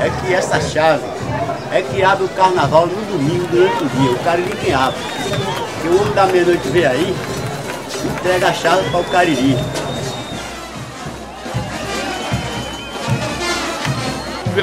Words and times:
é 0.00 0.10
que 0.20 0.34
essa 0.34 0.60
chave 0.60 1.04
é 1.72 1.82
que 1.82 2.02
abre 2.02 2.24
o 2.24 2.28
carnaval 2.28 2.86
no 2.86 2.94
domingo 3.06 3.46
durante 3.48 3.84
o 3.84 3.88
dia. 3.88 4.10
O 4.10 4.18
Cariri 4.18 4.56
quem 4.56 4.74
abre. 4.74 4.98
Que 5.82 5.88
o 5.88 6.00
homem 6.00 6.12
da 6.14 6.26
meia-noite 6.26 6.68
vê 6.68 6.86
aí, 6.86 7.16
entrega 8.04 8.48
a 8.48 8.52
chave 8.52 8.88
para 8.90 9.00
o 9.00 9.04
Cariri. 9.04 9.56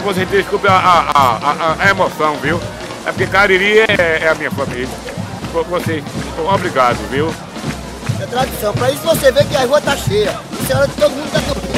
Você 0.03 0.25
desculpe 0.25 0.67
a, 0.67 0.73
a, 0.73 1.37
a, 1.37 1.75
a, 1.83 1.89
emoção, 1.89 2.35
viu? 2.37 2.59
É 3.05 3.11
porque 3.11 3.27
Cariri 3.27 3.79
é, 3.79 4.23
é 4.23 4.29
a 4.29 4.35
minha 4.35 4.49
família. 4.49 4.89
Você, 5.69 6.03
obrigado, 6.51 6.97
viu? 7.11 7.31
É 8.19 8.25
tradição. 8.25 8.73
Para 8.73 8.89
isso 8.89 9.03
você 9.03 9.31
vê 9.31 9.43
que 9.43 9.55
a 9.55 9.65
rua 9.65 9.79
tá 9.79 9.95
cheia. 9.95 10.35
Isso 10.59 10.71
é 10.71 10.75
hora 10.75 10.87
que 10.87 10.95
todo 10.95 11.11
mundo 11.11 11.31
tá 11.31 11.39
dormindo. 11.41 11.72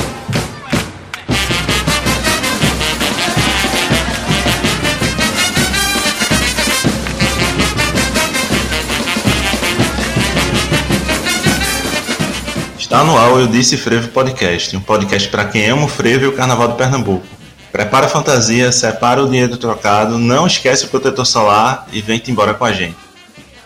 Está 12.86 13.04
no 13.04 13.18
ar 13.18 13.34
o 13.34 13.40
Eu 13.40 13.48
Disse 13.48 13.78
Frevo 13.78 14.10
Podcast, 14.10 14.78
um 14.78 14.80
podcast 14.80 15.28
para 15.30 15.46
quem 15.46 15.68
ama 15.68 15.86
o 15.86 15.88
frevo 15.88 16.26
e 16.26 16.28
o 16.28 16.34
Carnaval 16.34 16.68
do 16.68 16.76
Pernambuco. 16.76 17.26
Prepara 17.72 18.06
a 18.06 18.10
fantasia, 18.10 18.72
separa 18.72 19.24
o 19.24 19.26
dinheiro 19.28 19.58
trocado, 19.58 20.20
não 20.20 20.46
esquece 20.46 20.86
o 20.86 20.90
protetor 20.90 21.26
solar 21.26 21.88
e 21.92 22.00
vem-te 22.00 22.30
embora 22.30 22.54
com 22.54 22.64
a 22.64 22.72
gente. 22.72 22.96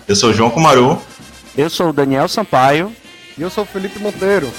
Eu 0.07 0.15
sou 0.15 0.29
o 0.29 0.33
João 0.33 0.49
Kumaru. 0.49 1.01
Eu 1.57 1.69
sou 1.69 1.89
o 1.89 1.93
Daniel 1.93 2.29
Sampaio. 2.29 2.95
E 3.37 3.41
eu 3.41 3.49
sou 3.49 3.65
o 3.65 3.67
Felipe 3.67 3.99
Monteiro. 3.99 4.49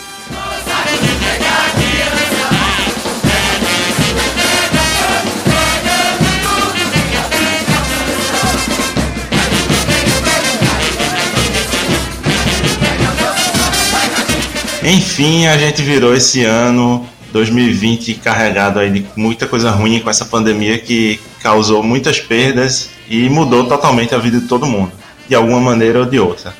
Enfim, 14.83 15.47
a 15.47 15.59
gente 15.59 15.83
virou 15.83 16.15
esse 16.15 16.43
ano 16.43 17.07
2020 17.33 18.15
carregado 18.15 18.79
aí 18.79 18.91
de 18.91 19.07
muita 19.15 19.47
coisa 19.47 19.71
ruim 19.71 20.01
com 20.01 20.09
essa 20.09 20.25
pandemia 20.25 20.79
que 20.79 21.21
causou 21.43 21.83
muitas 21.83 22.19
perdas 22.19 22.89
e 23.09 23.29
mudou 23.29 23.67
totalmente 23.67 24.15
a 24.15 24.19
vida 24.19 24.41
de 24.41 24.47
todo 24.47 24.67
mundo, 24.67 24.93
de 25.29 25.35
alguma 25.35 25.61
maneira 25.61 26.01
ou 26.01 26.07
de 26.07 26.19
outra. 26.19 26.55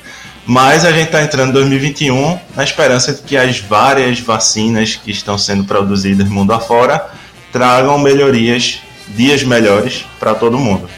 Mas 0.47 0.85
a 0.85 0.93
gente 0.93 1.07
está 1.07 1.23
entrando 1.23 1.51
em 1.51 1.53
2021 1.53 2.39
na 2.55 2.63
esperança 2.63 3.15
de 3.15 3.23
que 3.23 3.37
as 3.37 3.59
várias 3.59 4.21
vacinas 4.21 4.97
que 4.97 5.11
estão 5.11 5.39
sendo 5.39 5.65
produzidas 5.65 6.29
mundo 6.29 6.53
afora 6.53 7.11
tragam 7.51 7.99
melhorias, 7.99 8.81
dias 9.09 9.43
melhores 9.43 10.05
para 10.19 10.35
todo 10.35 10.59
mundo. 10.59 10.89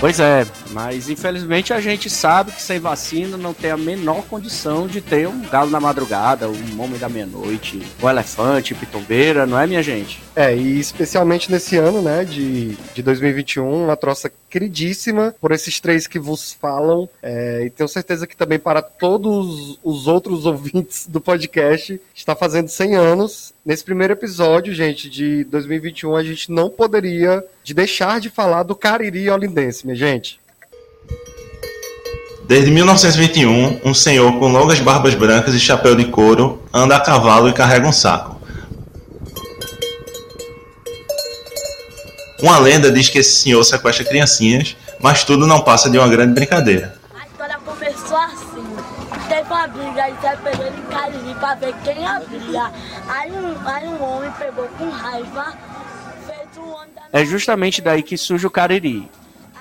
Pois 0.00 0.18
é, 0.18 0.46
mas 0.72 1.08
infelizmente 1.08 1.72
a 1.72 1.80
gente 1.80 2.08
sabe 2.08 2.52
que 2.52 2.62
sem 2.62 2.78
vacina 2.78 3.36
não 3.36 3.52
tem 3.52 3.70
a 3.70 3.76
menor 3.76 4.22
condição 4.24 4.86
de 4.86 5.00
ter 5.00 5.28
um 5.28 5.40
galo 5.48 5.70
na 5.70 5.80
madrugada, 5.80 6.48
um 6.48 6.80
homem 6.80 6.98
da 6.98 7.08
meia-noite, 7.08 7.82
um 8.02 8.08
elefante, 8.08 8.74
pitombeira, 8.74 9.46
não 9.46 9.58
é, 9.58 9.66
minha 9.66 9.82
gente? 9.82 10.22
É, 10.34 10.54
e 10.54 10.78
especialmente 10.78 11.50
nesse 11.50 11.76
ano, 11.76 12.00
né, 12.02 12.24
de, 12.24 12.76
de 12.94 13.02
2021, 13.02 13.84
uma 13.84 13.96
troça 13.96 14.30
queridíssima 14.48 15.34
por 15.40 15.52
esses 15.52 15.80
três 15.80 16.06
que 16.06 16.18
vos 16.18 16.52
falam. 16.52 17.08
É, 17.22 17.64
e 17.66 17.70
tenho 17.70 17.88
certeza 17.88 18.26
que 18.26 18.36
também 18.36 18.58
para 18.58 18.82
todos 18.82 19.78
os 19.82 20.06
outros 20.06 20.44
ouvintes 20.46 21.06
do 21.06 21.20
podcast 21.20 22.00
está 22.14 22.34
fazendo 22.34 22.68
100 22.68 22.96
anos. 22.96 23.54
Nesse 23.64 23.84
primeiro 23.84 24.12
episódio, 24.12 24.74
gente, 24.74 25.08
de 25.08 25.44
2021, 25.44 26.16
a 26.16 26.24
gente 26.24 26.50
não 26.50 26.68
poderia 26.68 27.44
de 27.62 27.72
deixar 27.72 28.20
de 28.20 28.28
falar 28.28 28.62
do 28.62 28.74
Cariri 28.74 29.30
Olindense, 29.30 29.86
minha 29.86 29.96
gente. 29.96 30.40
Desde 32.50 32.68
1921, 32.68 33.80
um 33.84 33.94
senhor 33.94 34.36
com 34.40 34.48
longas 34.48 34.80
barbas 34.80 35.14
brancas 35.14 35.54
e 35.54 35.60
chapéu 35.60 35.94
de 35.94 36.06
couro 36.06 36.60
anda 36.74 36.96
a 36.96 37.00
cavalo 37.00 37.48
e 37.48 37.52
carrega 37.52 37.86
um 37.86 37.92
saco. 37.92 38.40
Uma 42.42 42.58
lenda 42.58 42.90
diz 42.90 43.08
que 43.08 43.20
esse 43.20 43.36
senhor 43.36 43.62
sequestra 43.62 44.04
criancinhas, 44.04 44.76
mas 44.98 45.22
tudo 45.22 45.46
não 45.46 45.60
passa 45.60 45.88
de 45.88 45.96
uma 45.96 46.08
grande 46.08 46.34
brincadeira. 46.34 46.98
A 47.14 47.24
história 47.24 47.56
começou 47.64 48.16
assim. 48.16 48.66
Teve 49.28 49.42
uma 49.48 49.68
briga 49.68 50.02
aí, 50.02 50.14
Zé 50.20 50.34
Pereira 50.34 50.74
e 50.76 50.92
Cariri 50.92 51.34
pra 51.38 51.54
ver 51.54 51.74
quem 51.84 52.04
abria. 52.04 52.72
Aí 53.06 53.30
um, 53.30 53.54
aí 53.64 53.86
um 53.86 54.02
homem 54.02 54.30
pegou 54.36 54.66
com 54.76 54.90
raiva, 54.90 55.54
fez 56.26 56.48
o 56.56 56.68
homem 56.68 56.90
da... 56.96 57.02
É 57.12 57.24
justamente 57.24 57.80
daí 57.80 58.02
que 58.02 58.18
surge 58.18 58.44
o 58.44 58.50
Cariri, 58.50 59.08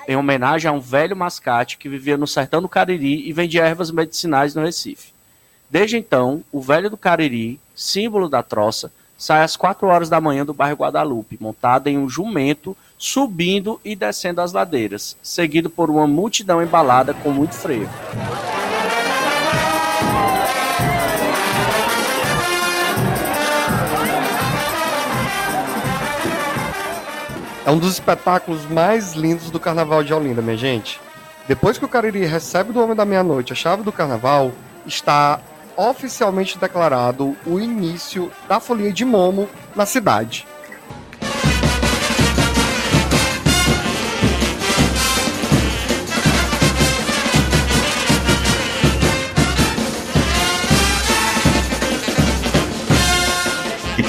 em 0.10 0.16
homenagem 0.16 0.68
a 0.68 0.74
um 0.74 0.80
velho 0.80 1.16
mascate 1.16 1.78
que 1.78 1.88
vivia 1.88 2.18
no 2.18 2.26
sertão 2.26 2.64
do 2.64 2.68
Cariri 2.68 3.30
e 3.30 3.32
vendia 3.32 3.64
ervas 3.64 3.92
medicinais 3.92 4.56
no 4.56 4.64
Recife. 4.64 5.14
Desde 5.70 5.98
então, 5.98 6.44
o 6.52 6.60
velho 6.60 6.90
do 6.90 6.98
Cariri, 6.98 7.60
símbolo 7.76 8.28
da 8.28 8.42
troça, 8.42 8.92
sai 9.16 9.44
às 9.44 9.56
4 9.56 9.86
horas 9.86 10.10
da 10.10 10.20
manhã 10.20 10.44
do 10.44 10.52
bairro 10.52 10.78
Guadalupe, 10.78 11.38
montado 11.40 11.86
em 11.86 11.98
um 12.00 12.10
jumento, 12.10 12.76
subindo 12.98 13.80
e 13.86 13.96
descendo 13.96 14.42
as 14.42 14.52
ladeiras, 14.52 15.16
seguido 15.22 15.70
por 15.70 15.92
uma 15.92 16.08
multidão 16.08 16.60
embalada 16.60 17.14
com 17.14 17.30
muito 17.30 17.54
freio. 17.54 17.88
É 27.70 27.72
um 27.72 27.78
dos 27.78 27.94
espetáculos 27.94 28.66
mais 28.66 29.14
lindos 29.14 29.52
do 29.52 29.60
Carnaval 29.60 30.04
de 30.04 30.12
Olinda, 30.12 30.42
minha 30.42 30.58
gente. 30.58 31.00
Depois 31.48 31.78
que 31.78 31.86
o 31.86 31.88
Cariri 31.88 32.26
recebe 32.26 32.74
do 32.74 32.82
Homem 32.82 32.96
da 32.96 33.06
Meia-Noite 33.06 33.54
a 33.54 33.56
chave 33.56 33.84
do 33.84 33.92
Carnaval, 33.92 34.52
está 34.88 35.40
oficialmente 35.78 36.58
declarado 36.58 37.38
o 37.46 37.60
início 37.60 38.32
da 38.48 38.60
folia 38.60 38.92
de 38.92 39.06
Momo 39.06 39.48
na 39.76 39.86
cidade. 39.86 40.48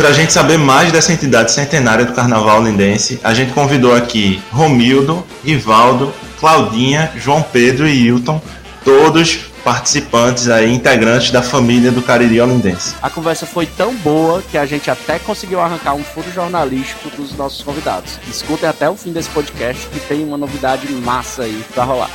Para 0.01 0.09
a 0.09 0.13
gente 0.15 0.33
saber 0.33 0.57
mais 0.57 0.91
dessa 0.91 1.13
entidade 1.13 1.53
centenária 1.53 2.07
do 2.07 2.15
Carnaval 2.15 2.65
lindense, 2.65 3.21
a 3.23 3.35
gente 3.35 3.53
convidou 3.53 3.95
aqui 3.95 4.43
Romildo, 4.51 5.23
Rivaldo, 5.45 6.11
Claudinha, 6.39 7.13
João 7.17 7.43
Pedro 7.43 7.87
e 7.87 8.07
Hilton, 8.07 8.41
todos 8.83 9.41
participantes 9.63 10.49
aí, 10.49 10.73
integrantes 10.73 11.31
da 11.31 11.43
família 11.43 11.93
do 11.93 12.01
Cariri 12.01 12.41
Olindense. 12.41 12.95
A 13.03 13.11
conversa 13.11 13.45
foi 13.45 13.67
tão 13.67 13.95
boa 13.97 14.41
que 14.41 14.57
a 14.57 14.65
gente 14.65 14.91
até 14.91 15.19
conseguiu 15.19 15.61
arrancar 15.61 15.93
um 15.93 16.03
furo 16.03 16.33
jornalístico 16.33 17.11
dos 17.11 17.37
nossos 17.37 17.63
convidados. 17.63 18.19
Escutem 18.27 18.71
até 18.71 18.89
o 18.89 18.97
fim 18.97 19.13
desse 19.13 19.29
podcast 19.29 19.87
que 19.89 20.01
tem 20.01 20.25
uma 20.25 20.39
novidade 20.39 20.91
massa 20.91 21.43
aí 21.43 21.63
pra 21.75 21.85
rolar. 21.85 22.11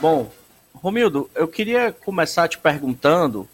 Bom, 0.00 0.30
Romildo, 0.72 1.28
eu 1.34 1.48
queria 1.48 1.90
começar 1.90 2.46
te 2.46 2.58
perguntando 2.58 3.48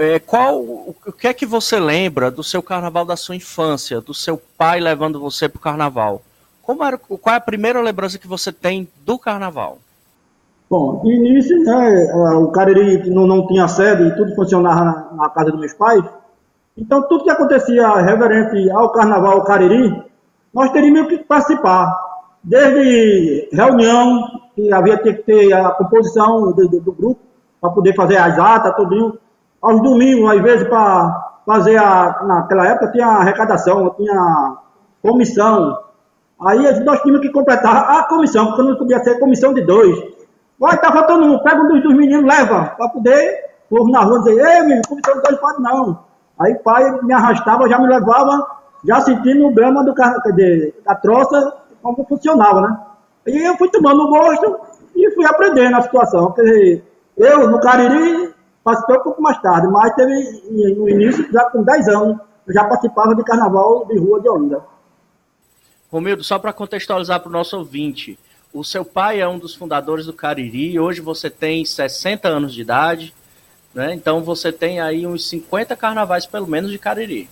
é, 0.00 0.18
qual 0.18 0.58
o 0.60 1.12
que 1.16 1.28
é 1.28 1.34
que 1.34 1.44
você 1.44 1.78
lembra 1.78 2.30
do 2.30 2.42
seu 2.42 2.62
carnaval 2.62 3.04
da 3.04 3.16
sua 3.16 3.36
infância, 3.36 4.00
do 4.00 4.14
seu 4.14 4.40
pai 4.56 4.80
levando 4.80 5.20
você 5.20 5.46
pro 5.46 5.60
carnaval? 5.60 6.22
Como 6.62 6.82
era, 6.82 6.96
qual 6.96 7.34
é 7.34 7.36
a 7.36 7.40
primeira 7.40 7.82
lembrança 7.82 8.18
que 8.18 8.26
você 8.26 8.50
tem 8.50 8.88
do 9.04 9.18
carnaval? 9.18 9.78
Bom, 10.70 11.02
de 11.02 11.12
início, 11.12 11.62
né, 11.64 12.14
o 12.36 12.48
Cariri 12.48 13.10
não, 13.10 13.26
não 13.26 13.46
tinha 13.46 13.68
sede 13.68 14.04
e 14.04 14.16
tudo 14.16 14.34
funcionava 14.34 14.84
na, 14.84 15.08
na, 15.12 15.28
casa 15.28 15.50
dos 15.50 15.60
meus 15.60 15.74
pais. 15.74 16.02
Então, 16.78 17.02
tudo 17.08 17.24
que 17.24 17.30
acontecia 17.30 17.96
referente 17.96 18.70
ao 18.70 18.90
Carnaval 18.92 19.44
Cariri, 19.44 20.02
nós 20.54 20.70
teríamos 20.70 21.08
que 21.08 21.18
participar. 21.18 22.08
Desde 22.42 23.50
reunião, 23.52 24.22
que 24.54 24.72
havia 24.72 24.96
que 24.96 25.12
ter 25.12 25.52
a 25.52 25.72
composição 25.72 26.52
do, 26.52 26.68
do, 26.68 26.80
do 26.80 26.92
grupo, 26.92 27.20
para 27.60 27.70
poder 27.70 27.94
fazer 27.94 28.16
as 28.16 28.38
atas, 28.38 28.74
tudo. 28.76 29.18
Aos 29.62 29.82
domingos, 29.82 30.30
às 30.30 30.40
vezes, 30.42 30.68
para 30.68 31.32
fazer 31.46 31.76
a. 31.76 32.22
Naquela 32.24 32.66
época 32.66 32.92
tinha 32.92 33.06
arrecadação, 33.06 33.94
tinha 33.96 34.56
comissão. 35.02 35.78
Aí 36.40 36.84
nós 36.84 37.02
tínhamos 37.02 37.20
que 37.20 37.32
completar 37.32 37.98
a 37.98 38.04
comissão, 38.04 38.46
porque 38.46 38.62
não 38.62 38.76
podia 38.76 39.02
ser 39.04 39.18
comissão 39.18 39.52
de 39.52 39.62
dois. 39.62 39.96
Vai, 40.58 40.78
tá 40.78 40.92
faltando 40.92 41.26
um, 41.26 41.38
pega 41.42 41.60
um 41.60 41.68
dos, 41.68 41.82
dos 41.82 41.94
meninos, 41.94 42.24
leva, 42.24 42.74
para 42.76 42.88
poder, 42.88 43.50
o 43.70 43.76
povo 43.76 43.90
na 43.90 44.00
rua 44.00 44.18
dizer, 44.20 44.38
ei, 44.38 44.62
menino, 44.62 44.82
comissão 44.88 45.14
de 45.14 45.22
dois 45.22 45.38
pode 45.38 45.62
não. 45.62 46.04
Aí 46.38 46.54
pai 46.56 47.00
me 47.02 47.12
arrastava, 47.12 47.68
já 47.68 47.78
me 47.78 47.86
levava, 47.86 48.46
já 48.84 49.00
sentindo 49.00 49.48
o 49.48 49.54
drama 49.54 49.84
do 49.84 49.94
da 49.94 50.94
troça, 50.94 51.54
como 51.82 52.04
funcionava, 52.06 52.60
né? 52.62 52.78
E 53.26 53.46
eu 53.46 53.56
fui 53.56 53.68
tomando 53.70 54.08
gosto 54.08 54.60
e 54.96 55.10
fui 55.12 55.26
aprendendo 55.26 55.76
a 55.76 55.82
situação. 55.82 56.34
Dizer, 56.36 56.84
Eu, 57.16 57.50
no 57.50 57.60
Cariri, 57.60 58.34
participei 58.62 58.96
um 58.96 59.02
pouco 59.02 59.22
mais 59.22 59.40
tarde, 59.40 59.68
mas 59.68 59.94
teve 59.94 60.74
no 60.76 60.88
início, 60.88 61.30
já 61.32 61.48
com 61.50 61.62
10 61.62 61.88
anos, 61.88 62.18
eu 62.46 62.54
já 62.54 62.64
participava 62.64 63.14
de 63.14 63.24
carnaval 63.24 63.86
de 63.86 63.98
rua 63.98 64.20
de 64.20 64.28
Olinda. 64.28 64.62
Romildo, 65.90 66.22
só 66.22 66.38
para 66.38 66.52
contextualizar 66.52 67.20
para 67.20 67.28
o 67.28 67.32
nosso 67.32 67.56
ouvinte, 67.56 68.18
o 68.52 68.62
seu 68.64 68.84
pai 68.84 69.20
é 69.20 69.28
um 69.28 69.38
dos 69.38 69.54
fundadores 69.54 70.06
do 70.06 70.12
Cariri, 70.12 70.78
hoje 70.78 71.00
você 71.00 71.28
tem 71.28 71.64
60 71.64 72.28
anos 72.28 72.54
de 72.54 72.62
idade, 72.62 73.14
né? 73.74 73.94
Então 73.94 74.22
você 74.22 74.52
tem 74.52 74.80
aí 74.80 75.06
uns 75.06 75.28
50 75.28 75.76
carnavais 75.76 76.26
pelo 76.26 76.46
menos 76.46 76.70
de 76.70 76.78
Cariri. 76.78 77.28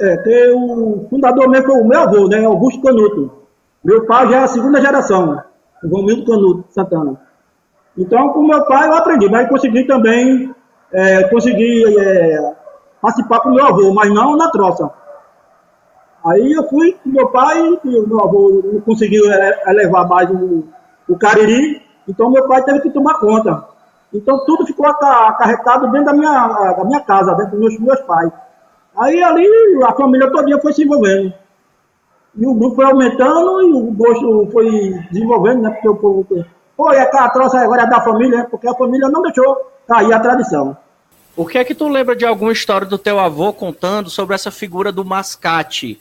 É, 0.00 0.16
tem 0.18 0.52
o 0.54 1.06
fundador 1.08 1.48
mesmo 1.48 1.66
foi 1.66 1.80
o 1.80 1.86
meu 1.86 2.00
avô, 2.00 2.28
né? 2.28 2.44
Augusto 2.44 2.82
Canuto. 2.82 3.32
Meu 3.82 4.06
pai 4.06 4.28
já 4.28 4.36
é 4.40 4.42
a 4.44 4.48
segunda 4.48 4.80
geração, 4.80 5.42
o 5.82 5.88
Romildo 5.88 6.24
Canuto 6.24 6.64
Santana. 6.70 7.20
Então, 7.96 8.30
com 8.30 8.42
meu 8.42 8.64
pai 8.66 8.88
eu 8.88 8.94
aprendi, 8.94 9.28
mas 9.28 9.48
consegui 9.48 9.84
também 9.84 10.54
é, 10.94 11.24
consegui 11.24 11.98
é, 11.98 12.54
participar 13.00 13.40
com 13.40 13.50
meu 13.50 13.66
avô, 13.66 13.92
mas 13.92 14.12
não 14.14 14.36
na 14.36 14.48
troça. 14.50 14.90
Aí 16.24 16.52
eu 16.52 16.68
fui 16.68 16.96
com 17.02 17.10
meu 17.10 17.28
pai, 17.28 17.60
e 17.84 18.06
meu 18.06 18.20
avô 18.20 18.62
não 18.72 18.80
conseguiu 18.80 19.24
elevar 19.66 20.08
mais 20.08 20.30
o, 20.30 20.64
o 21.08 21.18
cariri, 21.18 21.82
então 22.08 22.30
meu 22.30 22.46
pai 22.48 22.62
teve 22.62 22.80
que 22.80 22.90
tomar 22.90 23.18
conta. 23.18 23.64
Então 24.12 24.44
tudo 24.44 24.64
ficou 24.64 24.86
acarretado 24.86 25.90
dentro 25.90 26.06
da 26.06 26.12
minha, 26.12 26.48
da 26.72 26.84
minha 26.84 27.00
casa, 27.00 27.34
dentro 27.34 27.58
dos 27.58 27.60
meus, 27.60 27.78
meus 27.80 28.00
pais. 28.02 28.32
Aí 28.96 29.22
ali 29.22 29.46
a 29.84 29.92
família 29.92 30.30
toda 30.30 30.60
foi 30.60 30.72
se 30.72 30.84
envolvendo. 30.84 31.34
E 32.36 32.46
o 32.46 32.54
grupo 32.54 32.76
foi 32.76 32.84
aumentando 32.84 33.62
e 33.62 33.72
o 33.72 33.92
gosto 33.92 34.48
foi 34.52 34.70
desenvolvendo, 35.10 35.62
né? 35.62 35.70
Porque 35.70 35.88
o 35.88 35.96
povo. 35.96 36.26
Pô, 36.76 36.92
e 36.92 36.98
a 36.98 37.28
troça 37.28 37.58
agora 37.58 37.82
é 37.82 37.86
da 37.86 38.00
família, 38.00 38.38
né? 38.38 38.46
Porque 38.50 38.68
a 38.68 38.74
família 38.74 39.08
não 39.08 39.22
deixou 39.22 39.70
cair 39.86 40.12
a 40.12 40.20
tradição. 40.20 40.76
O 41.36 41.46
que 41.46 41.58
é 41.58 41.64
que 41.64 41.74
tu 41.74 41.88
lembra 41.88 42.14
de 42.14 42.24
alguma 42.24 42.52
história 42.52 42.86
do 42.86 42.98
teu 42.98 43.18
avô 43.18 43.52
contando 43.52 44.08
sobre 44.08 44.34
essa 44.34 44.50
figura 44.50 44.92
do 44.92 45.04
mascate? 45.04 46.00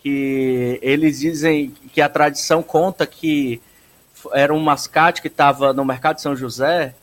Que 0.00 0.78
eles 0.82 1.18
dizem 1.18 1.70
que 1.92 2.00
a 2.00 2.08
tradição 2.08 2.62
conta 2.62 3.06
que 3.06 3.60
era 4.32 4.52
um 4.52 4.60
mascate 4.60 5.20
que 5.20 5.28
estava 5.28 5.72
no 5.72 5.84
mercado 5.84 6.16
de 6.16 6.22
São 6.22 6.34
José 6.34 6.94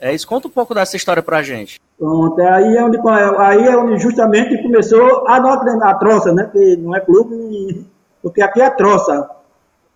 é 0.00 0.14
isso, 0.14 0.28
conta 0.28 0.46
um 0.46 0.50
pouco 0.50 0.74
dessa 0.74 0.96
história 0.96 1.22
pra 1.22 1.42
gente. 1.42 1.80
Pronto, 1.98 2.40
aí 2.40 2.76
é 2.76 2.84
onde, 2.84 2.98
aí 3.38 3.66
é 3.66 3.76
onde 3.76 3.98
justamente 3.98 4.62
começou 4.62 5.26
a, 5.26 5.36
a 5.36 5.94
troça, 5.94 6.32
né? 6.32 6.48
Que 6.52 6.76
não 6.76 6.94
é 6.94 7.00
clube, 7.00 7.84
porque 8.22 8.40
aqui 8.40 8.60
é 8.60 8.70
troça. 8.70 9.28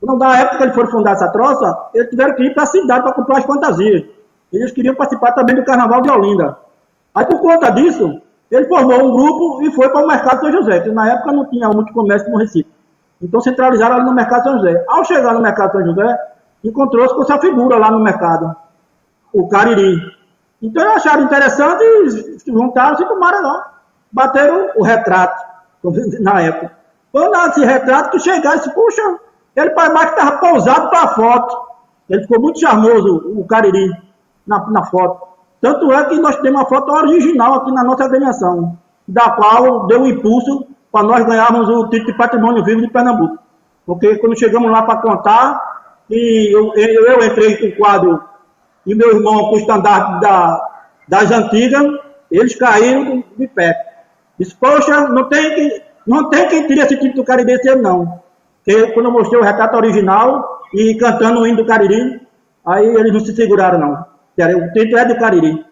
Quando 0.04 0.18
na 0.18 0.36
época 0.36 0.56
que 0.56 0.62
eles 0.64 0.74
foram 0.74 0.90
fundar 0.90 1.12
essa 1.12 1.30
troça, 1.30 1.90
eles 1.94 2.10
tiveram 2.10 2.34
que 2.34 2.42
ir 2.42 2.52
para 2.52 2.64
a 2.64 2.66
cidade 2.66 3.04
para 3.04 3.12
comprar 3.12 3.38
as 3.38 3.44
fantasias. 3.44 4.04
Eles 4.52 4.72
queriam 4.72 4.96
participar 4.96 5.30
também 5.30 5.54
do 5.54 5.64
Carnaval 5.64 6.02
de 6.02 6.10
Olinda. 6.10 6.58
Aí 7.14 7.24
por 7.24 7.40
conta 7.40 7.70
disso, 7.70 8.20
ele 8.50 8.66
formou 8.66 9.00
um 9.00 9.12
grupo 9.12 9.62
e 9.62 9.70
foi 9.70 9.88
para 9.90 10.04
o 10.04 10.08
Mercado 10.08 10.40
São 10.40 10.50
José, 10.50 10.80
que 10.80 10.90
na 10.90 11.08
época 11.12 11.32
não 11.32 11.48
tinha 11.48 11.68
muito 11.68 11.92
comércio 11.92 12.28
no 12.32 12.36
Recife. 12.36 12.68
Então 13.22 13.40
centralizaram 13.40 13.94
ali 13.94 14.04
no 14.04 14.12
Mercado 14.12 14.42
São 14.42 14.54
José. 14.58 14.84
Ao 14.88 15.04
chegar 15.04 15.34
no 15.34 15.40
Mercado 15.40 15.70
São 15.70 15.86
José, 15.86 16.18
encontrou-se 16.64 17.14
com 17.14 17.22
essa 17.22 17.38
figura 17.38 17.76
lá 17.78 17.90
no 17.92 18.00
mercado 18.00 18.56
o 19.32 19.48
Cariri. 19.48 20.00
Então 20.60 20.82
eles 20.82 20.96
acharam 20.96 21.22
interessante 21.22 21.82
e 21.82 22.40
se 22.40 22.50
juntaram, 22.50 22.96
se 22.96 23.04
tomaram 23.06 23.40
lá. 23.40 23.72
Bateram 24.10 24.70
o 24.76 24.82
retrato, 24.82 25.40
na 26.20 26.40
época. 26.40 26.72
Quando 27.12 27.36
esse 27.50 27.64
retrato 27.64 28.10
que 28.10 28.18
chegaram, 28.18 28.56
disse, 28.56 28.74
puxa, 28.74 29.02
ele 29.56 29.70
parece 29.70 29.94
mais 29.94 30.10
que 30.10 30.18
estava 30.18 30.38
pousado 30.38 30.90
para 30.90 31.02
a 31.02 31.08
foto. 31.14 31.72
Ele 32.08 32.22
ficou 32.22 32.40
muito 32.40 32.60
charmoso, 32.60 33.32
o 33.36 33.44
Cariri, 33.46 33.90
na, 34.46 34.70
na 34.70 34.84
foto. 34.84 35.28
Tanto 35.60 35.92
é 35.92 36.04
que 36.06 36.18
nós 36.18 36.36
temos 36.36 36.60
uma 36.60 36.68
foto 36.68 36.90
original 36.92 37.54
aqui 37.54 37.72
na 37.72 37.84
nossa 37.84 38.04
agremiação, 38.04 38.76
da 39.06 39.30
qual 39.30 39.86
deu 39.86 40.02
um 40.02 40.06
impulso 40.06 40.66
para 40.90 41.06
nós 41.06 41.24
ganharmos 41.24 41.68
o 41.68 41.88
título 41.88 42.12
de 42.12 42.18
patrimônio 42.18 42.64
vivo 42.64 42.80
de 42.80 42.90
Pernambuco. 42.90 43.38
Porque 43.86 44.16
quando 44.16 44.38
chegamos 44.38 44.70
lá 44.70 44.82
para 44.82 45.00
contar, 45.00 45.72
e 46.10 46.54
eu, 46.54 46.72
eu, 46.74 47.06
eu 47.06 47.24
entrei 47.24 47.56
com 47.56 47.66
o 47.66 47.76
quadro 47.76 48.22
e 48.86 48.94
meu 48.94 49.16
irmão 49.16 49.48
com 49.48 49.54
o 49.54 49.58
estandarte 49.58 50.20
da, 50.20 50.68
das 51.08 51.30
antigas, 51.30 51.82
eles 52.30 52.54
caíram 52.56 53.22
de 53.36 53.48
pé. 53.48 53.74
Disse, 54.38 54.54
poxa, 54.56 55.08
não 55.08 55.28
tem, 55.28 55.54
que, 55.54 55.82
não 56.06 56.28
tem 56.28 56.48
quem 56.48 56.66
tire 56.66 56.80
esse 56.80 56.96
tipo 56.96 57.16
do 57.16 57.24
Cariri 57.24 57.52
esse 57.52 57.74
não. 57.76 58.21
Porque 58.64 58.92
quando 58.92 59.06
eu 59.06 59.12
mostrei 59.12 59.40
o 59.40 59.44
retrato 59.44 59.76
original 59.76 60.60
e 60.74 60.94
cantando 60.94 61.40
o 61.40 61.46
hino 61.46 61.58
do 61.58 61.66
Cariri, 61.66 62.20
aí 62.64 62.86
eles 62.86 63.12
não 63.12 63.20
se 63.20 63.34
seguraram 63.34 63.78
não. 63.78 63.92
O 63.92 64.72
título 64.72 64.98
é 64.98 65.04
do 65.04 65.16
Cariri. 65.16 65.64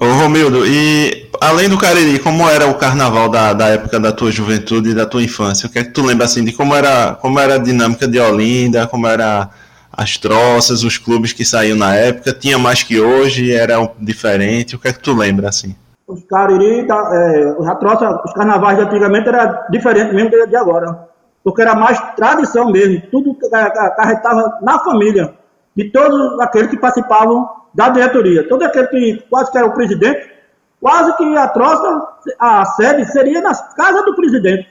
Ô 0.00 0.06
Romildo, 0.06 0.66
e 0.66 1.30
além 1.40 1.68
do 1.68 1.78
Cariri, 1.78 2.18
como 2.18 2.48
era 2.48 2.66
o 2.66 2.74
carnaval 2.74 3.28
da, 3.28 3.52
da 3.52 3.68
época 3.68 4.00
da 4.00 4.10
tua 4.10 4.32
juventude 4.32 4.90
e 4.90 4.94
da 4.94 5.06
tua 5.06 5.22
infância? 5.22 5.68
O 5.68 5.70
que 5.70 5.78
é 5.78 5.84
que 5.84 5.92
tu 5.92 6.04
lembra 6.04 6.24
assim 6.24 6.44
de 6.44 6.52
como 6.52 6.74
era, 6.74 7.14
como 7.14 7.38
era 7.38 7.54
a 7.54 7.58
dinâmica 7.58 8.08
de 8.08 8.18
Olinda, 8.18 8.88
como 8.88 9.06
era 9.06 9.50
as 9.92 10.16
troças, 10.16 10.82
os 10.82 10.98
clubes 10.98 11.32
que 11.32 11.44
saíam 11.44 11.76
na 11.76 11.94
época, 11.94 12.32
tinha 12.32 12.58
mais 12.58 12.82
que 12.82 12.98
hoje, 12.98 13.52
era 13.52 13.76
diferente. 14.00 14.74
O 14.74 14.80
que 14.80 14.88
é 14.88 14.92
que 14.92 14.98
tu 14.98 15.14
lembra 15.14 15.48
assim? 15.48 15.76
Os 16.08 16.24
cariri, 16.24 16.80
é, 16.80 17.54
a 17.66 17.74
troça, 17.76 18.20
os 18.24 18.32
carnavais 18.32 18.76
de 18.76 18.84
antigamente 18.84 19.28
era 19.28 19.66
diferente 19.70 20.12
mesmo 20.12 20.30
de 20.30 20.56
agora. 20.56 21.13
Porque 21.44 21.60
era 21.60 21.74
mais 21.74 22.00
tradição 22.16 22.72
mesmo, 22.72 23.02
tudo 23.10 23.36
acarretava 23.52 24.58
na 24.62 24.78
família, 24.78 25.34
de 25.76 25.90
todos 25.90 26.40
aqueles 26.40 26.70
que 26.70 26.78
participavam 26.78 27.46
da 27.74 27.90
diretoria. 27.90 28.48
Todo 28.48 28.62
aquele 28.62 28.86
que 28.86 29.24
quase 29.28 29.52
que 29.52 29.58
era 29.58 29.66
o 29.66 29.74
presidente, 29.74 30.32
quase 30.80 31.14
que 31.16 31.36
a 31.36 31.48
troça, 31.48 32.08
a 32.38 32.64
sede 32.64 33.04
seria 33.12 33.42
nas 33.42 33.74
casas 33.74 34.04
do 34.04 34.14
presidente. 34.14 34.68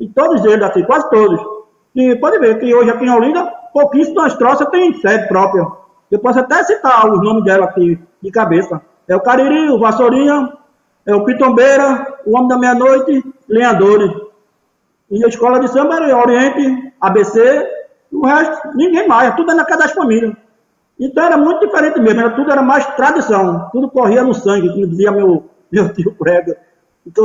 E 0.00 0.08
todos 0.08 0.44
eles, 0.44 0.62
assim, 0.62 0.82
quase 0.84 1.10
todos. 1.10 1.40
E 1.94 2.14
pode 2.16 2.38
ver 2.38 2.58
que 2.58 2.72
hoje 2.72 2.90
aqui 2.90 3.04
em 3.04 3.10
Olinda, 3.10 3.44
pouquíssimas 3.72 4.34
troças 4.36 4.68
têm 4.68 4.94
sede 4.94 5.26
própria. 5.28 5.66
Eu 6.10 6.20
posso 6.20 6.38
até 6.38 6.62
citar 6.62 7.10
os 7.10 7.20
nomes 7.20 7.44
dela 7.44 7.66
aqui 7.66 7.98
de 8.22 8.30
cabeça. 8.30 8.80
É 9.06 9.16
o 9.16 9.20
Cariri, 9.20 9.70
o 9.70 9.78
Vassourinha, 9.78 10.52
é 11.04 11.14
o 11.14 11.24
Pitombeira, 11.24 12.18
o 12.24 12.36
Homem 12.36 12.48
da 12.48 12.58
Meia-Noite, 12.58 13.24
Lenhadores. 13.48 14.27
E 15.10 15.24
a 15.24 15.28
escola 15.28 15.60
de 15.60 15.68
samba 15.68 15.96
era 15.96 16.16
Oriente, 16.16 16.92
ABC, 17.00 17.66
o 18.12 18.26
resto, 18.26 18.68
ninguém 18.74 19.06
mais, 19.06 19.34
tudo 19.36 19.52
é 19.52 19.54
na 19.54 19.64
casa 19.64 19.82
das 19.82 19.92
famílias. 19.92 20.34
Então 20.98 21.24
era 21.24 21.36
muito 21.36 21.66
diferente 21.66 22.00
mesmo, 22.00 22.20
era, 22.20 22.30
tudo 22.30 22.50
era 22.50 22.62
mais 22.62 22.86
tradição, 22.94 23.68
tudo 23.72 23.90
corria 23.90 24.22
no 24.22 24.34
sangue, 24.34 24.68
como 24.68 24.86
dizia 24.86 25.12
meu, 25.12 25.48
meu 25.70 25.92
tio 25.92 26.14
Prega. 26.14 26.56
Então, 27.06 27.24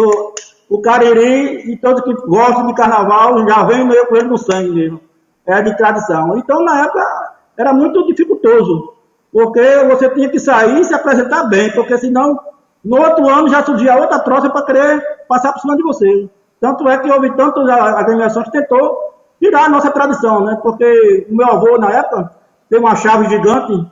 o 0.70 0.82
Cariri 0.82 1.72
e 1.72 1.78
todos 1.78 2.04
que 2.04 2.14
gostam 2.28 2.68
de 2.68 2.74
carnaval 2.76 3.46
já 3.48 3.64
vem 3.64 3.86
meio 3.86 4.08
com 4.08 4.16
ele 4.16 4.28
no 4.28 4.38
sangue 4.38 4.70
mesmo 4.70 5.02
é 5.46 5.62
de 5.62 5.76
tradição. 5.76 6.38
Então, 6.38 6.64
na 6.64 6.84
época, 6.84 7.34
era 7.58 7.74
muito 7.74 8.06
dificultoso, 8.08 8.94
porque 9.32 9.62
você 9.90 10.10
tinha 10.10 10.30
que 10.30 10.40
sair 10.40 10.80
e 10.80 10.86
se 10.86 10.94
apresentar 10.94 11.44
bem, 11.46 11.72
porque 11.72 11.98
senão, 11.98 12.40
no 12.84 12.98
outro 12.98 13.28
ano 13.30 13.50
já 13.50 13.64
surgia 13.64 13.98
outra 13.98 14.20
troça 14.20 14.50
para 14.50 14.66
querer 14.66 15.02
passar 15.28 15.54
por 15.54 15.60
cima 15.60 15.76
de 15.76 15.84
você. 15.84 16.30
Tanto 16.64 16.88
é 16.88 16.98
que 16.98 17.12
houve 17.12 17.30
tantas 17.36 17.68
agremiações 17.68 18.46
que 18.46 18.58
tentou 18.58 18.98
tirar 19.38 19.66
a 19.66 19.70
nossa 19.70 19.92
tradição, 19.92 20.46
né? 20.46 20.58
Porque 20.64 21.28
o 21.30 21.36
meu 21.36 21.46
avô, 21.46 21.78
na 21.78 21.92
época, 21.92 22.32
tem 22.70 22.80
uma 22.80 22.96
chave 22.96 23.28
gigante 23.28 23.86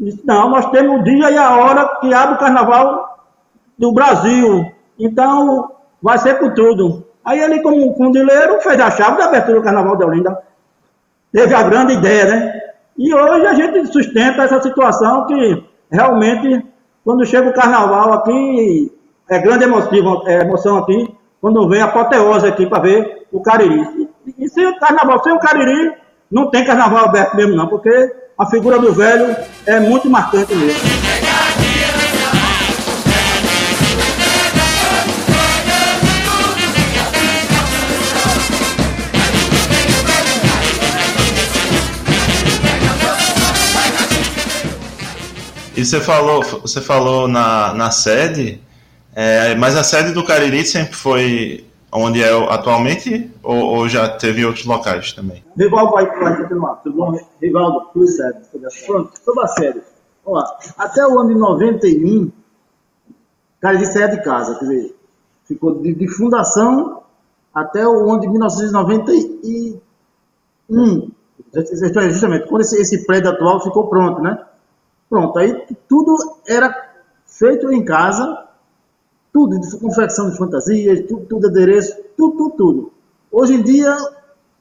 e 0.00 0.04
disse, 0.04 0.26
não, 0.26 0.50
nós 0.50 0.68
temos 0.72 1.00
o 1.00 1.04
dia 1.04 1.30
e 1.30 1.38
a 1.38 1.56
hora 1.56 2.00
que 2.00 2.12
abre 2.12 2.34
o 2.34 2.38
carnaval 2.38 3.24
do 3.78 3.92
Brasil. 3.92 4.68
Então, 4.98 5.70
vai 6.02 6.18
ser 6.18 6.40
com 6.40 6.52
tudo. 6.52 7.06
Aí 7.24 7.38
ele, 7.38 7.60
como 7.60 7.94
fundileiro, 7.96 8.60
fez 8.62 8.80
a 8.80 8.90
chave 8.90 9.16
da 9.16 9.26
abertura 9.26 9.60
do 9.60 9.64
carnaval 9.64 9.96
de 9.96 10.04
Olinda 10.04 10.42
teve 11.32 11.54
a 11.54 11.62
grande 11.62 11.92
ideia, 11.92 12.24
né? 12.24 12.60
E 12.96 13.14
hoje 13.14 13.46
a 13.46 13.54
gente 13.54 13.86
sustenta 13.92 14.42
essa 14.42 14.60
situação 14.60 15.24
que 15.26 15.64
realmente, 15.88 16.66
quando 17.04 17.24
chega 17.24 17.48
o 17.48 17.54
carnaval 17.54 18.12
aqui, 18.12 18.92
é 19.30 19.38
grande 19.38 19.62
emoção, 19.62 20.26
é 20.26 20.40
emoção 20.40 20.78
aqui, 20.78 21.16
quando 21.40 21.68
vem 21.68 21.80
a 21.80 21.86
apoteose 21.86 22.46
aqui 22.46 22.66
para 22.66 22.82
ver 22.82 23.26
o 23.32 23.40
Cariri. 23.40 24.08
E, 24.26 24.44
e 24.44 24.48
sem 24.48 24.66
o 24.66 24.78
carnaval, 24.78 25.22
sem 25.22 25.32
o 25.32 25.38
Cariri, 25.38 25.92
não 26.30 26.50
tem 26.50 26.64
carnaval 26.64 27.04
aberto 27.04 27.36
mesmo 27.36 27.56
não, 27.56 27.68
porque 27.68 28.12
a 28.36 28.46
figura 28.46 28.78
do 28.78 28.92
velho 28.92 29.36
é 29.66 29.80
muito 29.80 30.08
marcante 30.10 30.54
mesmo. 30.54 30.80
E 45.76 45.84
você 45.84 46.00
falou, 46.00 46.42
você 46.42 46.80
falou 46.80 47.28
na, 47.28 47.72
na 47.72 47.92
sede, 47.92 48.60
é, 49.20 49.56
mas 49.56 49.74
a 49.74 49.82
sede 49.82 50.12
do 50.12 50.24
Cariri 50.24 50.64
sempre 50.64 50.94
foi 50.94 51.66
onde 51.90 52.22
é 52.22 52.30
atualmente 52.52 53.28
ou, 53.42 53.56
ou 53.56 53.88
já 53.88 54.08
teve 54.08 54.44
outros 54.44 54.64
locais 54.64 55.12
também? 55.12 55.44
Rivaldo 55.56 55.90
vai, 55.90 56.06
vai 56.06 56.36
continuar. 56.36 56.76
Tudo 56.76 56.96
bom? 56.96 57.18
Rivaldo, 57.42 57.88
tudo 57.92 58.06
certo. 58.06 58.48
Pronto, 58.86 59.18
sobre 59.18 59.42
a 59.42 59.48
série. 59.48 59.82
Vamos 60.24 60.40
lá. 60.40 60.56
Até 60.78 61.04
o 61.04 61.18
ano 61.18 61.30
de 61.30 61.34
91, 61.34 62.30
cara, 63.60 63.74
ele 63.74 63.86
saía 63.86 64.06
de 64.06 64.22
casa. 64.22 64.56
Quer 64.56 64.66
dizer, 64.66 64.94
ficou 65.46 65.82
de, 65.82 65.94
de 65.94 66.06
fundação 66.06 67.02
até 67.52 67.84
o 67.88 68.08
ano 68.08 68.20
de 68.20 68.28
1991. 68.28 71.10
Justamente, 71.52 72.46
quando 72.46 72.60
esse, 72.60 72.80
esse 72.80 73.04
prédio 73.04 73.30
atual 73.30 73.64
ficou 73.64 73.88
pronto, 73.88 74.22
né? 74.22 74.38
Pronto, 75.10 75.36
aí 75.40 75.66
tudo 75.88 76.16
era 76.46 76.72
feito 77.26 77.72
em 77.72 77.84
casa, 77.84 78.46
tudo, 79.32 79.60
de 79.60 79.78
confecção 79.78 80.30
de 80.30 80.36
fantasias, 80.36 81.00
tudo, 81.06 81.26
tudo 81.26 81.46
adereço, 81.48 81.96
tudo, 82.16 82.36
tudo, 82.36 82.56
tudo. 82.56 82.92
Hoje 83.30 83.54
em 83.54 83.62
dia, 83.62 83.96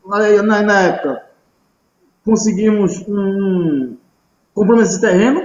na, 0.06 0.62
na 0.62 0.82
época, 0.82 1.24
conseguimos 2.24 3.04
um 3.08 3.96
compromisso 4.54 4.96
de 4.96 5.02
terreno, 5.02 5.42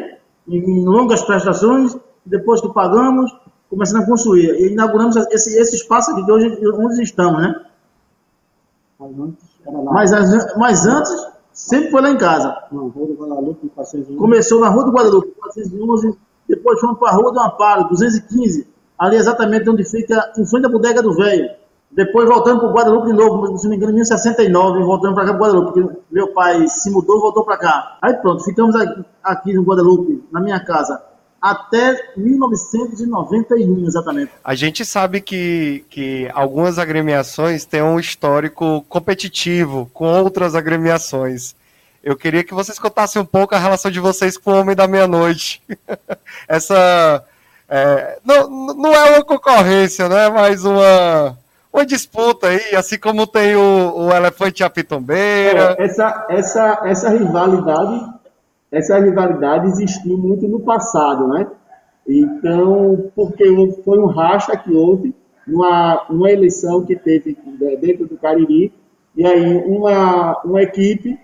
em 0.49 0.85
longas 0.85 1.23
prestações, 1.23 1.97
depois 2.25 2.61
que 2.61 2.73
pagamos, 2.73 3.33
começando 3.71 4.03
a 4.03 4.07
construir. 4.07 4.55
E 4.61 4.73
inauguramos 4.73 5.17
esse, 5.17 5.57
esse 5.57 5.77
espaço 5.77 6.11
aqui, 6.11 6.25
de 6.25 6.33
hoje, 6.33 6.59
onde 6.75 7.03
estamos, 7.03 7.41
né? 7.41 7.65
Mas, 9.93 10.11
mas 10.57 10.87
antes, 10.87 11.27
sempre 11.53 11.91
foi 11.91 12.03
lá 12.03 12.11
em 12.11 12.19
casa. 12.19 12.57
Não, 12.71 12.89
Rua 12.89 13.07
do 13.07 13.15
Guadalupe, 13.15 13.71
Começou 14.17 14.61
na 14.61 14.69
Rua 14.69 14.85
do 14.85 14.93
Guadalupe, 14.93 15.33
411, 15.39 16.19
depois 16.49 16.81
fomos 16.81 16.99
para 16.99 17.11
a 17.11 17.15
Rua 17.15 17.33
do 17.33 17.41
Amparo, 17.41 17.89
215, 17.89 18.72
ali 19.03 19.17
exatamente 19.17 19.69
onde 19.69 19.85
fica, 19.85 20.33
em 20.39 20.47
frente 20.47 20.67
à 20.67 20.69
bodega 20.69 21.03
do 21.03 21.13
velho. 21.13 21.51
Depois 21.91 22.29
voltamos 22.29 22.61
para 22.61 22.71
o 22.71 22.73
Guadalupe 22.73 23.09
de 23.09 23.13
novo, 23.15 23.59
se 23.59 23.65
não 23.65 23.71
me 23.71 23.77
engano, 23.77 23.91
em 23.91 23.97
1969, 23.97 24.85
voltamos 24.85 25.17
para 25.17 25.27
cá 25.27 25.33
para 25.35 25.43
Guadalupe, 25.43 25.73
porque 25.73 25.99
meu 26.09 26.29
pai 26.29 26.69
se 26.69 26.89
mudou 26.89 27.17
e 27.19 27.21
voltou 27.21 27.45
para 27.45 27.57
cá. 27.57 27.99
Aí 28.01 28.15
pronto, 28.15 28.45
ficamos 28.45 28.77
aqui 29.25 29.53
no 29.55 29.65
Guadalupe, 29.65 30.23
na 30.31 30.41
minha 30.41 30.65
casa, 30.65 31.03
até 31.41 32.13
1991, 32.17 33.87
exatamente. 33.89 34.31
A 34.45 34.55
gente 34.55 34.85
sabe 34.85 35.21
que, 35.21 35.85
que 35.91 36.31
algumas 36.33 36.79
agremiações 36.79 37.65
têm 37.65 37.83
um 37.83 37.99
histórico 37.99 38.87
competitivo 38.89 39.91
com 39.93 40.07
outras 40.07 40.55
agremiações. 40.55 41.57
Eu 42.05 42.17
queria 42.17 42.45
que 42.45 42.55
vocês 42.55 42.79
contassem 42.79 43.21
um 43.21 43.27
pouco 43.27 43.53
a 43.53 43.59
relação 43.59 43.91
de 43.91 43.99
vocês 43.99 44.39
com 44.39 44.53
o 44.53 44.61
Homem 44.61 44.77
da 44.77 44.87
Meia-Noite. 44.87 45.61
Essa. 46.47 47.25
É, 47.75 48.19
não, 48.23 48.75
não 48.75 48.93
é 48.95 49.15
uma 49.15 49.25
concorrência, 49.25 50.07
né? 50.09 50.29
Mas 50.29 50.63
uma, 50.63 51.39
uma 51.73 51.87
disputa 51.87 52.49
aí, 52.49 52.77
assim 52.77 52.99
como 52.99 53.27
tem 53.27 53.57
o, 53.57 53.95
o 53.97 54.13
Elefante 54.13 54.63
a 54.63 54.69
Pitombeira. 54.69 55.77
É, 55.79 55.85
essa, 55.85 56.27
essa, 56.29 56.83
essa 56.85 57.09
rivalidade 57.09 58.13
essa 58.73 58.99
rivalidade 58.99 59.69
existiu 59.69 60.17
muito 60.17 60.49
no 60.49 60.61
passado, 60.61 61.29
né? 61.29 61.47
Então, 62.09 63.11
porque 63.15 63.45
foi 63.85 63.99
um 63.99 64.07
racha 64.07 64.57
que 64.57 64.73
houve 64.73 65.15
numa, 65.47 66.07
uma 66.09 66.31
eleição 66.31 66.83
que 66.83 66.97
teve 66.97 67.37
dentro 67.81 68.07
do 68.07 68.17
Cariri, 68.17 68.73
e 69.15 69.27
aí 69.27 69.59
uma, 69.67 70.41
uma 70.43 70.63
equipe 70.63 71.19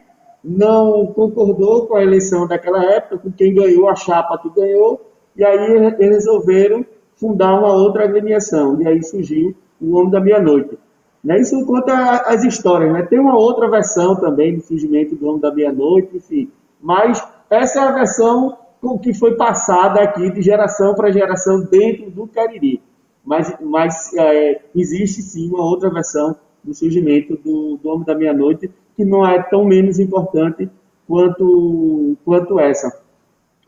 não 0.45 1.07
concordou 1.07 1.87
com 1.87 1.97
a 1.97 2.02
eleição 2.02 2.47
daquela 2.47 2.85
época, 2.85 3.17
com 3.19 3.33
quem 3.33 3.55
ganhou, 3.55 3.88
a 3.88 3.97
chapa 3.97 4.38
que 4.38 4.50
ganhou, 4.50 5.08
e 5.38 5.45
aí 5.45 5.95
resolveram 5.99 6.85
fundar 7.14 7.59
uma 7.59 7.73
outra 7.73 8.04
agremiação, 8.04 8.83
e 8.83 8.87
aí 8.87 9.02
surgiu 9.02 9.54
o 9.80 9.97
Homem 9.97 10.11
da 10.11 10.21
Meia-Noite. 10.21 10.76
Né? 11.23 11.40
Isso 11.40 11.64
conta 11.64 12.23
as 12.26 12.45
histórias, 12.45 12.92
né? 12.92 13.02
Tem 13.02 13.18
uma 13.18 13.37
outra 13.37 13.71
versão 13.71 14.16
também 14.16 14.57
do 14.57 14.62
surgimento 14.62 15.14
do 15.14 15.26
Homem 15.26 15.40
da 15.40 15.54
Meia-Noite, 15.54 16.16
enfim, 16.16 16.50
mas 16.80 17.25
essa 17.49 17.80
é 17.80 17.83
a 17.85 17.92
versão 17.92 18.57
que 19.02 19.12
foi 19.12 19.35
passada 19.37 20.00
aqui 20.00 20.30
de 20.30 20.42
geração 20.42 20.95
para 20.95 21.11
geração 21.11 21.61
dentro 21.64 22.11
do 22.11 22.26
Cariri. 22.26 22.80
Mas, 23.25 23.52
mas 23.61 24.14
é, 24.14 24.62
existe 24.75 25.21
sim 25.23 25.49
uma 25.49 25.64
outra 25.64 25.90
versão 25.90 26.37
do 26.62 26.73
surgimento 26.73 27.37
do, 27.37 27.76
do 27.76 27.88
Homem 27.88 28.04
da 28.04 28.14
Meia-Noite, 28.14 28.71
que 28.97 29.04
não 29.04 29.26
é 29.26 29.42
tão 29.42 29.64
menos 29.64 29.99
importante 29.99 30.71
quanto, 31.07 32.16
quanto 32.25 32.61
essa. 32.61 33.08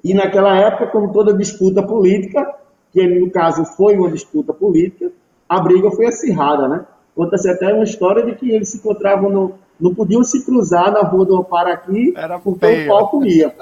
E 0.02 0.14
naquela 0.14 0.56
época, 0.56 0.86
como 0.88 1.12
toda 1.12 1.34
disputa 1.34 1.82
política, 1.82 2.54
que 2.92 3.06
no 3.06 3.30
caso 3.30 3.64
foi 3.64 3.96
uma 3.96 4.10
disputa 4.10 4.52
política, 4.52 5.12
a 5.48 5.60
briga 5.60 5.90
foi 5.90 6.06
acirrada, 6.06 6.68
né? 6.68 6.84
Conta-se 7.14 7.48
até 7.50 7.72
uma 7.72 7.84
história 7.84 8.24
de 8.24 8.34
que 8.34 8.50
eles 8.50 8.68
se 8.70 8.78
encontravam 8.78 9.30
no, 9.30 9.54
não 9.80 9.94
podiam 9.94 10.22
se 10.22 10.44
cruzar 10.44 10.92
na 10.92 11.00
rua 11.00 11.24
do 11.24 11.36
Amparo 11.36 11.70
aqui, 11.70 12.14
Era 12.16 12.38
porque 12.38 12.60
feio. 12.66 12.84
o 12.84 12.88
pau 12.88 13.08
comia. 13.08 13.54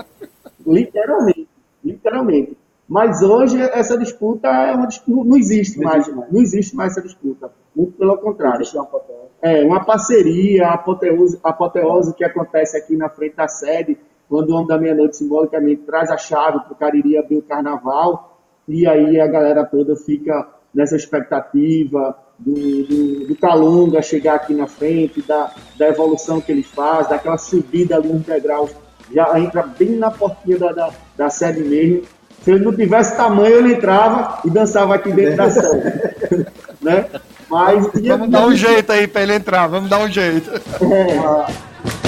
literalmente, 0.66 1.48
literalmente. 1.84 2.56
Mas 2.88 3.22
hoje 3.22 3.60
essa 3.60 3.98
disputa 3.98 4.48
é 4.48 4.72
uma 4.74 4.86
disputa, 4.86 5.28
não 5.28 5.36
existe 5.36 5.78
mais, 5.78 6.08
não 6.08 6.40
existe 6.40 6.74
mais 6.74 6.92
essa 6.92 7.02
disputa. 7.02 7.50
Muito 7.76 7.92
pelo 7.92 8.16
contrário. 8.16 8.64
É 9.42 9.62
uma 9.62 9.84
parceria, 9.84 10.68
a 10.68 10.74
apoteose, 10.74 11.38
a 11.44 11.50
apoteose 11.50 12.14
que 12.14 12.24
acontece 12.24 12.76
aqui 12.76 12.96
na 12.96 13.08
frente 13.10 13.36
da 13.36 13.46
sede, 13.46 13.98
quando 14.28 14.50
o 14.50 14.54
Homem 14.54 14.66
da 14.66 14.78
Meia-Noite 14.78 15.16
simbolicamente 15.16 15.82
traz 15.82 16.10
a 16.10 16.16
chave 16.16 16.60
para 16.60 16.72
o 16.72 16.76
Cariri 16.76 17.16
abrir 17.16 17.36
o 17.36 17.42
carnaval, 17.42 18.38
e 18.66 18.86
aí 18.86 19.18
a 19.20 19.26
galera 19.26 19.64
toda 19.64 19.96
fica 19.96 20.46
nessa 20.74 20.96
expectativa, 20.96 22.16
do, 22.38 22.54
do, 22.54 23.26
do 23.26 23.36
Calunga 23.36 24.00
chegar 24.00 24.36
aqui 24.36 24.54
na 24.54 24.66
frente, 24.66 25.22
da, 25.22 25.50
da 25.76 25.88
evolução 25.88 26.40
que 26.40 26.52
ele 26.52 26.62
faz, 26.62 27.08
daquela 27.08 27.38
subida 27.38 27.96
ali 27.96 28.08
uns 28.08 28.24
degraus, 28.24 28.70
já 29.12 29.38
entra 29.38 29.62
bem 29.62 29.96
na 29.96 30.10
portinha 30.10 30.58
da, 30.58 30.72
da, 30.72 30.90
da 31.16 31.30
sede 31.30 31.62
mesmo. 31.62 32.02
Se 32.42 32.52
ele 32.52 32.64
não 32.64 32.74
tivesse 32.74 33.16
tamanho, 33.16 33.56
ele 33.56 33.74
entrava 33.74 34.40
e 34.44 34.50
dançava 34.50 34.94
aqui 34.94 35.10
dentro 35.10 35.36
da 35.36 35.50
sede. 35.50 36.46
né? 36.80 37.06
Mas, 37.50 37.88
vamos 38.06 38.30
dar 38.30 38.46
um 38.46 38.54
jeito 38.54 38.92
aí 38.92 39.08
para 39.08 39.22
ele 39.22 39.34
entrar, 39.34 39.66
vamos 39.66 39.88
dar 39.88 39.98
um 39.98 40.08
jeito. 40.08 40.50
É. 40.84 42.07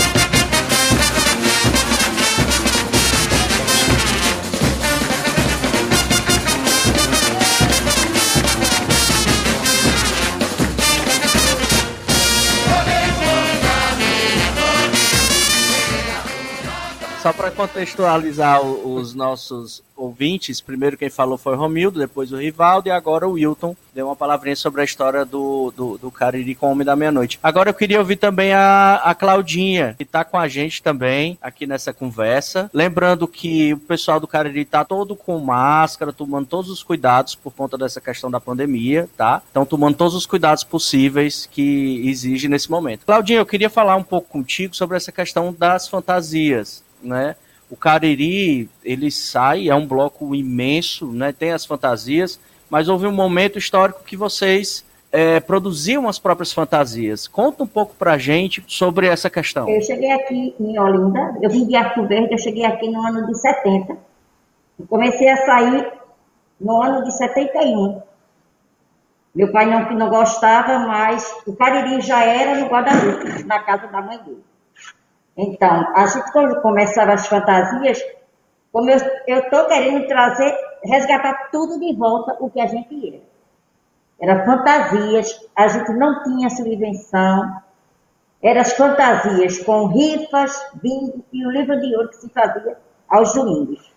Só 17.23 17.35
para 17.35 17.50
contextualizar 17.50 18.62
os 18.62 19.12
nossos 19.12 19.83
ouvintes, 19.95 20.62
primeiro 20.62 20.97
quem 20.97 21.11
falou 21.11 21.37
foi 21.37 21.55
o 21.55 21.59
Romildo, 21.59 22.00
depois 22.00 22.33
o 22.33 22.39
Rivaldo 22.39 22.89
e 22.89 22.91
agora 22.91 23.29
o 23.29 23.33
Wilton 23.33 23.77
deu 23.95 24.07
uma 24.07 24.17
palavrinha 24.17 24.57
sobre 24.57 24.81
a 24.81 24.85
história 24.85 25.23
do, 25.23 25.71
do, 25.77 25.99
do 25.99 26.11
Cariri 26.11 26.55
com 26.55 26.69
o 26.69 26.71
Homem 26.71 26.87
da 26.87 26.97
Meia-Noite. 26.97 27.39
Agora 27.43 27.69
eu 27.69 27.75
queria 27.75 27.99
ouvir 27.99 28.17
também 28.17 28.55
a, 28.55 29.03
a 29.05 29.15
Claudinha, 29.15 29.95
que 29.99 30.03
está 30.05 30.25
com 30.25 30.39
a 30.39 30.49
gente 30.49 30.83
também 30.83 31.37
aqui 31.43 31.67
nessa 31.67 31.93
conversa. 31.93 32.71
Lembrando 32.73 33.29
que 33.29 33.75
o 33.75 33.79
pessoal 33.79 34.19
do 34.19 34.27
Cariri 34.27 34.62
está 34.62 34.83
todo 34.83 35.15
com 35.15 35.39
máscara, 35.41 36.15
tomando 36.15 36.47
todos 36.47 36.71
os 36.71 36.83
cuidados 36.83 37.35
por 37.35 37.53
conta 37.53 37.77
dessa 37.77 38.00
questão 38.00 38.31
da 38.31 38.41
pandemia, 38.41 39.11
tá? 39.15 39.43
Então 39.50 39.67
tomando 39.67 39.97
todos 39.97 40.15
os 40.15 40.25
cuidados 40.25 40.65
possíveis 40.65 41.45
que 41.45 42.00
exige 42.09 42.49
nesse 42.49 42.71
momento. 42.71 43.05
Claudinha, 43.05 43.41
eu 43.41 43.47
queria 43.47 43.69
falar 43.69 43.97
um 43.97 44.03
pouco 44.03 44.31
contigo 44.31 44.75
sobre 44.75 44.97
essa 44.97 45.12
questão 45.12 45.53
das 45.53 45.87
fantasias 45.87 46.83
né? 47.02 47.37
O 47.71 47.76
Cariri, 47.76 48.69
ele 48.85 49.11
sai, 49.11 49.69
é 49.69 49.75
um 49.75 49.87
bloco 49.87 50.35
imenso, 50.35 51.07
né? 51.12 51.33
Tem 51.33 51.52
as 51.52 51.64
fantasias, 51.64 52.40
mas 52.69 52.88
houve 52.88 53.07
um 53.07 53.12
momento 53.12 53.59
histórico 53.59 54.02
que 54.04 54.16
vocês 54.16 54.85
é, 55.12 55.40
produziam 55.40 56.09
as 56.09 56.19
próprias 56.19 56.52
fantasias. 56.52 57.26
Conta 57.26 57.62
um 57.62 57.66
pouco 57.66 57.95
pra 57.95 58.19
gente 58.19 58.62
sobre 58.66 59.07
essa 59.07 59.28
questão. 59.28 59.69
Eu 59.69 59.80
cheguei 59.83 60.11
aqui 60.11 60.54
em 60.59 60.78
Olinda, 60.78 61.37
eu 61.42 61.50
vim 61.50 61.66
de 61.66 61.76
Arco 61.76 62.07
Verde, 62.07 62.33
eu 62.33 62.38
cheguei 62.38 62.64
aqui 62.64 62.88
no 62.88 63.00
ano 63.07 63.26
de 63.26 63.38
70. 63.38 63.97
comecei 64.88 65.28
a 65.28 65.37
sair 65.38 65.92
no 66.61 66.83
ano 66.83 67.04
de 67.04 67.16
71. 67.16 68.02
Meu 69.35 69.52
pai 69.52 69.66
não, 69.66 69.90
não 69.92 70.09
gostava, 70.09 70.80
mas 70.80 71.33
o 71.47 71.54
Cariri 71.54 72.00
já 72.00 72.25
era 72.25 72.59
no 72.59 72.66
Guadalupe, 72.66 73.45
na 73.45 73.61
casa 73.61 73.87
da 73.87 74.02
mãe 74.02 74.19
dele. 74.19 74.50
Então, 75.42 75.90
a 75.97 76.06
gente 76.06 76.30
quando 76.32 76.61
começava 76.61 77.14
as 77.14 77.26
fantasias, 77.26 77.99
como 78.70 78.90
eu 78.90 78.99
estou 79.38 79.64
querendo 79.64 80.06
trazer, 80.06 80.54
resgatar 80.85 81.49
tudo 81.50 81.80
de 81.80 81.94
volta 81.97 82.37
o 82.40 82.50
que 82.50 82.61
a 82.61 82.66
gente 82.66 83.09
era. 83.09 83.23
Era 84.20 84.44
fantasias, 84.44 85.40
a 85.56 85.66
gente 85.66 85.92
não 85.92 86.23
tinha 86.23 86.50
subvenção, 86.50 87.56
eram 88.42 88.61
as 88.61 88.75
fantasias 88.75 89.59
com 89.61 89.87
rifas, 89.87 90.62
bingo 90.75 91.25
e 91.32 91.47
o 91.47 91.50
livro 91.50 91.80
de 91.80 91.97
ouro 91.97 92.11
que 92.11 92.16
se 92.16 92.28
fazia 92.28 92.76
aos 93.09 93.32
domingos. 93.32 93.90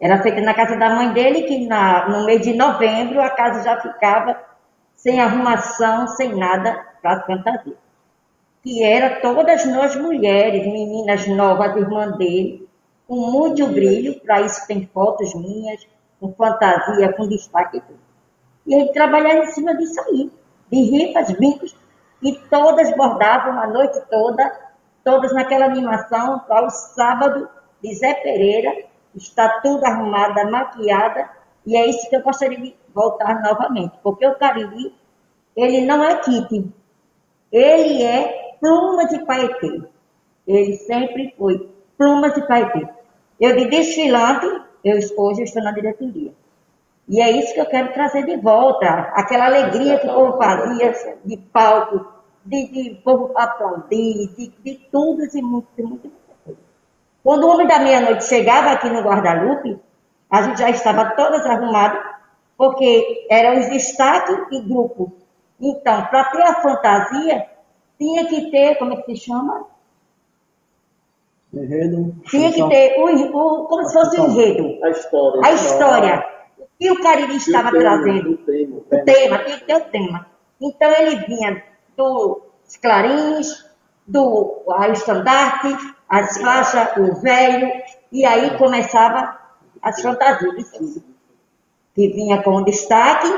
Era 0.00 0.22
feita 0.22 0.40
na 0.40 0.54
casa 0.54 0.74
da 0.76 0.88
mãe 0.88 1.12
dele, 1.12 1.42
que 1.42 1.66
na, 1.66 2.08
no 2.08 2.24
mês 2.24 2.40
de 2.40 2.54
novembro 2.54 3.20
a 3.20 3.28
casa 3.28 3.62
já 3.62 3.78
ficava 3.78 4.40
sem 4.94 5.20
arrumação, 5.20 6.06
sem 6.08 6.34
nada 6.34 6.82
para 7.02 7.18
as 7.18 7.26
fantasias. 7.26 7.81
Que 8.62 8.84
era 8.84 9.20
todas 9.20 9.64
nós 9.66 9.96
mulheres, 9.96 10.64
meninas 10.64 11.26
novas, 11.26 11.76
irmã 11.76 12.10
dele, 12.12 12.68
com 13.06 13.16
muito 13.16 13.66
brilho, 13.66 14.20
para 14.20 14.40
isso 14.40 14.66
tem 14.66 14.88
fotos 14.92 15.34
minhas, 15.34 15.86
com 16.20 16.32
fantasia, 16.32 17.12
com 17.12 17.26
destaque 17.28 17.78
e 17.78 17.80
tudo. 17.80 17.98
E 18.66 18.74
ele 18.74 18.92
trabalhava 18.92 19.40
em 19.40 19.46
cima 19.46 19.76
disso 19.76 20.00
aí, 20.02 20.30
de 20.70 20.80
rifas, 20.80 21.32
brincos, 21.32 21.76
e 22.22 22.32
todas 22.48 22.96
bordavam 22.96 23.60
a 23.60 23.66
noite 23.66 24.00
toda, 24.08 24.50
todas 25.04 25.34
naquela 25.34 25.66
animação, 25.66 26.38
para 26.40 26.64
o 26.64 26.70
sábado 26.70 27.48
de 27.82 27.94
Zé 27.96 28.14
Pereira, 28.14 28.84
está 29.14 29.60
tudo 29.60 29.84
arrumada, 29.84 30.48
maquiada, 30.48 31.28
e 31.66 31.76
é 31.76 31.86
isso 31.86 32.08
que 32.08 32.16
eu 32.16 32.22
gostaria 32.22 32.58
de 32.58 32.74
voltar 32.94 33.42
novamente, 33.42 33.98
porque 34.02 34.26
o 34.26 34.36
Cariri, 34.36 34.94
ele 35.56 35.84
não 35.84 36.02
é 36.02 36.16
kit, 36.16 36.72
ele 37.50 38.02
é 38.02 38.41
pluma 38.62 39.06
de 39.08 39.18
paetê. 39.26 39.82
Ele 40.46 40.76
sempre 40.76 41.34
foi 41.36 41.68
pluma 41.98 42.30
de 42.30 42.46
paetê. 42.46 42.88
Eu 43.40 43.56
de 43.56 43.64
desfilante, 43.64 44.46
eu 44.84 44.98
hoje 45.16 45.42
estou 45.42 45.62
na 45.64 45.72
diretoria. 45.72 46.32
E 47.08 47.20
é 47.20 47.28
isso 47.32 47.52
que 47.52 47.60
eu 47.60 47.66
quero 47.66 47.92
trazer 47.92 48.24
de 48.24 48.36
volta, 48.36 48.86
aquela 49.14 49.46
alegria 49.46 49.98
que 49.98 50.06
o 50.06 50.14
povo 50.14 50.38
fazia 50.38 50.94
de 51.24 51.36
palco, 51.36 52.06
de, 52.44 52.68
de 52.68 52.94
povo 53.02 53.32
aplaudir, 53.36 54.28
de, 54.36 54.52
de 54.64 54.74
tudo 54.90 55.24
e 55.24 55.42
muito, 55.42 55.68
muito, 55.78 56.12
muito. 56.46 56.58
Quando 57.24 57.44
o 57.44 57.50
homem 57.50 57.66
da 57.66 57.80
meia-noite 57.80 58.24
chegava 58.24 58.70
aqui 58.70 58.88
no 58.88 59.02
Guadalupe, 59.02 59.80
a 60.30 60.42
gente 60.42 60.60
já 60.60 60.70
estava 60.70 61.16
todas 61.16 61.44
arrumadas, 61.44 62.00
porque 62.56 63.26
eram 63.28 63.60
os 63.60 63.68
destaques 63.68 64.36
e 64.52 64.60
grupo. 64.60 65.12
Então, 65.60 66.06
para 66.06 66.24
ter 66.24 66.42
a 66.42 66.54
fantasia, 66.54 67.51
tinha 68.02 68.26
que 68.26 68.50
ter, 68.50 68.76
como 68.78 68.92
é 68.92 68.96
que 68.96 69.14
se 69.14 69.26
chama? 69.26 69.66
Enredo. 71.54 72.16
Tinha 72.24 72.52
que 72.52 72.68
ter 72.68 72.98
o, 72.98 73.04
o, 73.04 73.64
como 73.66 73.84
se 73.84 73.92
fosse 73.92 74.20
o 74.20 74.26
enredo. 74.26 74.84
A 74.84 74.90
história. 74.90 75.40
A 75.44 75.52
história. 75.52 76.28
O 76.58 76.64
que 76.78 76.90
o 76.90 77.00
Cariri 77.00 77.36
estava 77.36 77.70
tema, 77.70 77.80
trazendo? 77.80 78.30
o 78.32 78.36
tema. 78.38 78.76
O 78.76 79.04
tema, 79.04 79.38
tinha 79.38 79.58
que 79.58 79.66
ter 79.66 79.76
o 79.76 79.80
tema. 79.90 80.26
Então 80.60 80.90
ele 80.90 81.16
vinha 81.26 81.62
dos 81.96 82.76
clarins, 82.80 83.70
do 84.06 84.64
a 84.70 84.88
estandarte, 84.88 85.68
as 86.08 86.38
faixas, 86.38 86.96
o 86.96 87.20
velho, 87.20 87.70
e 88.10 88.24
aí 88.24 88.58
começava 88.58 89.38
as 89.80 90.00
fantasias 90.02 90.72
de. 90.72 91.12
Que 91.94 92.08
vinha 92.08 92.42
com 92.42 92.56
o 92.56 92.64
destaque 92.64 93.28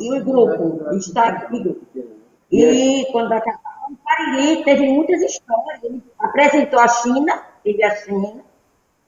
e 0.00 0.12
o 0.12 0.24
grupo, 0.24 0.90
destaque 0.90 1.56
e 1.56 1.62
grupo. 1.62 1.86
E 2.50 3.06
quando 3.12 3.32
acabava 3.32 3.69
o 3.90 3.96
Cariri, 4.04 4.64
teve 4.64 4.88
muitas 4.88 5.20
histórias. 5.22 5.82
Ele 5.82 6.02
apresentou 6.18 6.78
a 6.78 6.88
China, 6.88 7.42
teve 7.64 7.82
a 7.82 7.94
China, 7.96 8.42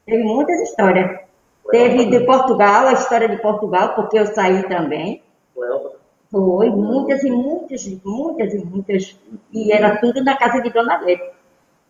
teve 0.05 0.25
muitas 0.25 0.61
histórias. 0.61 1.21
Teve 1.71 2.07
de 2.07 2.21
Portugal, 2.27 2.89
a 2.89 2.93
história 2.93 3.29
de 3.29 3.37
Portugal, 3.37 3.95
porque 3.95 4.19
eu 4.19 4.27
saí 4.27 4.63
também. 4.69 5.23
Foi, 6.31 6.71
muitas 6.71 7.23
e 7.23 7.31
muitas, 7.31 7.87
muitas 8.05 8.55
e 8.55 8.65
muitas. 8.65 9.21
E 9.53 9.73
era 9.73 9.99
tudo 9.99 10.25
na 10.25 10.37
casa 10.37 10.61
de 10.61 10.71
Dona 10.71 10.99
Lete. 10.99 11.31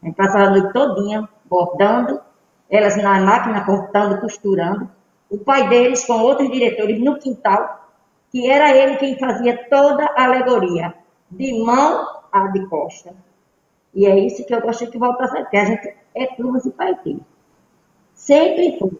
A 0.03 0.07
gente 0.07 0.17
passava 0.17 0.45
a 0.45 0.51
noite 0.51 0.73
todinha 0.73 1.29
bordando, 1.45 2.21
elas 2.69 2.97
na 2.97 3.21
máquina 3.21 3.65
cortando, 3.65 4.21
costurando. 4.21 4.91
O 5.31 5.39
pai 5.39 5.69
deles 5.69 6.05
com 6.05 6.21
outros 6.21 6.51
diretores 6.51 7.01
no 7.01 7.19
quintal, 7.19 7.89
que 8.31 8.51
era 8.51 8.77
ele 8.77 8.97
quem 8.97 9.19
fazia 9.19 9.57
toda 9.71 10.05
a 10.05 10.25
alegoria, 10.25 10.93
de 11.31 11.63
mão 11.65 12.22
a 12.33 12.47
de 12.49 12.67
costa. 12.67 13.15
E 13.95 14.07
é 14.07 14.19
isso 14.19 14.45
que 14.45 14.55
eu 14.55 14.61
gostaria 14.63 14.91
que 14.91 14.99
voltasse, 14.99 15.37
porque 15.37 15.57
a 15.57 15.65
gente 15.67 15.95
é 16.15 16.27
plumas 16.35 16.65
e 16.65 16.71
paetê. 16.71 17.17
Sempre 18.15 18.79
foi. 18.79 18.93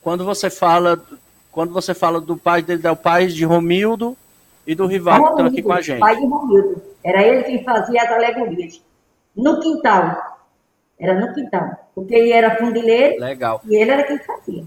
Quando 0.00 0.24
você 0.24 0.48
fala, 0.48 1.02
quando 1.50 1.72
você 1.72 1.92
fala 1.92 2.20
do 2.20 2.36
pai 2.36 2.62
dele, 2.62 2.86
é 2.86 2.90
o 2.90 2.96
pai 2.96 3.26
de 3.26 3.44
Romildo 3.44 4.16
e 4.66 4.74
do 4.74 4.86
Rival, 4.86 5.22
que 5.22 5.30
estão 5.30 5.46
aqui 5.46 5.62
com 5.62 5.72
a 5.72 5.80
gente. 5.80 6.00
Pai 6.00 6.16
de 6.16 6.26
Romildo. 6.26 6.82
Era 7.02 7.22
ele 7.22 7.42
quem 7.42 7.64
fazia 7.64 8.02
as 8.02 8.10
alegorias. 8.10 8.80
No 9.34 9.60
quintal. 9.60 10.38
Era 10.98 11.18
no 11.18 11.34
quintal. 11.34 11.90
Porque 11.94 12.14
ele 12.14 12.30
era 12.30 12.56
fundileiro 12.56 13.20
Legal. 13.20 13.60
e 13.64 13.76
ele 13.76 13.90
era 13.90 14.04
quem 14.04 14.18
fazia. 14.18 14.64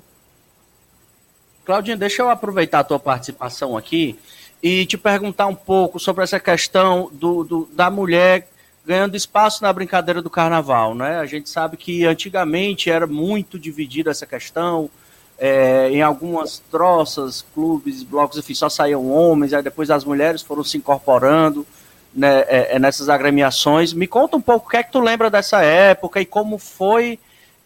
Claudinha, 1.63 1.95
deixa 1.95 2.21
eu 2.21 2.29
aproveitar 2.29 2.79
a 2.79 2.83
tua 2.83 2.99
participação 2.99 3.77
aqui 3.77 4.19
e 4.63 4.85
te 4.85 4.97
perguntar 4.97 5.47
um 5.47 5.55
pouco 5.55 5.99
sobre 5.99 6.23
essa 6.23 6.39
questão 6.39 7.09
do, 7.11 7.43
do, 7.43 7.69
da 7.73 7.91
mulher 7.91 8.47
ganhando 8.85 9.15
espaço 9.15 9.61
na 9.61 9.71
brincadeira 9.73 10.21
do 10.21 10.29
carnaval, 10.29 10.95
né? 10.95 11.19
A 11.19 11.25
gente 11.25 11.49
sabe 11.49 11.75
que 11.75 12.05
antigamente 12.05 12.89
era 12.89 13.05
muito 13.05 13.59
dividida 13.59 14.11
essa 14.11 14.25
questão, 14.25 14.89
é, 15.37 15.89
em 15.89 16.01
algumas 16.01 16.59
troças, 16.71 17.45
clubes, 17.53 18.03
blocos, 18.03 18.37
enfim, 18.37 18.53
só 18.53 18.69
saíam 18.69 19.11
homens, 19.11 19.53
aí 19.53 19.61
depois 19.61 19.89
as 19.89 20.05
mulheres 20.05 20.41
foram 20.41 20.63
se 20.63 20.77
incorporando 20.77 21.65
né, 22.13 22.41
é, 22.47 22.75
é, 22.75 22.79
nessas 22.79 23.09
agremiações. 23.09 23.91
Me 23.93 24.07
conta 24.07 24.37
um 24.37 24.41
pouco 24.41 24.67
o 24.67 24.69
que 24.69 24.77
é 24.77 24.83
que 24.83 24.91
tu 24.91 24.99
lembra 24.99 25.29
dessa 25.29 25.61
época 25.61 26.21
e 26.21 26.25
como 26.25 26.57
foi 26.57 27.19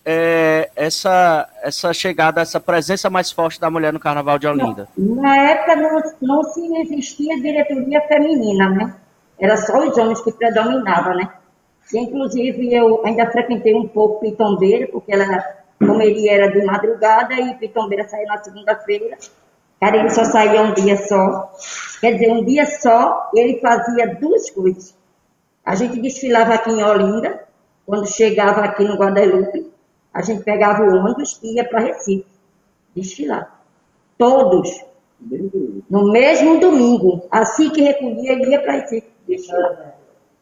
é, 0.09 0.69
essa, 0.73 1.49
essa 1.61 1.93
chegada, 1.93 2.39
essa 2.39 2.61
presença 2.61 3.09
mais 3.09 3.29
forte 3.29 3.59
da 3.59 3.69
mulher 3.69 3.91
no 3.91 3.99
Carnaval 3.99 4.39
de 4.39 4.47
Olinda. 4.47 4.87
Na 4.97 5.35
época 5.35 5.75
não, 5.75 6.01
não 6.21 6.43
se 6.45 6.65
existia 6.77 7.35
diretoria 7.35 7.99
feminina, 8.07 8.69
né? 8.69 8.95
Era 9.37 9.57
só 9.57 9.85
os 9.85 9.97
homens 9.97 10.21
que 10.21 10.31
predominavam, 10.31 11.13
né? 11.13 11.29
E, 11.93 11.99
inclusive, 11.99 12.73
eu 12.73 13.05
ainda 13.05 13.29
frequentei 13.29 13.75
um 13.75 13.85
pouco 13.85 14.21
Pitombeira, 14.21 14.87
porque 14.87 15.11
ela, 15.11 15.43
como 15.77 16.01
ele 16.01 16.29
era 16.29 16.49
de 16.51 16.63
madrugada, 16.63 17.33
e 17.33 17.55
Pitombeira 17.55 18.07
saía 18.07 18.27
na 18.27 18.41
segunda-feira. 18.41 19.17
Cara, 19.77 19.97
ele 19.97 20.09
só 20.09 20.23
saía 20.23 20.61
um 20.61 20.73
dia 20.73 20.95
só. 20.95 21.51
Quer 21.99 22.13
dizer, 22.13 22.31
um 22.31 22.45
dia 22.45 22.65
só, 22.65 23.29
ele 23.35 23.59
fazia 23.59 24.15
duas 24.15 24.49
coisas. 24.51 24.95
A 25.65 25.75
gente 25.75 25.99
desfilava 25.99 26.53
aqui 26.53 26.71
em 26.71 26.81
Olinda, 26.81 27.43
quando 27.85 28.07
chegava 28.07 28.61
aqui 28.61 28.85
no 28.85 28.95
Guadalupe, 28.95 29.75
a 30.17 30.21
gente 30.23 30.43
pegava 30.43 30.81
o 30.81 30.95
ônibus 30.95 31.39
e 31.43 31.57
ia 31.57 31.63
para 31.63 31.79
Recife 31.79 32.25
desfilar. 32.95 33.61
Todos. 34.17 34.83
No 35.87 36.11
mesmo 36.11 36.59
domingo. 36.59 37.27
Assim 37.29 37.69
que 37.69 37.83
recolhia, 37.83 38.31
ele 38.31 38.49
ia 38.49 38.59
para 38.59 38.77
Recife 38.77 39.07
desfilar. 39.27 39.95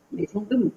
Mesmo 0.10 0.46
domingo. 0.46 0.72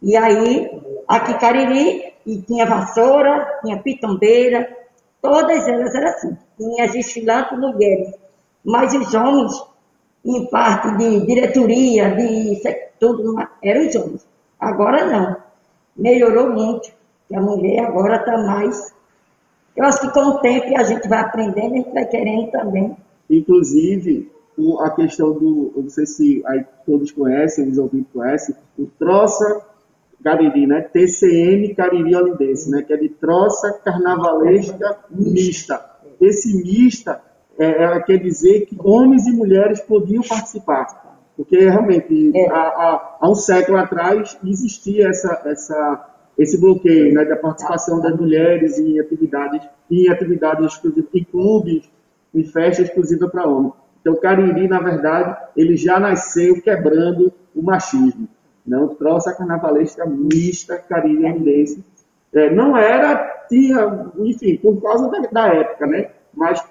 E 0.00 0.16
aí, 0.16 0.70
aqui 1.08 1.34
Cariri, 1.40 2.14
e 2.24 2.40
tinha 2.42 2.64
vassoura, 2.64 3.58
tinha 3.60 3.82
pitombeira, 3.82 4.72
todas 5.20 5.66
elas 5.66 5.92
eram 5.92 6.08
assim. 6.10 6.38
Tinha 6.56 6.84
as 6.84 6.92
desfilantes 6.92 7.58
mulheres. 7.58 8.14
Mas 8.64 8.94
os 8.94 9.12
homens, 9.14 9.52
em 10.24 10.46
parte 10.46 10.96
de 10.96 11.26
diretoria, 11.26 12.14
de 12.14 12.62
tudo, 13.00 13.34
eram 13.60 13.88
os 13.88 13.96
homens. 13.96 14.28
Agora 14.60 15.06
não. 15.06 15.36
Melhorou 15.96 16.50
muito. 16.50 17.01
E 17.32 17.36
a 17.36 17.40
mulher 17.40 17.80
agora 17.86 18.16
está 18.16 18.36
mais. 18.38 18.92
Eu 19.74 19.84
acho 19.86 20.00
que 20.02 20.12
com 20.12 20.20
o 20.20 20.38
tempo 20.40 20.76
a 20.76 20.82
gente 20.84 21.08
vai 21.08 21.20
aprendendo, 21.20 21.72
a 21.72 21.76
gente 21.78 21.92
vai 21.92 22.04
querendo 22.04 22.50
também. 22.50 22.94
Inclusive, 23.30 24.30
a 24.80 24.90
questão 24.90 25.32
do, 25.32 25.72
eu 25.74 25.82
não 25.84 25.88
sei 25.90 26.04
se 26.06 26.42
aí 26.46 26.64
todos 26.84 27.10
conhecem, 27.10 27.66
os 27.68 27.78
ouvintes 27.78 28.12
conhecem, 28.12 28.54
o 28.78 28.86
Troça 28.98 29.62
Cariri, 30.22 30.66
né? 30.66 30.82
TCM 30.82 31.74
Cariri 31.74 32.14
Olindense, 32.14 32.70
né? 32.70 32.82
Que 32.82 32.92
é 32.92 32.96
de 32.98 33.08
Troça 33.08 33.72
Carnavalesca 33.84 34.98
Mista. 35.10 35.82
Esse 36.20 36.54
mista, 36.62 37.20
é, 37.58 37.82
ela 37.82 38.00
quer 38.00 38.18
dizer 38.18 38.66
que 38.66 38.76
homens 38.78 39.26
e 39.26 39.32
mulheres 39.32 39.80
podiam 39.80 40.22
participar. 40.22 41.00
Porque 41.36 41.58
realmente, 41.58 42.30
É. 42.36 42.48
há, 42.50 42.54
há- 42.60 43.16
há 43.20 43.30
um 43.30 43.34
século 43.34 43.78
atrás, 43.78 44.38
existia 44.44 45.08
essa, 45.08 45.42
essa, 45.46 46.08
esse 46.38 46.60
bloqueio 46.60 47.14
né, 47.14 47.24
da 47.24 47.36
participação 47.36 48.00
das 48.00 48.16
mulheres 48.16 48.78
em 48.78 48.98
atividades, 48.98 49.66
em 49.90 50.08
atividades 50.08 50.66
exclusivas, 50.66 51.10
em 51.14 51.24
clubes, 51.24 51.90
em 52.34 52.44
festa 52.44 52.82
exclusiva 52.82 53.28
para 53.28 53.46
homens. 53.46 53.74
Então, 54.00 54.14
o 54.14 54.20
Cariri, 54.20 54.66
na 54.66 54.80
verdade, 54.80 55.36
ele 55.56 55.76
já 55.76 56.00
nasceu 56.00 56.60
quebrando 56.60 57.32
o 57.54 57.62
machismo. 57.62 58.28
Não 58.66 58.88
trouxe 58.88 59.28
a 59.28 59.34
carnavalesca 59.34 60.06
mista 60.06 60.76
cariri 60.78 61.26
é, 62.32 62.50
Não 62.50 62.76
era, 62.76 63.44
tinha, 63.48 64.10
enfim, 64.18 64.56
por 64.56 64.80
causa 64.80 65.08
da, 65.08 65.20
da 65.20 65.54
época, 65.54 65.86
né? 65.86 66.10
Mas 66.32 66.64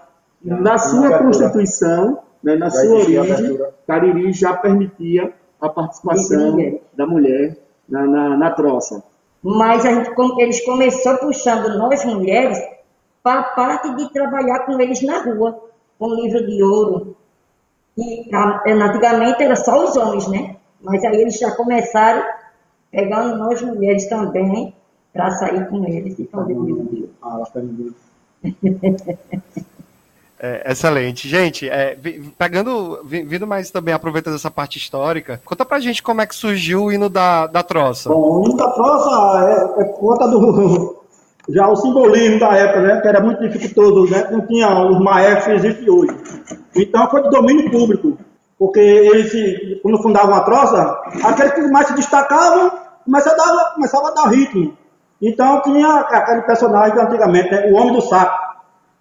na 0.44 0.78
sua 0.78 1.20
constituição, 1.20 2.20
né, 2.44 2.56
na 2.56 2.70
sua 2.70 3.00
origem, 3.00 3.60
Cariri 3.86 4.34
já 4.34 4.54
permitia 4.54 5.32
a 5.60 5.70
participação 5.70 6.58
da 6.94 7.06
mulher 7.06 7.58
na, 7.88 8.08
na, 8.08 8.38
na 8.38 8.52
troça. 8.52 9.04
Mas 9.44 9.86
a 9.86 9.94
gente, 9.94 10.12
eles 10.40 10.64
começaram 10.66 11.20
puxando 11.20 11.78
nós 11.78 12.06
mulheres 12.06 12.60
para 13.24 13.40
a 13.42 13.44
parte 13.44 13.96
de 13.96 14.12
trabalhar 14.14 14.60
com 14.66 14.80
eles 14.80 15.02
na 15.02 15.22
rua, 15.24 15.60
com 15.98 16.14
livro 16.16 16.46
de 16.46 16.64
ouro, 16.64 17.16
E 17.98 18.30
a- 18.36 18.64
antigamente 18.68 19.44
era 19.44 19.56
só 19.56 19.84
os 19.86 19.96
homens, 19.98 20.28
né? 20.28 20.58
Mas 20.82 21.04
aí 21.06 21.22
eles 21.22 21.38
já 21.40 21.52
começaram 21.56 22.24
pegando 22.92 23.38
nós 23.38 23.62
mulheres 23.62 24.08
também 24.10 24.74
para 25.14 25.32
sair 25.32 25.68
com 25.70 25.86
eles 25.86 26.18
e 26.20 26.26
fazer. 26.28 26.56
Ah, 27.22 27.36
ela 27.36 27.46
pegou. 27.52 27.92
É, 30.44 30.72
excelente. 30.72 31.28
Gente, 31.30 31.70
é, 31.70 31.96
pegando, 32.36 33.00
vi- 33.06 33.24
vindo 33.24 33.46
mais 33.46 33.70
também, 33.70 33.94
aproveitando 33.94 34.36
essa 34.36 34.50
parte 34.50 34.80
histórica, 34.80 35.40
conta 35.46 35.64
pra 35.64 35.80
gente 35.80 36.02
como 36.02 36.20
é 36.22 36.26
que 36.26 36.34
surgiu 36.36 36.86
o 36.86 36.92
hino 36.92 37.10
da, 37.10 37.46
da 37.46 37.62
troça. 37.62 38.10
Bom, 38.10 38.40
o 38.42 38.46
hino 38.46 38.58
da 38.58 38.72
troça 38.72 39.70
é, 39.78 39.82
é 39.82 39.86
conta 39.86 40.28
do. 40.28 41.00
Já 41.50 41.68
o 41.68 41.76
simbolismo 41.76 42.40
da 42.40 42.56
época, 42.56 42.82
né? 42.82 43.02
Que 43.02 43.08
era 43.08 43.20
muito 43.20 43.48
dificultoso, 43.48 44.12
né? 44.12 44.28
Não 44.32 44.46
tinha 44.48 44.70
os 44.86 45.00
maestros 45.00 45.46
que 45.46 45.52
existem 45.68 45.90
hoje. 45.90 46.16
Então 46.76 47.10
foi 47.10 47.22
de 47.24 47.30
domínio 47.30 47.70
público. 47.70 48.18
Porque 48.58 48.80
eles, 48.80 49.80
quando 49.82 50.02
fundavam 50.04 50.36
a 50.36 50.42
troça, 50.42 51.00
aqueles 51.24 51.54
que 51.54 51.62
mais 51.64 51.88
se 51.88 51.96
destacavam 51.96 52.72
começavam 53.04 53.44
a 53.44 53.56
dar, 53.56 53.74
começava 53.74 54.08
a 54.10 54.12
dar 54.12 54.30
ritmo. 54.30 54.78
Então 55.20 55.62
tinha 55.64 55.88
aquele 56.02 56.42
personagem 56.44 57.00
antigamente, 57.00 57.50
né? 57.52 57.72
o 57.72 57.76
homem 57.76 57.94
do 57.94 58.02
saco. 58.02 58.51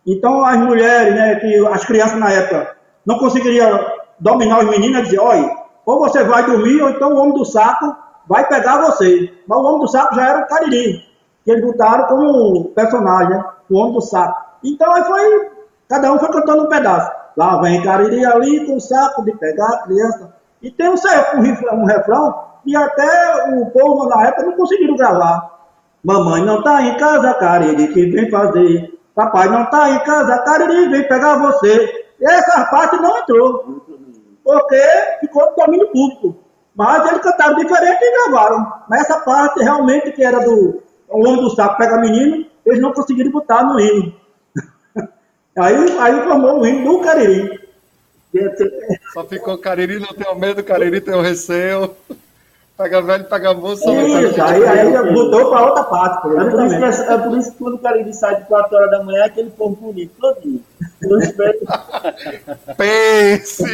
Então 0.07 0.45
as 0.45 0.57
mulheres, 0.59 1.15
né, 1.15 1.37
que 1.37 1.67
as 1.67 1.85
crianças 1.85 2.19
na 2.19 2.31
época 2.31 2.77
não 3.05 3.19
conseguiriam 3.19 3.79
dominar 4.19 4.61
os 4.61 4.71
meninos, 4.71 5.05
diziam, 5.05 5.25
olha, 5.25 5.51
ou 5.85 5.99
você 5.99 6.23
vai 6.25 6.45
dormir, 6.45 6.83
ou 6.83 6.91
então 6.91 7.13
o 7.13 7.19
homem 7.19 7.35
do 7.35 7.45
saco 7.45 7.95
vai 8.29 8.47
pegar 8.47 8.81
você. 8.83 9.33
Mas 9.47 9.59
o 9.59 9.63
homem 9.63 9.81
do 9.81 9.89
saco 9.89 10.15
já 10.15 10.29
era 10.29 10.41
o 10.41 10.47
Cariri, 10.47 11.05
que 11.45 11.51
eles 11.51 11.65
botaram 11.65 12.07
como 12.07 12.65
personagem, 12.75 13.31
né, 13.31 13.45
o 13.71 13.79
homem 13.79 13.95
do 13.95 14.01
saco. 14.01 14.51
Então 14.65 14.93
aí 14.95 15.05
foi, 15.05 15.51
cada 15.89 16.13
um 16.13 16.19
foi 16.19 16.31
cantando 16.31 16.65
um 16.65 16.69
pedaço. 16.69 17.11
Lá 17.37 17.61
vem 17.61 17.83
Cariri 17.83 18.25
ali 18.25 18.67
com 18.67 18.77
o 18.77 18.81
saco 18.81 19.25
de 19.25 19.33
pegar 19.33 19.69
a 19.69 19.83
criança. 19.83 20.35
E 20.63 20.71
tem 20.71 20.89
um, 20.89 20.95
um 20.95 21.81
um 21.81 21.85
refrão 21.87 22.51
que 22.65 22.77
até 22.77 23.55
o 23.55 23.67
povo 23.71 24.09
na 24.09 24.29
época 24.29 24.45
não 24.45 24.53
conseguiram 24.57 24.97
gravar. 24.97 25.59
Mamãe 26.03 26.45
não 26.45 26.63
tá 26.63 26.83
em 26.83 26.97
casa, 26.97 27.35
Cariri, 27.35 27.89
que 27.89 28.07
vem 28.07 28.31
fazer. 28.31 29.00
Papai 29.21 29.51
não 29.51 29.67
tá 29.67 29.91
em 29.91 29.99
casa, 30.03 30.39
Cariri, 30.39 30.89
vem 30.89 31.07
pegar 31.07 31.37
você. 31.37 32.07
Essa 32.23 32.65
parte 32.71 32.97
não 32.97 33.19
entrou, 33.19 33.85
porque 34.43 34.83
ficou 35.21 35.51
do 35.51 35.57
domínio 35.57 35.89
público. 35.89 36.43
Mas 36.75 37.07
eles 37.07 37.21
cantaram 37.21 37.57
diferente 37.57 37.99
e 38.01 38.13
gravaram. 38.13 38.73
Mas 38.89 39.03
essa 39.03 39.19
parte 39.21 39.63
realmente 39.63 40.13
que 40.13 40.25
era 40.25 40.41
do 40.41 40.83
o 41.07 41.19
homem 41.19 41.37
do 41.37 41.51
saco 41.51 41.77
pega 41.77 42.01
menino, 42.01 42.47
eles 42.65 42.81
não 42.81 42.95
conseguiram 42.95 43.31
botar 43.31 43.63
no 43.63 43.79
hino. 43.79 44.15
Aí, 45.59 45.99
aí 45.99 46.23
formou 46.23 46.61
o 46.61 46.67
hino 46.67 46.91
do 46.91 47.01
Cariri. 47.01 47.61
Só 49.13 49.25
ficou 49.25 49.59
Cariri, 49.59 49.99
não 49.99 50.15
tem 50.15 50.39
medo, 50.39 50.65
Cariri 50.65 51.01
tem 51.03 51.15
o 51.15 51.21
receio. 51.21 51.95
Pega 52.81 53.03
velho, 53.03 53.25
pega 53.25 53.53
moço. 53.53 53.83
Isso, 53.93 54.43
aí, 54.43 54.67
aí 54.67 55.13
botou 55.13 55.51
para 55.51 55.67
outra 55.67 55.85
parte. 55.85 56.29
É 56.29 56.31
por, 56.31 56.41
isso 56.65 56.79
que, 56.79 56.85
exatamente. 56.87 57.03
é 57.13 57.19
por 57.29 57.37
isso 57.39 57.53
que 57.53 57.59
quando 57.59 57.75
o 57.75 57.79
Cariri 57.79 58.15
sai 58.15 58.37
de 58.37 58.47
4 58.47 58.75
horas 58.75 58.91
da 58.91 59.03
manhã, 59.05 59.21
é 59.21 59.25
aquele 59.27 59.51
povo 59.51 59.77
bonito 59.77 60.13
todinho. 60.19 60.63
Pense! 62.79 63.65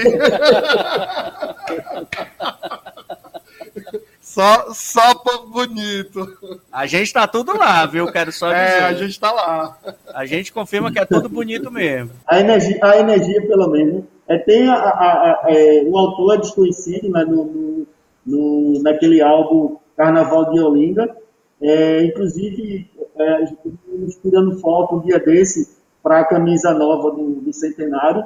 só, 4.21 4.67
só 4.75 5.15
povo 5.15 5.51
bonito. 5.53 6.27
A 6.73 6.85
gente 6.87 7.13
tá 7.13 7.29
tudo 7.29 7.57
lá, 7.57 7.87
viu? 7.87 8.11
Quero 8.11 8.33
só 8.33 8.49
dizer. 8.49 8.59
É, 8.61 8.81
a 8.87 8.93
gente 8.93 9.21
tá 9.21 9.31
lá. 9.31 9.79
A 10.15 10.27
gente 10.27 10.53
confirma 10.53 10.91
que 10.91 10.99
é 10.99 11.05
tudo 11.05 11.29
bonito 11.29 11.71
mesmo. 11.71 12.11
a 12.27 12.41
energia, 12.41 12.77
a 12.83 12.99
energia 12.99 13.41
pelo 13.47 13.69
menos. 13.69 14.03
É, 14.29 14.37
tem 14.39 14.69
a, 14.69 14.75
a- 14.75 15.41
a- 15.45 15.47
é, 15.47 15.85
o 15.87 15.97
autor 15.97 16.35
é 16.35 16.39
desconhecido 16.39 17.09
né, 17.09 17.23
no, 17.25 17.45
no- 17.45 17.87
no- 18.27 18.83
naquele 18.83 19.21
álbum 19.23 19.77
Carnaval 19.97 20.51
de 20.51 20.61
Olinda. 20.61 21.17
É, 21.61 22.05
inclusive, 22.05 22.91
é, 23.17 23.45
estamos 23.45 24.17
tirando 24.17 24.59
foto 24.61 24.97
um 24.97 25.01
dia 25.01 25.19
desse 25.19 25.77
para 26.03 26.21
a 26.21 26.25
camisa 26.25 26.73
nova 26.75 27.11
do, 27.11 27.41
do 27.41 27.53
centenário. 27.53 28.25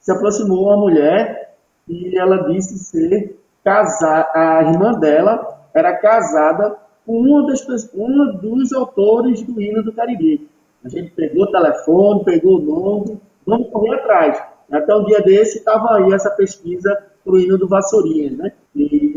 Se 0.00 0.10
aproximou 0.12 0.64
uma 0.64 0.76
mulher 0.76 1.56
e 1.88 2.16
ela 2.18 2.48
disse 2.48 2.78
ser 2.78 3.36
casar, 3.62 4.30
a 4.34 4.62
irmã 4.62 4.92
dela 4.92 5.68
era 5.74 5.96
casada 5.98 6.76
com 7.04 7.20
uma, 7.20 7.46
das, 7.46 7.90
uma 7.92 8.32
dos 8.32 8.72
autores 8.72 9.42
do 9.42 9.60
hino 9.60 9.82
do 9.82 9.92
Cariri. 9.92 10.48
A 10.84 10.88
gente 10.88 11.10
pegou 11.10 11.44
o 11.44 11.50
telefone, 11.50 12.24
pegou 12.24 12.58
o 12.58 12.62
nome, 12.62 13.20
vamos 13.46 13.68
correr 13.70 13.96
atrás. 13.96 14.42
Até 14.70 14.94
um 14.94 15.04
dia 15.04 15.20
desse 15.20 15.58
estava 15.58 15.96
aí 15.96 16.12
essa 16.12 16.30
pesquisa 16.30 16.96
pro 17.24 17.38
hino 17.38 17.58
do 17.58 17.68
Vassourinhas, 17.68 18.36
né? 18.38 18.52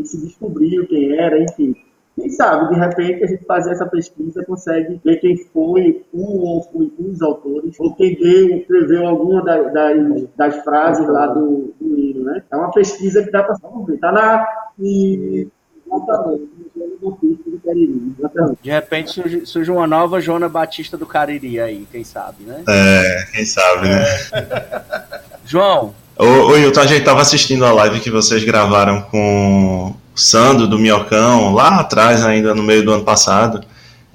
Se 0.04 0.16
descobriu 0.24 0.86
quem 0.86 1.18
era, 1.18 1.42
enfim. 1.42 1.74
Quem 2.16 2.30
sabe, 2.30 2.72
de 2.72 2.78
repente, 2.78 3.24
a 3.24 3.26
gente 3.26 3.44
fazer 3.44 3.72
essa 3.72 3.86
pesquisa 3.86 4.44
consegue 4.44 5.00
ver 5.04 5.16
quem 5.16 5.36
foi 5.52 6.04
um 6.14 6.22
ou 6.22 6.62
foi 6.62 6.92
os 6.96 7.20
autores, 7.20 7.74
ou 7.80 7.92
quem 7.96 8.14
deu, 8.14 8.56
escreveu 8.58 9.04
alguma 9.08 9.42
da- 9.42 9.62
das, 9.62 10.24
das 10.36 10.62
frases 10.62 11.08
lá 11.08 11.26
do, 11.26 11.74
do 11.80 11.98
hino, 11.98 12.22
né? 12.22 12.40
É 12.52 12.56
uma 12.56 12.70
pesquisa 12.70 13.20
que 13.24 13.32
dá 13.32 13.42
para 13.42 13.56
ver. 13.84 13.94
Está 13.94 14.12
na. 14.12 14.46
E, 14.78 15.48
exatamente, 15.86 16.48
no 17.02 17.08
ofício 17.08 17.50
do 17.50 17.58
Cariri, 17.64 18.12
exatamente. 18.16 18.58
De 18.62 18.70
repente 18.70 19.10
surge, 19.10 19.46
surge 19.46 19.70
uma 19.72 19.86
nova 19.88 20.20
Joana 20.20 20.48
Batista 20.48 20.96
do 20.96 21.06
Cariri 21.06 21.58
aí, 21.58 21.84
quem 21.90 22.04
sabe, 22.04 22.44
né? 22.44 22.62
É, 22.68 23.24
quem 23.32 23.44
sabe, 23.44 23.88
né? 23.88 24.04
João, 25.44 25.92
Ô, 26.16 26.56
Hilton, 26.56 26.80
a 26.80 26.86
gente 26.86 27.04
tava 27.04 27.20
assistindo 27.20 27.64
a 27.64 27.72
live 27.72 27.98
que 27.98 28.08
vocês 28.08 28.44
gravaram 28.44 29.02
com 29.02 29.92
o 30.14 30.18
Sandro 30.18 30.68
do 30.68 30.78
Minhocão, 30.78 31.52
lá 31.52 31.80
atrás, 31.80 32.24
ainda 32.24 32.54
no 32.54 32.62
meio 32.62 32.84
do 32.84 32.92
ano 32.92 33.02
passado. 33.02 33.64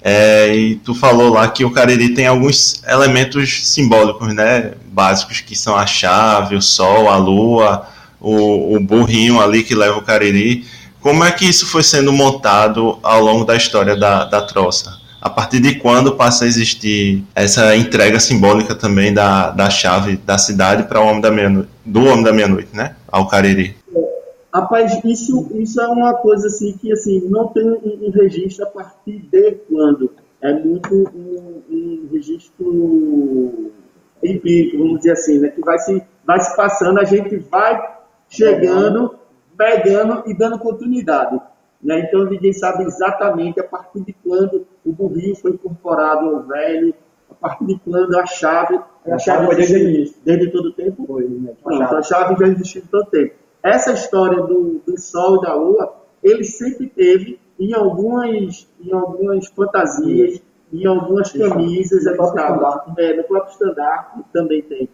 É, 0.02 0.54
e 0.56 0.76
tu 0.76 0.94
falou 0.94 1.28
lá 1.28 1.46
que 1.48 1.62
o 1.62 1.70
Cariri 1.70 2.14
tem 2.14 2.26
alguns 2.26 2.82
elementos 2.88 3.68
simbólicos, 3.68 4.32
né? 4.32 4.72
Básicos, 4.86 5.42
que 5.42 5.54
são 5.54 5.76
a 5.76 5.86
chave, 5.86 6.56
o 6.56 6.62
sol, 6.62 7.10
a 7.10 7.16
lua, 7.16 7.86
o, 8.18 8.76
o 8.76 8.80
burrinho 8.80 9.38
ali 9.38 9.62
que 9.62 9.74
leva 9.74 9.98
o 9.98 10.02
Cariri. 10.02 10.64
Como 11.02 11.22
é 11.22 11.30
que 11.30 11.44
isso 11.44 11.66
foi 11.66 11.82
sendo 11.82 12.14
montado 12.14 12.98
ao 13.02 13.20
longo 13.20 13.44
da 13.44 13.56
história 13.56 13.94
da, 13.94 14.24
da 14.24 14.40
troça? 14.40 14.99
A 15.20 15.28
partir 15.28 15.60
de 15.60 15.78
quando 15.78 16.16
passa 16.16 16.44
a 16.44 16.48
existir 16.48 17.22
essa 17.34 17.76
entrega 17.76 18.18
simbólica 18.18 18.74
também 18.74 19.12
da, 19.12 19.50
da 19.50 19.68
chave 19.68 20.16
da 20.16 20.38
cidade 20.38 20.84
para 20.84 21.00
o 21.00 21.06
homem 21.06 21.20
da 21.20 21.30
meia 21.30 21.66
do 21.84 22.04
homem 22.04 22.24
da 22.24 22.32
meia-noite, 22.32 22.74
né? 22.74 22.96
Ao 23.06 23.28
Cariri. 23.28 23.76
Rapaz, 24.52 24.98
isso, 25.04 25.48
isso 25.54 25.80
é 25.80 25.86
uma 25.86 26.14
coisa 26.14 26.48
assim 26.48 26.76
que 26.76 26.92
assim, 26.92 27.20
não 27.28 27.48
tem 27.48 27.62
um, 27.62 28.06
um 28.06 28.10
registro 28.10 28.64
a 28.64 28.68
partir 28.68 29.18
de 29.30 29.52
quando. 29.68 30.10
É 30.40 30.52
muito 30.54 30.94
um, 30.94 31.62
um 31.70 32.08
registro 32.10 33.70
empírico, 34.22 34.78
vamos 34.78 34.98
dizer 34.98 35.12
assim, 35.12 35.38
né? 35.38 35.48
Que 35.48 35.60
vai 35.60 35.78
se, 35.78 36.02
vai 36.26 36.40
se 36.40 36.56
passando, 36.56 36.98
a 36.98 37.04
gente 37.04 37.36
vai 37.36 37.78
chegando, 38.28 39.14
pegando 39.56 40.22
e 40.26 40.34
dando 40.34 40.58
continuidade. 40.58 41.38
Né? 41.82 42.00
Então 42.00 42.24
ninguém 42.24 42.52
sabe 42.52 42.84
exatamente 42.84 43.58
a 43.60 43.64
partir 43.64 44.00
de 44.00 44.12
quando 44.12 44.66
o 44.84 44.92
burrinho 44.92 45.34
foi 45.36 45.52
incorporado 45.52 46.28
ao 46.28 46.42
velho, 46.42 46.94
a 47.30 47.34
partir 47.34 47.66
de 47.66 47.80
quando 47.80 48.18
a 48.18 48.26
chave. 48.26 48.78
A 49.06 49.18
chave 49.18 49.46
foi 49.46 49.56
desde. 49.56 50.14
Desde 50.24 50.50
todo 50.50 50.66
o 50.66 50.72
tempo? 50.72 51.06
Foi, 51.06 51.26
né? 51.26 51.52
Pronto, 51.62 51.96
a 51.96 52.02
chave 52.02 52.36
já 52.38 52.52
existiu 52.52 52.82
todo 52.90 53.06
tempo. 53.06 53.34
Essa 53.62 53.92
história 53.92 54.42
do, 54.42 54.80
do 54.86 55.00
Sol 55.00 55.36
e 55.36 55.40
da 55.42 55.54
Lua, 55.54 55.94
ele 56.22 56.44
sempre 56.44 56.88
teve 56.88 57.38
em 57.58 57.74
algumas, 57.74 58.66
em 58.80 58.92
algumas 58.92 59.46
fantasias, 59.48 60.40
em 60.72 60.86
algumas 60.86 61.32
camisas, 61.32 62.04
No 62.04 62.16
próprio 62.16 62.94
é, 62.98 63.16
no 63.16 63.24
próprio 63.24 63.52
estandarte 63.52 64.20
também 64.32 64.62
tem. 64.62 64.88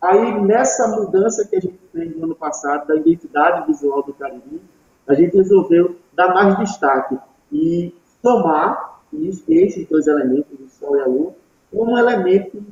Aí, 0.00 0.40
nessa 0.42 0.88
mudança 0.88 1.46
que 1.46 1.56
a 1.56 1.60
gente 1.60 1.78
fez 1.92 2.16
no 2.16 2.24
ano 2.24 2.34
passado, 2.34 2.86
da 2.86 2.96
identidade 2.96 3.66
visual 3.66 4.02
do 4.02 4.14
Cariri, 4.14 4.60
a 5.06 5.14
gente 5.14 5.36
resolveu 5.36 5.96
dar 6.20 6.34
mais 6.34 6.58
destaque 6.58 7.18
e 7.52 7.94
somar 8.22 9.00
isso, 9.12 9.44
esses 9.48 9.88
dois 9.88 10.06
elementos, 10.06 10.58
o 10.60 10.68
Sol 10.68 10.96
e 10.96 11.00
a 11.00 11.06
Lua, 11.06 11.34
como 11.72 11.92
um 11.92 11.98
elemento 11.98 12.62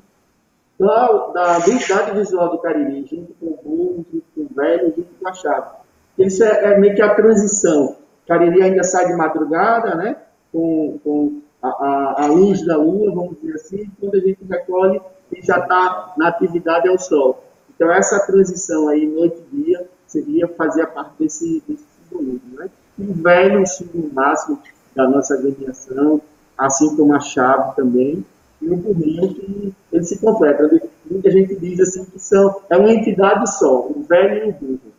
da, 0.79 1.09
da 1.29 1.59
identidade 1.59 2.13
visual 2.13 2.51
do 2.51 2.59
Cariri, 2.59 3.07
junto 3.07 3.33
com 3.35 3.47
o 3.47 4.05
junto 4.13 4.25
com 4.35 4.41
o 4.43 4.49
velho, 4.55 4.95
junto 4.97 5.09
com 5.21 5.29
a 5.29 5.33
chave. 5.33 5.71
Isso 6.19 6.45
é, 6.45 6.73
é 6.73 6.79
meio 6.79 6.95
que 6.95 7.03
a 7.03 7.15
transição. 7.15 7.97
Cariri 8.27 8.63
ainda 8.63 8.85
sai 8.85 9.07
de 9.07 9.15
madrugada, 9.15 9.95
né? 9.95 10.17
Com, 10.53 10.99
com 11.03 11.41
a, 11.63 11.69
a, 11.69 12.25
a 12.25 12.27
luz 12.27 12.65
da 12.65 12.77
lua, 12.77 13.13
vamos 13.15 13.41
dizer 13.41 13.55
assim, 13.55 13.91
quando 13.99 14.17
a 14.17 14.21
gente 14.21 14.45
recolhe 14.45 15.01
e 15.33 15.43
já 15.43 15.59
está 15.59 16.15
na 16.17 16.29
atividade 16.29 16.89
ao 16.89 16.99
sol. 16.99 17.43
Então, 17.75 17.91
essa 17.93 18.25
transição 18.27 18.89
aí, 18.89 19.07
noite 19.07 19.43
e 19.53 19.57
dia, 19.57 19.89
seria 20.07 20.49
fazer 20.49 20.87
parte 20.89 21.13
desse, 21.19 21.63
desse 21.67 21.85
simbolismo, 22.09 22.59
né? 22.59 22.71
E 22.99 23.03
o 23.03 23.15
velho, 23.15 23.63
o 23.63 23.67
símbolo 23.67 24.11
máximo 24.13 24.61
da 24.95 25.09
nossa 25.09 25.35
agremiação, 25.35 26.21
assim 26.57 26.97
como 26.97 27.15
a 27.15 27.21
chave 27.21 27.77
também, 27.77 28.25
e 28.61 28.69
o 28.69 28.77
burrinho 28.77 29.35
que 29.35 29.75
ele 29.93 30.05
se 30.05 30.19
completa. 30.19 30.69
Muita 31.09 31.31
gente 31.31 31.55
diz 31.57 31.81
assim 31.81 32.05
que 32.05 32.19
são, 32.19 32.61
é 32.69 32.77
uma 32.77 32.91
entidade 32.91 33.59
só, 33.59 33.87
o 33.87 34.05
velho 34.09 34.47
e 34.47 34.51
o 34.51 34.53
burro. 34.53 34.93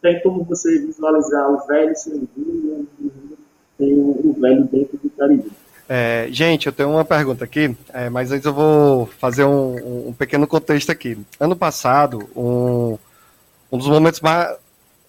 tem 0.00 0.22
como 0.22 0.44
você 0.44 0.78
visualizar 0.78 1.50
o 1.50 1.66
velho 1.66 1.96
servindo, 1.96 2.88
tem 3.76 3.94
o, 3.94 4.30
o 4.30 4.36
velho 4.40 4.64
dentro 4.64 4.98
do 4.98 5.10
Cariri. 5.10 5.50
É, 5.92 6.28
gente, 6.30 6.68
eu 6.68 6.72
tenho 6.72 6.90
uma 6.90 7.04
pergunta 7.04 7.44
aqui, 7.44 7.76
é, 7.92 8.08
mas 8.08 8.30
antes 8.30 8.46
eu 8.46 8.54
vou 8.54 9.06
fazer 9.06 9.42
um, 9.42 10.08
um, 10.10 10.12
pequeno 10.12 10.46
contexto 10.46 10.92
aqui. 10.92 11.18
Ano 11.40 11.56
passado, 11.56 12.28
um, 12.36 12.96
um 13.72 13.76
dos 13.76 13.88
momentos 13.88 14.20
mais. 14.20 14.56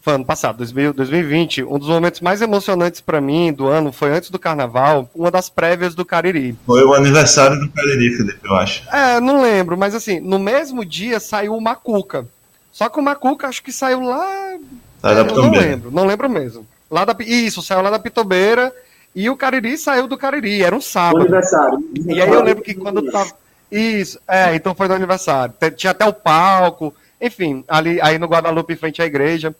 Foi 0.01 0.13
ano 0.15 0.25
passado, 0.25 0.57
2020, 0.57 1.63
um 1.63 1.77
dos 1.77 1.87
momentos 1.87 2.21
mais 2.21 2.41
emocionantes 2.41 2.99
para 2.99 3.21
mim 3.21 3.53
do 3.53 3.67
ano 3.67 3.91
foi 3.91 4.11
antes 4.11 4.31
do 4.31 4.39
carnaval, 4.39 5.07
uma 5.13 5.29
das 5.29 5.47
prévias 5.47 5.93
do 5.93 6.03
Cariri. 6.03 6.57
Foi 6.65 6.83
o 6.83 6.95
aniversário 6.95 7.59
do 7.59 7.69
Cariri, 7.69 8.17
Felipe, 8.17 8.39
eu 8.43 8.55
acho. 8.55 8.83
É, 8.89 9.19
não 9.19 9.43
lembro, 9.43 9.77
mas 9.77 9.93
assim, 9.93 10.19
no 10.19 10.39
mesmo 10.39 10.83
dia 10.83 11.19
saiu 11.19 11.55
o 11.55 11.61
Macuca. 11.61 12.27
Só 12.71 12.89
que 12.89 12.99
o 12.99 13.03
Macuca 13.03 13.47
acho 13.47 13.61
que 13.61 13.71
saiu 13.71 14.01
lá. 14.01 14.57
Da 15.03 15.23
não 15.23 15.51
lembro, 15.51 15.91
não 15.91 16.05
lembro 16.07 16.27
mesmo. 16.27 16.65
Lá 16.89 17.05
da, 17.05 17.15
isso, 17.19 17.61
saiu 17.61 17.83
lá 17.83 17.91
da 17.91 17.99
Pitobeira 17.99 18.73
e 19.15 19.29
o 19.29 19.37
Cariri 19.37 19.77
saiu 19.77 20.07
do 20.07 20.17
Cariri, 20.17 20.63
era 20.63 20.75
um 20.75 20.81
sábado. 20.81 21.19
O 21.19 21.21
aniversário. 21.21 21.77
E 22.07 22.19
aí 22.19 22.27
eu 22.27 22.43
lembro 22.43 22.63
que 22.63 22.73
quando 22.73 23.11
tava. 23.11 23.31
Isso, 23.71 24.19
é, 24.27 24.55
então 24.55 24.73
foi 24.73 24.87
do 24.87 24.95
aniversário. 24.95 25.53
Tinha 25.75 25.91
até 25.91 26.05
o 26.05 26.13
palco, 26.13 26.91
enfim, 27.21 27.63
ali 27.67 28.01
aí 28.01 28.17
no 28.17 28.25
Guadalupe, 28.25 28.73
em 28.73 28.77
frente 28.77 28.99
à 28.99 29.05
igreja. 29.05 29.55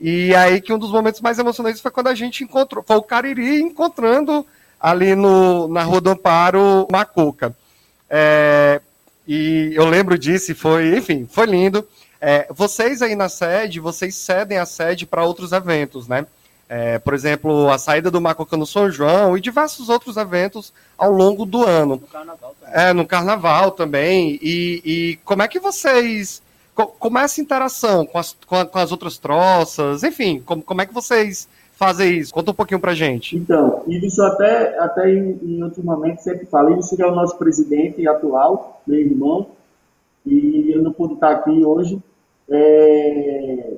E 0.00 0.34
aí 0.34 0.60
que 0.60 0.72
um 0.72 0.78
dos 0.78 0.92
momentos 0.92 1.20
mais 1.20 1.38
emocionantes 1.38 1.80
foi 1.80 1.90
quando 1.90 2.08
a 2.08 2.14
gente 2.14 2.44
encontrou, 2.44 2.84
foi 2.86 2.96
o 2.96 3.02
Cariri 3.02 3.60
encontrando 3.60 4.46
ali 4.80 5.14
no, 5.14 5.66
na 5.68 5.82
Rua 5.82 6.00
do 6.00 6.10
Amparo 6.10 6.86
Macuca. 6.90 7.54
É, 8.08 8.80
e 9.26 9.72
eu 9.74 9.84
lembro 9.86 10.16
disso, 10.16 10.52
e 10.52 10.54
foi, 10.54 10.96
enfim, 10.96 11.26
foi 11.30 11.46
lindo. 11.46 11.86
É, 12.20 12.46
vocês 12.50 13.02
aí 13.02 13.14
na 13.14 13.28
sede, 13.28 13.80
vocês 13.80 14.14
cedem 14.14 14.58
a 14.58 14.66
sede 14.66 15.04
para 15.04 15.24
outros 15.24 15.52
eventos, 15.52 16.08
né? 16.08 16.26
É, 16.68 16.98
por 16.98 17.14
exemplo, 17.14 17.70
a 17.70 17.78
saída 17.78 18.10
do 18.10 18.20
Macuca 18.20 18.56
no 18.56 18.66
São 18.66 18.90
João 18.90 19.36
e 19.36 19.40
diversos 19.40 19.88
outros 19.88 20.18
eventos 20.18 20.72
ao 20.98 21.10
longo 21.10 21.46
do 21.46 21.64
ano. 21.64 21.96
No 21.96 22.06
carnaval 22.06 22.54
também. 22.60 22.82
É, 22.84 22.92
no 22.92 23.06
carnaval 23.06 23.70
também. 23.70 24.38
E, 24.42 24.82
e 24.84 25.16
como 25.24 25.42
é 25.42 25.48
que 25.48 25.58
vocês 25.58 26.42
como 26.86 27.18
é 27.18 27.24
essa 27.24 27.40
interação 27.40 28.06
com 28.06 28.18
as, 28.18 28.36
com, 28.46 28.56
a, 28.56 28.66
com 28.66 28.78
as 28.78 28.92
outras 28.92 29.18
troças? 29.18 30.02
Enfim, 30.04 30.42
como, 30.44 30.62
como 30.62 30.80
é 30.80 30.86
que 30.86 30.94
vocês 30.94 31.48
fazem 31.72 32.18
isso? 32.18 32.32
Conta 32.32 32.50
um 32.50 32.54
pouquinho 32.54 32.80
pra 32.80 32.94
gente. 32.94 33.36
Então, 33.36 33.82
isso 33.86 34.22
até, 34.22 34.78
até 34.78 35.10
em, 35.10 35.38
em 35.42 35.82
momentos 35.82 36.24
sempre 36.24 36.46
falei, 36.46 36.78
isso 36.78 37.00
é 37.00 37.06
o 37.06 37.14
nosso 37.14 37.36
presidente 37.36 38.06
atual, 38.06 38.80
meu 38.86 38.98
irmão, 38.98 39.46
e 40.26 40.72
eu 40.74 40.82
não 40.82 40.92
pude 40.92 41.14
estar 41.14 41.30
aqui 41.30 41.64
hoje. 41.64 41.98
É, 42.50 43.76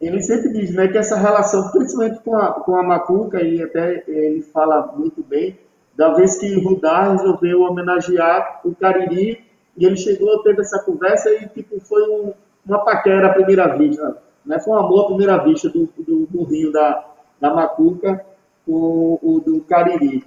ele 0.00 0.22
sempre 0.22 0.52
diz 0.52 0.74
né, 0.74 0.88
que 0.88 0.98
essa 0.98 1.16
relação, 1.16 1.70
principalmente 1.70 2.20
com 2.20 2.36
a, 2.36 2.52
com 2.52 2.76
a 2.76 2.82
Macuca, 2.82 3.42
e 3.42 3.62
até 3.62 4.04
ele 4.06 4.42
fala 4.42 4.92
muito 4.96 5.22
bem, 5.22 5.58
da 5.96 6.12
vez 6.12 6.36
que 6.36 6.52
Rudá 6.60 7.12
resolveu 7.12 7.62
homenagear 7.62 8.60
o 8.64 8.74
Cariri 8.74 9.44
e 9.76 9.84
ele 9.84 9.96
chegou, 9.96 10.42
teve 10.42 10.60
essa 10.60 10.82
conversa 10.82 11.30
e 11.30 11.48
tipo, 11.48 11.80
foi 11.80 12.02
um, 12.08 12.32
uma 12.66 12.84
paquera 12.84 13.28
à 13.28 13.32
primeira 13.32 13.76
vista. 13.76 14.16
Né? 14.44 14.58
Foi 14.60 14.74
um 14.74 14.78
amor 14.78 15.04
à 15.04 15.06
primeira 15.08 15.38
vista 15.38 15.68
do, 15.68 15.88
do, 15.98 16.26
do 16.26 16.44
Rio 16.44 16.72
da, 16.72 17.04
da 17.40 17.52
Macuca 17.52 18.24
com 18.64 19.18
o 19.22 19.40
do 19.44 19.60
Cariri. 19.62 20.24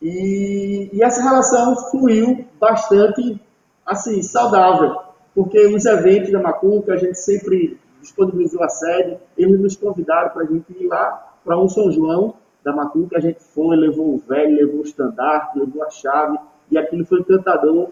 E, 0.00 0.90
e, 0.92 1.02
essa 1.02 1.22
relação 1.22 1.74
fluiu 1.90 2.46
bastante 2.58 3.40
assim, 3.84 4.22
saudável, 4.22 4.96
porque 5.34 5.66
os 5.66 5.84
eventos 5.84 6.30
da 6.30 6.40
Macuca 6.40 6.94
a 6.94 6.96
gente 6.96 7.18
sempre 7.18 7.78
disponibilizou 8.00 8.62
a 8.62 8.68
sede, 8.68 9.18
eles 9.36 9.60
nos 9.60 9.76
convidaram 9.76 10.30
para 10.30 10.42
a 10.42 10.46
gente 10.46 10.66
ir 10.78 10.86
lá 10.86 11.34
para 11.44 11.58
um 11.58 11.68
São 11.68 11.90
João 11.90 12.34
da 12.62 12.72
Macuca, 12.72 13.18
a 13.18 13.20
gente 13.20 13.42
foi, 13.42 13.76
levou 13.76 14.14
o 14.14 14.18
velho, 14.18 14.56
levou 14.56 14.80
o 14.80 14.84
estandarte, 14.84 15.58
levou 15.58 15.82
a 15.82 15.90
chave, 15.90 16.38
e 16.70 16.78
aquilo 16.78 17.04
foi 17.04 17.20
encantador 17.20 17.90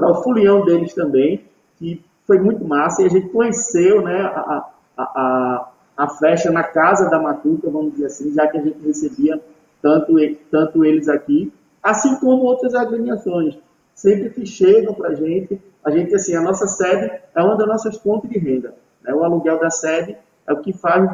para 0.00 0.10
o 0.10 0.22
folião 0.22 0.64
deles 0.64 0.94
também, 0.94 1.44
que 1.76 2.02
foi 2.26 2.38
muito 2.38 2.64
massa, 2.64 3.02
e 3.02 3.06
a 3.06 3.08
gente 3.08 3.28
conheceu 3.28 4.02
né, 4.02 4.20
a, 4.22 4.70
a, 4.96 5.68
a, 5.96 6.08
festa 6.08 6.50
na 6.50 6.64
casa 6.64 7.10
da 7.10 7.20
Matuca, 7.20 7.68
vamos 7.70 7.92
dizer 7.92 8.06
assim, 8.06 8.32
já 8.32 8.46
que 8.48 8.56
a 8.56 8.62
gente 8.62 8.78
recebia 8.84 9.40
tanto, 9.82 10.14
tanto 10.50 10.84
eles 10.84 11.08
aqui, 11.08 11.52
assim 11.82 12.16
como 12.16 12.44
outras 12.44 12.74
agremiações. 12.74 13.58
Sempre 13.94 14.30
que 14.30 14.46
chegam 14.46 14.94
para 14.94 15.10
a 15.10 15.14
gente, 15.14 15.60
a 15.84 15.90
gente, 15.90 16.14
assim, 16.14 16.34
a 16.34 16.40
nossa 16.40 16.66
sede 16.66 17.10
é 17.34 17.42
uma 17.42 17.56
das 17.56 17.66
nossas 17.66 17.96
fontes 17.98 18.30
de 18.30 18.38
renda. 18.38 18.74
Né? 19.02 19.12
O 19.12 19.22
aluguel 19.22 19.58
da 19.58 19.70
sede 19.70 20.16
é 20.46 20.52
o 20.52 20.60
que 20.60 20.72
faz 20.72 21.10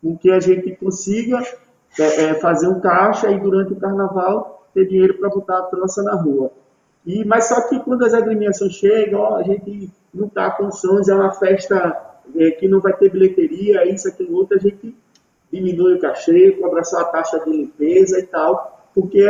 com 0.00 0.16
que 0.16 0.30
a 0.30 0.40
gente 0.40 0.74
consiga 0.76 1.42
é, 1.98 2.24
é, 2.24 2.34
fazer 2.34 2.68
um 2.68 2.80
caixa 2.80 3.30
e 3.30 3.38
durante 3.38 3.72
o 3.72 3.76
carnaval 3.76 4.66
ter 4.72 4.86
dinheiro 4.86 5.18
para 5.18 5.28
botar 5.28 5.58
a 5.58 5.62
troça 5.62 6.02
na 6.02 6.14
rua. 6.14 6.50
E, 7.08 7.24
mas 7.24 7.48
só 7.48 7.66
que 7.66 7.80
quando 7.80 8.04
as 8.04 8.12
agremiações 8.12 8.74
chegam, 8.74 9.20
ó, 9.20 9.36
a 9.36 9.42
gente 9.42 9.90
não 10.12 10.26
está 10.26 10.50
com 10.50 10.64
condições, 10.64 11.08
é 11.08 11.14
uma 11.14 11.32
festa 11.32 12.18
é, 12.36 12.50
que 12.50 12.68
não 12.68 12.80
vai 12.80 12.92
ter 12.92 13.10
bilheteria, 13.10 13.90
isso, 13.90 14.06
aquilo, 14.06 14.36
outro, 14.36 14.58
a 14.58 14.60
gente 14.60 14.94
diminui 15.50 15.94
o 15.94 16.00
cachê, 16.00 16.52
cobra 16.60 16.84
só 16.84 17.00
a 17.00 17.04
taxa 17.06 17.40
de 17.40 17.50
limpeza 17.50 18.18
e 18.18 18.26
tal, 18.26 18.86
porque 18.94 19.26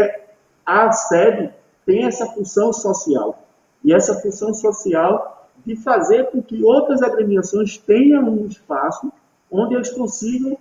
a 0.66 0.90
sede 0.90 1.54
tem 1.86 2.04
essa 2.04 2.26
função 2.26 2.72
social. 2.72 3.46
E 3.84 3.94
essa 3.94 4.12
função 4.14 4.52
social 4.52 5.48
de 5.64 5.76
fazer 5.76 6.32
com 6.32 6.42
que 6.42 6.64
outras 6.64 7.00
agremiações 7.00 7.78
tenham 7.78 8.28
um 8.28 8.46
espaço 8.46 9.12
onde 9.48 9.76
eles 9.76 9.90
consigam 9.90 10.58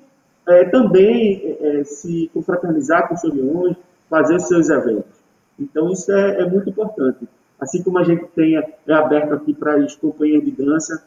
é, 0.47 0.65
também 0.65 1.57
é, 1.61 1.83
se 1.83 2.29
confraternizar 2.31 3.07
com 3.09 3.17
seus 3.17 3.33
leões, 3.33 3.75
fazer 4.07 4.39
seus 4.39 4.69
eventos. 4.69 5.16
Então, 5.59 5.91
isso 5.91 6.11
é, 6.11 6.41
é 6.41 6.45
muito 6.45 6.69
importante. 6.69 7.27
Assim 7.59 7.81
como 7.81 7.97
a 7.97 8.03
gente 8.03 8.25
tem, 8.35 8.55
é 8.55 8.93
aberto 8.93 9.33
aqui 9.33 9.53
para 9.53 9.75
as 9.75 9.95
companhias 9.95 10.43
de 10.43 10.51
dança, 10.51 11.03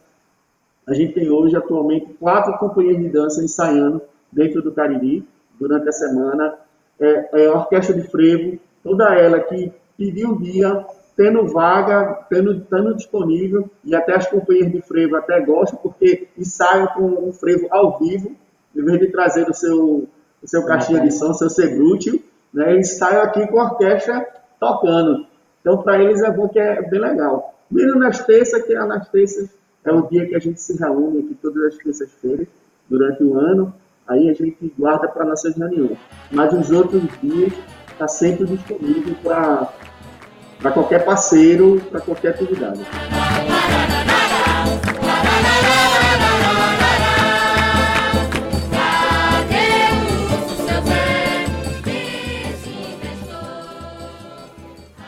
a 0.86 0.94
gente 0.94 1.14
tem 1.14 1.30
hoje, 1.30 1.56
atualmente, 1.56 2.12
quatro 2.14 2.58
companhias 2.58 2.98
de 2.98 3.08
dança 3.08 3.44
ensaiando 3.44 4.02
dentro 4.32 4.60
do 4.60 4.72
Cariri, 4.72 5.24
durante 5.58 5.88
a 5.88 5.92
semana. 5.92 6.54
É, 6.98 7.42
é 7.42 7.46
a 7.46 7.54
Orquestra 7.54 7.94
de 7.94 8.02
Frevo, 8.08 8.58
toda 8.82 9.14
ela 9.14 9.38
que 9.40 9.72
pediu 9.96 10.30
um 10.30 10.38
dia, 10.38 10.84
tendo 11.16 11.46
vaga, 11.46 12.26
tendo, 12.28 12.60
tendo 12.62 12.94
disponível, 12.94 13.70
e 13.84 13.94
até 13.94 14.16
as 14.16 14.26
companhias 14.26 14.72
de 14.72 14.80
frevo 14.80 15.16
até 15.16 15.38
gostam, 15.40 15.78
porque 15.82 16.28
ensaiam 16.36 16.86
com 16.88 17.28
um 17.28 17.32
frevo 17.32 17.68
ao 17.70 17.98
vivo, 17.98 18.34
em 18.74 18.82
vez 18.82 18.98
de 18.98 19.08
trazer 19.08 19.48
o 19.48 19.54
seu, 19.54 20.08
o 20.42 20.48
seu 20.48 20.64
caixinha 20.64 21.00
de 21.00 21.12
som, 21.12 21.30
o 21.30 21.34
seu 21.34 21.50
segrútil, 21.50 22.22
né, 22.52 22.78
ensaiam 22.78 23.22
aqui 23.22 23.46
com 23.46 23.60
a 23.60 23.64
orquestra 23.64 24.26
tocando. 24.61 25.27
Então, 25.61 25.79
para 25.79 26.03
eles 26.03 26.23
é 26.23 26.31
bom 26.31 26.49
que 26.49 26.59
é 26.59 26.83
bem 26.88 27.01
legal. 27.01 27.55
Mesmo 27.70 27.99
nas 27.99 28.25
terças, 28.25 28.62
que 28.62 28.75
é 28.75 28.85
nas 28.85 29.09
terças 29.09 29.51
é 29.85 29.92
o 29.92 30.03
dia 30.03 30.27
que 30.29 30.37
a 30.37 30.38
gente 30.38 30.61
se 30.61 30.79
reúne 30.79 31.20
aqui 31.20 31.35
todas 31.40 31.75
as 31.75 31.77
terças-feiras, 31.79 32.46
durante 32.88 33.23
o 33.23 33.38
ano, 33.38 33.73
aí 34.07 34.29
a 34.29 34.35
gente 34.35 34.75
guarda 34.79 35.09
para 35.09 35.25
nossas 35.25 35.57
reuniões. 35.57 35.96
Mas 36.31 36.53
os 36.53 36.70
outros 36.70 37.03
dias 37.23 37.53
está 37.90 38.09
sempre 38.09 38.44
disponível 38.46 39.14
para 39.23 40.73
qualquer 40.73 41.05
parceiro, 41.05 41.81
para 41.90 42.01
qualquer 42.01 42.31
atividade. 42.31 42.81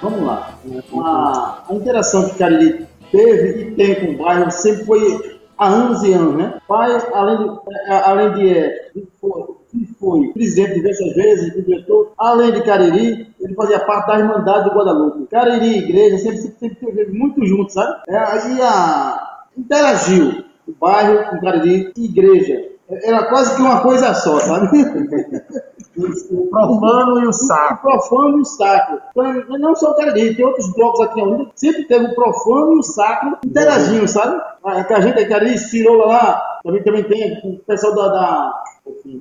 Vamos 0.03 0.23
lá. 0.25 0.59
A, 1.01 1.63
a 1.69 1.75
interação 1.75 2.29
que 2.29 2.37
Cariri 2.37 2.87
teve 3.13 3.63
e 3.63 3.75
tem 3.77 3.95
com 3.95 4.13
o 4.13 4.25
bairro 4.25 4.51
sempre 4.51 4.85
foi 4.85 5.39
há 5.57 5.69
anos 5.69 6.03
e 6.03 6.13
anos, 6.13 6.35
né? 6.35 6.59
Pai, 6.67 6.91
além 7.15 7.39
de, 7.39 7.59
é, 7.87 7.95
além 8.05 8.33
de, 8.33 8.59
é, 8.59 8.91
foi, 9.21 9.87
foi 10.01 10.29
presidente 10.33 10.75
diversas 10.75 11.15
vezes, 11.15 11.55
diretor, 11.65 12.13
além 12.19 12.51
de 12.53 12.65
Cariri, 12.65 13.33
ele 13.41 13.55
fazia 13.55 13.79
parte 13.79 14.09
da 14.09 14.19
Irmandade 14.19 14.69
do 14.69 14.77
Guadalupe. 14.77 15.29
Cariri 15.31 15.67
e 15.67 15.79
igreja 15.79 16.19
sempre, 16.19 16.39
sempre, 16.39 16.79
sempre 16.81 17.13
muito 17.13 17.47
juntos, 17.47 17.75
sabe? 17.75 18.03
É, 18.09 18.17
aí 18.17 18.61
a, 18.61 19.45
interagiu 19.57 20.45
o 20.67 20.73
bairro 20.81 21.31
com 21.31 21.41
Cariri 21.41 21.93
e 21.97 22.05
igreja. 22.07 22.73
Era 23.05 23.29
quase 23.29 23.55
que 23.55 23.63
uma 23.63 23.81
coisa 23.81 24.13
só, 24.15 24.41
sabe? 24.41 24.69
O 25.97 26.47
profano 26.49 27.21
e 27.21 27.27
o 27.27 27.33
sacro. 27.33 27.77
O 27.77 27.81
profano 27.81 28.39
e 28.39 28.41
o 28.41 28.45
sacro. 28.45 29.01
Não 29.59 29.75
só 29.77 29.91
o 29.91 29.95
Cariri, 29.95 30.35
tem 30.35 30.45
outros 30.45 30.73
blocos 30.73 31.01
aqui 31.01 31.21
em 31.21 31.23
Olinda, 31.23 31.51
sempre 31.55 31.85
teve 31.85 32.07
o 32.07 32.15
profano 32.15 32.75
e 32.75 32.79
o 32.79 32.83
sacro 32.83 33.39
interagindo, 33.45 34.09
sabe? 34.09 34.41
Que 34.87 34.95
a 34.95 35.01
gente, 35.01 35.25
Cariri, 35.27 35.69
tirou 35.69 35.97
lá 35.97 36.41
também, 36.63 36.83
também 36.83 37.05
tem, 37.05 37.39
o 37.45 37.59
pessoal 37.65 37.95
da, 37.95 38.09
da 38.09 38.63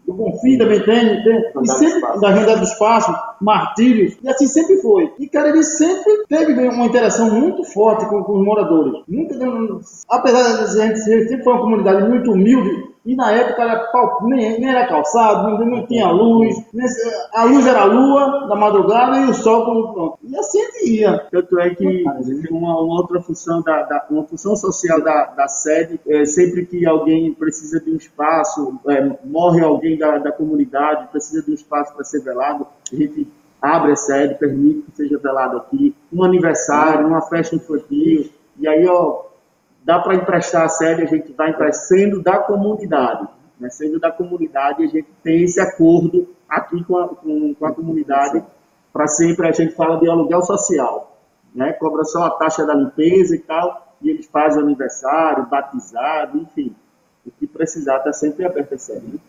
do 0.08 0.14
Bonfim 0.14 0.58
também 0.58 0.84
tem, 0.84 1.24
tem 1.24 1.52
e 1.62 1.68
sempre, 1.68 2.20
da 2.20 2.30
Renda 2.30 2.58
do 2.58 2.64
Espaço, 2.64 3.14
Martírios, 3.40 4.18
e 4.22 4.30
assim 4.30 4.48
sempre 4.48 4.78
foi. 4.78 5.12
E, 5.20 5.28
cara, 5.28 5.50
ele 5.50 5.64
sempre 5.64 6.26
teve 6.28 6.54
uma 6.68 6.86
interação 6.86 7.30
muito 7.30 7.64
forte 7.66 8.06
com, 8.08 8.24
com 8.24 8.40
os 8.40 8.46
moradores. 8.46 9.04
Nunca, 9.08 9.36
apesar 10.10 10.66
de 10.66 10.82
a 10.82 10.88
gente 10.88 11.00
sempre 11.00 11.44
foi 11.44 11.54
uma 11.54 11.62
comunidade 11.62 12.10
muito 12.10 12.32
humilde, 12.32 12.91
e 13.04 13.16
na 13.16 13.32
época 13.32 13.64
era, 13.64 13.90
nem, 14.22 14.60
nem 14.60 14.70
era 14.70 14.88
calçado, 14.88 15.50
não, 15.50 15.66
não 15.66 15.88
tinha 15.88 16.08
luz, 16.12 16.56
a 17.34 17.46
luz 17.46 17.66
era 17.66 17.82
a 17.82 17.86
lua 17.86 18.48
da 18.48 18.56
madrugada 18.56 19.18
e 19.18 19.26
o 19.26 19.34
sol 19.34 19.66
como 19.66 19.94
pronto. 19.94 20.20
E 20.24 20.38
assim 20.38 20.60
ia. 20.86 21.18
Tanto 21.32 21.60
é 21.60 21.74
que 21.74 22.04
uma, 22.52 22.80
uma 22.80 23.02
outra 23.02 23.20
função, 23.20 23.62
da, 23.64 23.84
da, 23.84 24.06
uma 24.12 24.24
função 24.26 24.56
social 24.56 25.02
da, 25.02 25.26
da 25.26 25.48
sede, 25.48 26.00
é, 26.08 26.26
sempre 26.26 26.64
que 26.66 26.86
alguém 26.86 27.34
precisa 27.34 27.80
de 27.80 27.92
um 27.92 27.96
espaço, 27.96 28.80
é, 28.88 29.18
morre 29.26 29.64
alguém 29.64 29.98
da, 29.98 30.20
da 30.20 30.32
comunidade, 30.32 31.08
precisa 31.08 31.42
de 31.42 31.52
um 31.52 31.56
espaço 31.56 31.96
para 31.96 32.04
ser 32.04 32.22
velado, 32.22 32.68
a 32.92 32.96
gente 32.96 33.28
abre 33.60 33.94
a 33.94 33.96
sede, 33.96 34.36
permite 34.36 34.84
que 34.84 34.98
seja 34.98 35.18
velado 35.18 35.58
aqui, 35.58 35.96
um 36.14 36.24
aniversário, 36.24 37.08
uma 37.08 37.22
festa 37.22 37.56
infantil, 37.56 38.30
e 38.60 38.68
aí, 38.68 38.86
ó, 38.88 39.31
dá 39.84 40.00
para 40.00 40.16
emprestar 40.16 40.66
a 40.66 40.70
sede, 40.70 41.04
a 41.04 41.06
gente 41.06 41.32
vai 41.34 41.50
emprestando 41.50 42.22
da 42.22 42.38
comunidade. 42.38 43.28
Né? 43.60 43.70
Sendo 43.70 44.00
da 44.00 44.12
comunidade, 44.12 44.84
a 44.84 44.88
gente 44.88 45.08
tem 45.24 45.44
esse 45.44 45.60
acordo 45.60 46.28
aqui 46.50 46.84
com 46.84 46.98
a, 46.98 47.08
com, 47.08 47.54
com 47.56 47.66
a 47.66 47.74
comunidade, 47.74 48.44
para 48.92 49.08
sempre 49.08 49.48
a 49.48 49.52
gente 49.52 49.74
fala 49.74 50.00
de 50.00 50.10
aluguel 50.10 50.42
social. 50.44 51.18
Né? 51.54 51.74
Cobra 51.74 52.04
só 52.04 52.24
a 52.24 52.32
taxa 52.32 52.66
da 52.66 52.74
limpeza 52.74 53.36
e 53.36 53.40
tal, 53.40 53.96
e 54.02 54.10
eles 54.10 54.26
fazem 54.28 54.62
aniversário, 54.62 55.48
batizado, 55.48 56.38
enfim. 56.38 56.76
O 57.26 57.32
que 57.32 57.46
precisar 57.46 57.98
está 57.98 58.12
sempre 58.12 58.46
aberto 58.46 58.74
a 58.74 58.78
sede. 58.78 59.06
Né? 59.06 59.20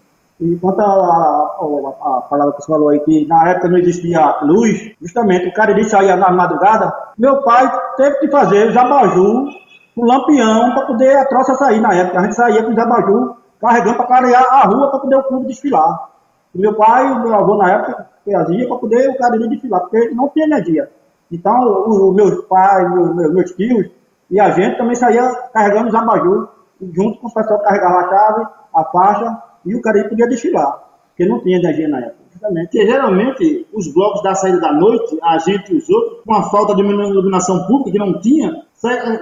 E 0.41 0.57
quanto 0.57 0.81
a, 0.81 0.85
a, 0.85 2.19
a, 2.19 2.21
palavra 2.23 2.55
que 2.55 2.63
você 2.63 2.73
falou 2.73 2.89
aí, 2.89 2.99
que 3.01 3.27
na 3.27 3.51
época 3.51 3.69
não 3.69 3.79
existia 3.79 4.41
luz, 4.43 4.93
justamente 5.01 5.47
o 5.47 5.53
cara 5.53 5.85
saía 5.85 6.17
na 6.17 6.33
madrugada, 6.33 6.93
meu 7.17 7.43
pai 7.43 7.71
teve 7.97 8.17
que 8.17 8.29
fazer 8.29 8.71
os 8.71 8.77
abajur 8.77 9.51
o 9.97 10.05
lampião 10.05 10.75
para 10.75 10.87
poder 10.87 11.17
a 11.17 11.25
troça 11.27 11.55
sair 11.55 11.81
na 11.81 11.95
época. 11.95 12.21
A 12.21 12.23
gente 12.25 12.37
saía 12.37 12.63
com 12.63 12.73
os 12.73 12.79
abajur 12.79 13.37
carregando 13.61 13.97
para 13.97 14.07
clarear 14.07 14.45
a 14.51 14.67
rua 14.67 14.91
para 14.91 15.01
poder 15.01 15.17
o 15.17 15.23
clube 15.25 15.47
desfilar. 15.47 16.11
O 16.55 16.59
meu 16.59 16.75
pai 16.75 17.07
e 17.07 17.19
meu 17.21 17.35
avô 17.35 17.57
na 17.57 17.71
época 17.71 18.09
fazia 18.31 18.69
para 18.69 18.77
poder 18.77 19.09
o 19.11 19.19
cara 19.19 19.39
desfilar, 19.39 19.81
porque 19.81 20.11
não 20.11 20.29
tinha 20.29 20.47
energia. 20.47 20.91
Então, 21.31 21.85
os 21.87 22.15
meus 22.15 22.45
pais, 22.45 22.91
meus, 22.91 23.33
meus 23.33 23.53
tios 23.53 23.91
e 24.31 24.41
a 24.41 24.51
gente 24.51 24.79
também 24.79 24.95
saía 24.95 25.29
carregando 25.53 25.89
os 25.89 25.95
abajur, 25.95 26.49
junto 26.81 27.19
com 27.21 27.29
o 27.29 27.35
pessoal 27.35 27.59
que 27.59 27.67
carregava 27.67 27.99
a 27.99 28.09
chave, 28.09 28.47
a 28.75 28.85
faixa, 28.85 29.43
e 29.65 29.75
o 29.75 29.83
cara 29.83 30.09
podia 30.09 30.27
desfilar, 30.27 30.83
porque 31.09 31.27
não 31.27 31.39
tinha 31.41 31.59
energia 31.59 31.87
na 31.87 31.99
época. 31.99 32.22
Porque 32.43 32.87
geralmente 32.87 33.67
os 33.73 33.93
blocos 33.93 34.23
da 34.23 34.35
saída 34.35 34.61
da 34.61 34.73
noite, 34.73 35.17
a 35.23 35.39
gente 35.39 35.73
e 35.73 35.77
os 35.77 35.89
outros, 35.89 36.19
com 36.27 36.35
a 36.35 36.43
falta 36.51 36.75
de 36.75 36.83
iluminação 36.83 37.67
pública 37.67 37.93
que 37.93 37.99
não 37.99 38.19
tinha, 38.21 38.63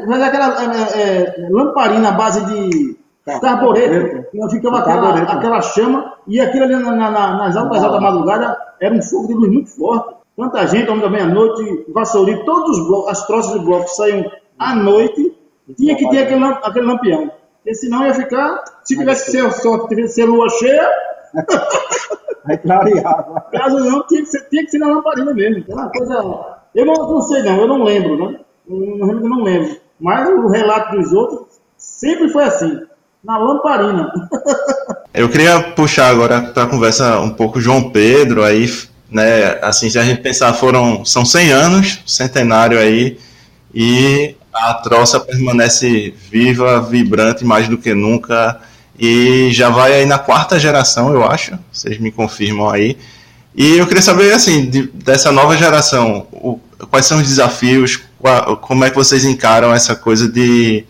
mas 0.07 0.23
aquela 0.23 0.57
é, 0.63 1.45
é, 1.45 1.49
lamparina 1.51 2.09
à 2.09 2.13
base 2.13 2.45
de 2.47 2.97
carbureto, 3.41 4.27
ficava 4.51 4.79
aquela, 4.79 5.15
aquela 5.23 5.61
chama, 5.61 6.15
e 6.27 6.41
aquilo 6.41 6.65
ali 6.65 6.77
na, 6.77 7.11
na, 7.11 7.37
nas 7.37 7.57
altas 7.57 7.83
horas 7.83 7.93
da 7.93 8.01
madrugada 8.01 8.57
era 8.81 8.95
um 8.95 9.03
fogo 9.03 9.29
de 9.29 9.35
luz 9.35 9.53
muito 9.53 9.71
forte. 9.71 10.15
Tanta 10.37 10.67
gente, 10.67 10.89
homem 10.89 11.03
da 11.03 11.11
meia-noite, 11.11 11.85
vassourinho, 11.93 12.45
todos 12.47 12.79
os 12.79 12.87
blocos, 12.87 13.11
as 13.11 13.27
troças 13.27 13.53
de 13.53 13.65
blocos 13.65 13.95
saíam 13.95 14.25
à 14.59 14.75
noite, 14.75 15.37
tinha 15.77 15.95
que 15.95 16.09
ter 16.09 16.23
aquele, 16.23 16.45
aquele 16.45 16.87
lampião. 16.87 17.31
Porque 17.63 17.75
senão 17.75 18.07
ia 18.07 18.15
ficar, 18.15 18.65
se 18.83 18.97
tivesse 18.97 19.27
que 19.27 19.31
ser, 19.33 19.53
só 19.53 19.87
tivesse 19.87 20.15
ser 20.15 20.25
lua 20.25 20.49
cheia, 20.49 20.89
Aí 22.47 22.57
clareava. 22.59 23.45
Caso 23.53 23.79
não, 23.79 24.07
tinha 24.07 24.23
que 24.23 24.29
ser, 24.29 24.49
tinha 24.49 24.65
que 24.65 24.71
ser 24.71 24.79
na 24.79 24.89
lamparina 24.89 25.33
mesmo. 25.35 25.59
Então, 25.59 25.77
uma 25.77 25.91
coisa. 25.91 26.15
Eu 26.75 26.87
não, 26.87 26.95
não 26.95 27.23
sei 27.23 27.43
não, 27.43 27.61
eu 27.61 27.69
não 27.69 27.83
lembro, 27.83 28.17
né? 28.17 28.41
Eu 28.69 29.21
não 29.21 29.43
lembro. 29.43 29.77
Mas 30.01 30.29
o 30.29 30.49
relato 30.49 30.97
dos 30.97 31.13
outros 31.13 31.61
sempre 31.77 32.29
foi 32.31 32.45
assim, 32.45 32.81
na 33.23 33.39
lamparina. 33.39 34.11
Eu 35.13 35.29
queria 35.29 35.61
puxar 35.61 36.09
agora 36.09 36.41
para 36.41 36.63
a 36.63 36.67
conversa 36.67 37.19
um 37.21 37.31
pouco 37.31 37.61
João 37.61 37.91
Pedro, 37.91 38.45
aí, 38.45 38.67
né, 39.11 39.59
assim, 39.61 39.91
se 39.91 39.99
a 39.99 40.03
gente 40.05 40.23
pensar, 40.23 40.53
foram, 40.55 41.05
são 41.05 41.25
100 41.25 41.51
anos, 41.51 42.03
centenário 42.07 42.79
aí, 42.79 43.19
e 43.75 44.37
a 44.53 44.75
troça 44.75 45.19
permanece 45.19 46.15
viva, 46.31 46.81
vibrante 46.81 47.45
mais 47.45 47.69
do 47.69 47.77
que 47.77 47.93
nunca, 47.93 48.61
e 49.01 49.51
já 49.51 49.71
vai 49.71 49.95
aí 49.95 50.05
na 50.05 50.19
quarta 50.19 50.61
geração, 50.61 51.11
eu 51.11 51.25
acho, 51.25 51.59
vocês 51.73 51.99
me 51.99 52.13
confirmam 52.13 52.69
aí, 52.69 52.99
e 53.57 53.79
eu 53.79 53.87
queria 53.87 54.03
saber, 54.03 54.33
assim, 54.35 54.69
de, 54.69 54.83
dessa 54.93 55.33
nova 55.33 55.57
geração, 55.57 56.27
o, 56.31 56.61
quais 56.91 57.07
são 57.07 57.19
os 57.19 57.27
desafios, 57.27 58.01
como 58.61 58.85
é 58.85 58.91
que 58.91 58.97
vocês 58.97 59.25
encaram 59.25 59.73
essa 59.75 59.97
coisa 59.97 60.29
de, 60.29 60.85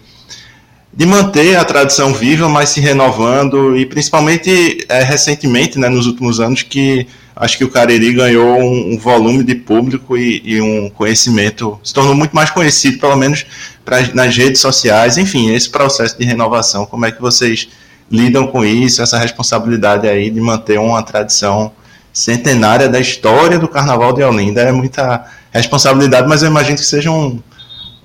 de 0.93 1.07
manter 1.07 1.57
a 1.57 1.65
tradição 1.65 2.13
viva, 2.13 2.49
mas 2.49 2.71
se 2.71 2.81
renovando, 2.81 3.77
e 3.77 3.87
principalmente 3.87 4.85
é, 4.89 5.05
recentemente, 5.05 5.79
né, 5.79 5.89
nos 5.89 6.07
últimos 6.07 6.41
anos, 6.41 6.63
que 6.63 7.07
acho 7.37 7.57
que 7.57 7.65
o 7.65 7.71
Cariri 7.71 8.13
ganhou 8.13 8.59
um, 8.59 8.95
um 8.95 8.99
volume 8.99 9.45
de 9.45 9.55
público 9.55 10.17
e, 10.17 10.43
e, 10.45 10.61
um 10.61 10.91
conhecimento, 10.91 11.79
se 11.85 11.95
tornou 11.95 12.17
muito 12.17 12.35
mais 12.35 12.51
conhecido, 12.51 12.99
pelo 12.99 13.17
menos 13.17 13.47
pra, 13.85 14.01
nas 14.13 14.37
redes 14.37 14.61
sociais, 14.61 15.17
enfim, 15.17 15.55
esse 15.55 15.71
processo 15.71 16.19
de 16.19 16.25
renovação, 16.25 16.85
como 16.85 17.07
é 17.07 17.13
que 17.13 17.23
vocês 17.23 17.69
lidam 18.11 18.47
com 18.47 18.65
isso, 18.65 19.03
essa 19.03 19.19
responsabilidade 19.19 20.09
aí 20.09 20.31
de 20.31 20.41
manter 20.41 20.79
uma 20.79 21.03
tradição 21.03 21.73
centenária 22.13 22.89
da 22.89 22.99
história 22.99 23.59
do 23.59 23.69
Carnaval 23.69 24.13
de 24.13 24.23
Olinda, 24.23 24.63
é 24.63 24.73
muita 24.73 25.25
responsabilidade, 25.53 26.29
mas 26.29 26.43
eu 26.43 26.51
imagino 26.51 26.77
que 26.77 26.85
seja 26.85 27.11
um, 27.11 27.41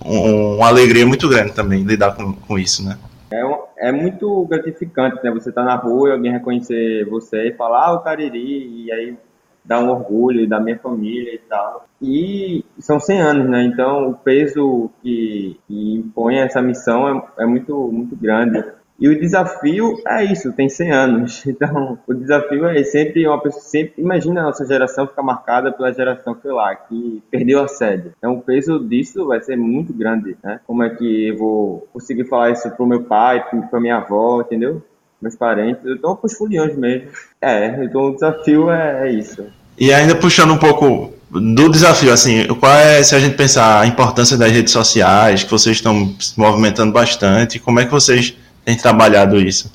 um, 0.05 0.57
uma 0.57 0.67
alegria 0.67 1.05
muito 1.05 1.27
grande 1.27 1.53
também 1.53 1.83
lidar 1.83 2.15
com, 2.15 2.33
com 2.33 2.59
isso, 2.59 2.83
né? 2.85 2.97
É, 3.31 3.89
é 3.89 3.91
muito 3.91 4.45
gratificante, 4.45 5.17
né? 5.23 5.31
Você 5.31 5.51
tá 5.51 5.63
na 5.63 5.75
rua 5.75 6.09
e 6.09 6.11
alguém 6.11 6.31
reconhecer 6.31 7.05
você 7.09 7.49
e 7.49 7.53
falar, 7.53 7.87
ah, 7.87 7.93
o 7.93 7.99
Cariri, 7.99 8.85
e 8.85 8.91
aí 8.91 9.17
dá 9.63 9.79
um 9.79 9.89
orgulho 9.89 10.47
da 10.47 10.59
minha 10.59 10.77
família 10.77 11.33
e 11.33 11.39
tal. 11.39 11.87
E 11.99 12.63
são 12.79 12.99
100 12.99 13.21
anos, 13.21 13.49
né? 13.49 13.63
Então 13.63 14.09
o 14.09 14.13
peso 14.13 14.91
que, 15.01 15.59
que 15.67 15.95
impõe 15.95 16.37
essa 16.37 16.61
missão 16.61 17.25
é, 17.37 17.43
é 17.43 17.45
muito, 17.45 17.91
muito 17.91 18.15
grande. 18.15 18.63
E 18.97 19.09
o 19.09 19.19
desafio 19.19 20.01
é 20.07 20.23
isso, 20.23 20.53
tem 20.53 20.69
100 20.69 20.91
anos. 20.91 21.43
Então, 21.55 21.97
o 22.05 22.13
desafio 22.13 22.65
é 22.65 22.83
sempre 22.83 23.25
uma 23.25 23.41
pessoa, 23.41 23.61
sempre, 23.61 24.01
imagina 24.01 24.41
a 24.41 24.43
nossa 24.45 24.65
geração 24.65 25.07
ficar 25.07 25.23
marcada 25.23 25.71
pela 25.71 25.93
geração, 25.93 26.35
sei 26.41 26.51
lá, 26.51 26.75
que 26.75 27.23
perdeu 27.31 27.63
a 27.63 27.67
sede. 27.67 28.11
Então, 28.17 28.33
o 28.33 28.41
peso 28.41 28.79
disso 28.79 29.25
vai 29.25 29.41
ser 29.41 29.55
muito 29.55 29.93
grande, 29.93 30.35
né? 30.43 30.59
Como 30.67 30.83
é 30.83 30.89
que 30.89 31.29
eu 31.29 31.37
vou 31.37 31.87
conseguir 31.93 32.25
falar 32.25 32.51
isso 32.51 32.69
pro 32.71 32.85
meu 32.85 33.03
pai, 33.03 33.43
pra 33.69 33.79
minha 33.79 33.97
avó, 33.97 34.41
entendeu? 34.41 34.83
Meus 35.21 35.35
parentes, 35.35 35.81
então 35.85 36.15
pros 36.15 36.33
foliões 36.33 36.75
mesmo. 36.75 37.07
É, 37.41 37.83
então 37.83 38.09
o 38.09 38.13
desafio 38.13 38.69
é, 38.69 39.07
é 39.07 39.11
isso. 39.11 39.45
E 39.77 39.93
ainda 39.93 40.13
puxando 40.15 40.51
um 40.51 40.57
pouco 40.57 41.13
do 41.31 41.69
desafio, 41.69 42.13
assim, 42.13 42.45
qual 42.59 42.73
é, 42.73 43.01
se 43.01 43.15
a 43.15 43.19
gente 43.19 43.35
pensar 43.35 43.81
a 43.81 43.87
importância 43.87 44.37
das 44.37 44.51
redes 44.51 44.71
sociais, 44.71 45.43
que 45.43 45.51
vocês 45.51 45.77
estão 45.77 46.13
se 46.19 46.37
movimentando 46.39 46.91
bastante, 46.91 47.59
como 47.59 47.79
é 47.79 47.85
que 47.85 47.91
vocês 47.91 48.35
tem 48.65 48.75
trabalhado 48.75 49.37
isso? 49.37 49.71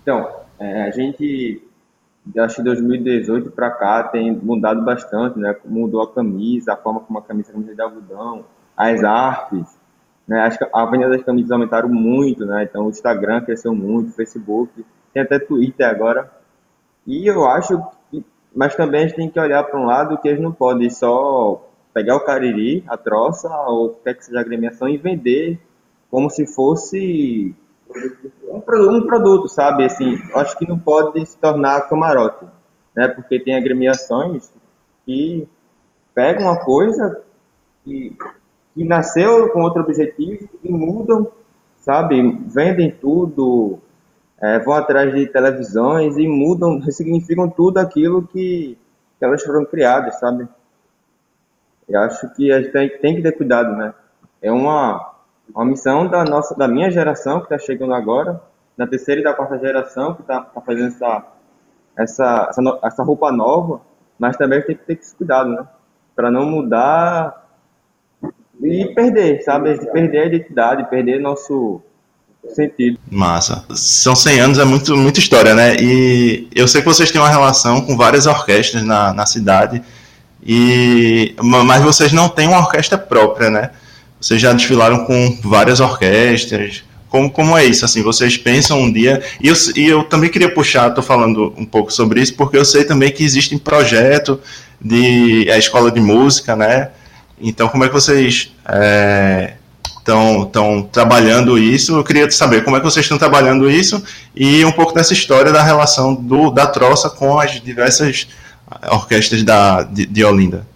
Então, 0.00 0.30
é, 0.58 0.84
a 0.84 0.90
gente, 0.92 1.60
acho 2.38 2.56
que 2.56 2.62
2018 2.62 3.50
para 3.50 3.70
cá, 3.72 4.04
tem 4.04 4.32
mudado 4.32 4.82
bastante, 4.84 5.38
né? 5.38 5.54
Mudou 5.64 6.00
a 6.00 6.14
camisa, 6.14 6.72
a 6.72 6.76
forma 6.76 7.00
como 7.00 7.18
a 7.18 7.22
camisa, 7.22 7.52
camisa 7.52 7.74
de 7.74 7.82
algodão, 7.82 8.44
as 8.76 9.02
artes, 9.02 9.66
né? 10.26 10.48
Que 10.50 10.66
a 10.72 10.86
venda 10.86 11.08
das 11.08 11.24
camisas 11.24 11.50
aumentaram 11.50 11.88
muito, 11.88 12.46
né? 12.46 12.62
Então, 12.62 12.86
o 12.86 12.90
Instagram 12.90 13.40
cresceu 13.40 13.74
muito, 13.74 14.10
o 14.10 14.14
Facebook, 14.14 14.84
tem 15.12 15.22
até 15.22 15.40
Twitter 15.40 15.86
agora. 15.88 16.30
E 17.04 17.26
eu 17.26 17.44
acho 17.46 17.82
que, 18.10 18.24
mas 18.54 18.76
também 18.76 19.00
a 19.00 19.06
gente 19.08 19.16
tem 19.16 19.28
que 19.28 19.40
olhar 19.40 19.64
para 19.64 19.80
um 19.80 19.86
lado 19.86 20.18
que 20.18 20.28
eles 20.28 20.40
não 20.40 20.52
podem 20.52 20.88
só 20.88 21.64
pegar 21.92 22.14
o 22.14 22.20
cariri, 22.20 22.84
a 22.86 22.96
troça, 22.96 23.48
ou 23.66 23.90
quer 24.04 24.14
que 24.14 24.24
seja 24.24 24.38
a 24.38 24.42
agremiação, 24.42 24.88
e 24.88 24.96
vender 24.96 25.58
como 26.10 26.30
se 26.30 26.46
fosse 26.46 27.54
um, 28.48 28.56
um 28.56 29.06
produto, 29.06 29.48
sabe? 29.48 29.84
Assim, 29.84 30.18
acho 30.34 30.58
que 30.58 30.68
não 30.68 30.78
pode 30.78 31.24
se 31.26 31.36
tornar 31.38 31.88
camarote, 31.88 32.46
né? 32.94 33.08
Porque 33.08 33.40
tem 33.40 33.56
agremiações 33.56 34.50
que 35.04 35.48
pegam 36.14 36.46
uma 36.46 36.58
coisa 36.58 37.22
que, 37.84 38.16
que 38.74 38.84
nasceu 38.84 39.50
com 39.50 39.62
outro 39.62 39.82
objetivo 39.82 40.48
e 40.62 40.70
mudam, 40.70 41.30
sabe? 41.78 42.20
Vendem 42.46 42.90
tudo, 42.90 43.78
é, 44.40 44.58
vão 44.58 44.74
atrás 44.74 45.14
de 45.14 45.26
televisões 45.26 46.16
e 46.16 46.26
mudam, 46.26 46.78
ressignificam 46.84 47.48
tudo 47.48 47.78
aquilo 47.78 48.26
que, 48.26 48.78
que 49.18 49.24
elas 49.24 49.42
foram 49.42 49.64
criadas, 49.64 50.18
sabe? 50.18 50.48
Eu 51.88 52.00
acho 52.00 52.28
que 52.34 52.52
a 52.52 52.60
gente 52.60 52.70
tem, 52.70 52.98
tem 52.98 53.16
que 53.16 53.22
ter 53.22 53.32
cuidado, 53.32 53.74
né? 53.74 53.94
É 54.42 54.52
uma 54.52 55.17
uma 55.54 55.64
missão 55.64 56.06
da 56.06 56.24
nossa, 56.24 56.54
da 56.54 56.68
minha 56.68 56.90
geração 56.90 57.38
que 57.40 57.46
está 57.46 57.58
chegando 57.58 57.94
agora, 57.94 58.40
da 58.76 58.86
terceira 58.86 59.20
e 59.20 59.24
da 59.24 59.34
quarta 59.34 59.58
geração 59.58 60.14
que 60.14 60.22
está 60.22 60.40
tá 60.40 60.60
fazendo 60.60 60.88
essa, 60.88 61.24
essa, 61.96 62.46
essa, 62.50 62.78
essa 62.82 63.02
roupa 63.02 63.32
nova, 63.32 63.80
mas 64.18 64.36
também 64.36 64.62
tem 64.62 64.76
que 64.76 64.84
ter 64.84 64.94
esse 64.94 65.14
cuidado, 65.14 65.50
né? 65.50 65.66
Para 66.14 66.30
não 66.30 66.46
mudar 66.46 67.46
e 68.62 68.86
perder, 68.94 69.42
sabe? 69.42 69.76
Perder 69.92 70.18
a 70.18 70.26
identidade, 70.26 70.90
perder 70.90 71.20
nosso 71.20 71.80
sentido. 72.48 72.98
Massa. 73.10 73.64
São 73.74 74.14
100 74.14 74.40
anos, 74.40 74.58
é 74.58 74.64
muito, 74.64 74.96
muita 74.96 75.18
história, 75.18 75.54
né? 75.54 75.76
E 75.80 76.48
eu 76.54 76.66
sei 76.66 76.80
que 76.80 76.88
vocês 76.88 77.10
têm 77.10 77.20
uma 77.20 77.28
relação 77.28 77.80
com 77.80 77.96
várias 77.96 78.26
orquestras 78.26 78.82
na, 78.82 79.12
na 79.12 79.26
cidade, 79.26 79.82
e 80.42 81.34
mas 81.42 81.82
vocês 81.82 82.12
não 82.12 82.28
têm 82.28 82.48
uma 82.48 82.58
orquestra 82.58 82.96
própria, 82.96 83.50
né? 83.50 83.70
Vocês 84.20 84.40
já 84.40 84.52
desfilaram 84.52 85.04
com 85.04 85.38
várias 85.42 85.80
orquestras. 85.80 86.84
Como, 87.08 87.30
como 87.30 87.56
é 87.56 87.64
isso? 87.64 87.84
Assim, 87.84 88.02
vocês 88.02 88.36
pensam 88.36 88.80
um 88.80 88.92
dia. 88.92 89.22
E 89.40 89.48
eu, 89.48 89.54
e 89.76 89.86
eu 89.86 90.04
também 90.04 90.28
queria 90.30 90.52
puxar, 90.52 90.88
estou 90.88 91.02
falando 91.02 91.54
um 91.56 91.64
pouco 91.64 91.92
sobre 91.92 92.20
isso, 92.20 92.34
porque 92.34 92.56
eu 92.56 92.64
sei 92.64 92.84
também 92.84 93.10
que 93.10 93.24
existe 93.24 93.54
um 93.54 93.58
projeto 93.58 94.40
de 94.80 95.48
a 95.50 95.58
escola 95.58 95.90
de 95.90 96.00
música, 96.00 96.54
né? 96.54 96.90
Então, 97.40 97.68
como 97.68 97.84
é 97.84 97.88
que 97.88 97.94
vocês 97.94 98.52
estão 100.00 100.78
é, 100.78 100.88
trabalhando 100.92 101.56
isso? 101.56 101.96
Eu 101.96 102.04
queria 102.04 102.30
saber 102.30 102.64
como 102.64 102.76
é 102.76 102.80
que 102.80 102.84
vocês 102.84 103.04
estão 103.04 103.18
trabalhando 103.18 103.70
isso 103.70 104.02
e 104.34 104.64
um 104.64 104.72
pouco 104.72 104.92
dessa 104.92 105.12
história 105.12 105.52
da 105.52 105.62
relação 105.62 106.14
do, 106.14 106.50
da 106.50 106.66
troça 106.66 107.08
com 107.08 107.38
as 107.38 107.60
diversas 107.60 108.28
orquestras 108.90 109.42
da, 109.42 109.82
de, 109.82 110.04
de 110.04 110.24
Olinda. 110.24 110.66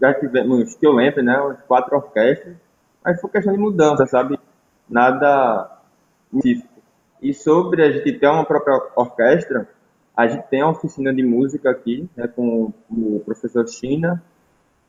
Já 0.00 0.14
tivemos, 0.14 0.74
que 0.74 0.86
eu 0.86 0.92
lembro, 0.92 1.22
né, 1.22 1.38
umas 1.38 1.58
quatro 1.68 1.96
orquestras, 1.96 2.54
mas 3.06 3.20
foi 3.20 3.30
questão 3.30 3.52
de 3.52 3.58
mudança, 3.60 4.04
sabe? 4.04 4.36
Nada 4.90 5.78
específico. 6.34 6.82
E 7.22 7.32
sobre 7.32 7.84
a 7.84 7.92
gente 7.92 8.12
ter 8.18 8.26
uma 8.26 8.44
própria 8.44 8.82
orquestra, 8.96 9.68
a 10.16 10.26
gente 10.26 10.48
tem 10.48 10.60
a 10.60 10.68
oficina 10.68 11.14
de 11.14 11.22
música 11.22 11.70
aqui, 11.70 12.10
né, 12.16 12.26
com 12.26 12.72
o 12.90 13.22
professor 13.24 13.66
China, 13.68 14.20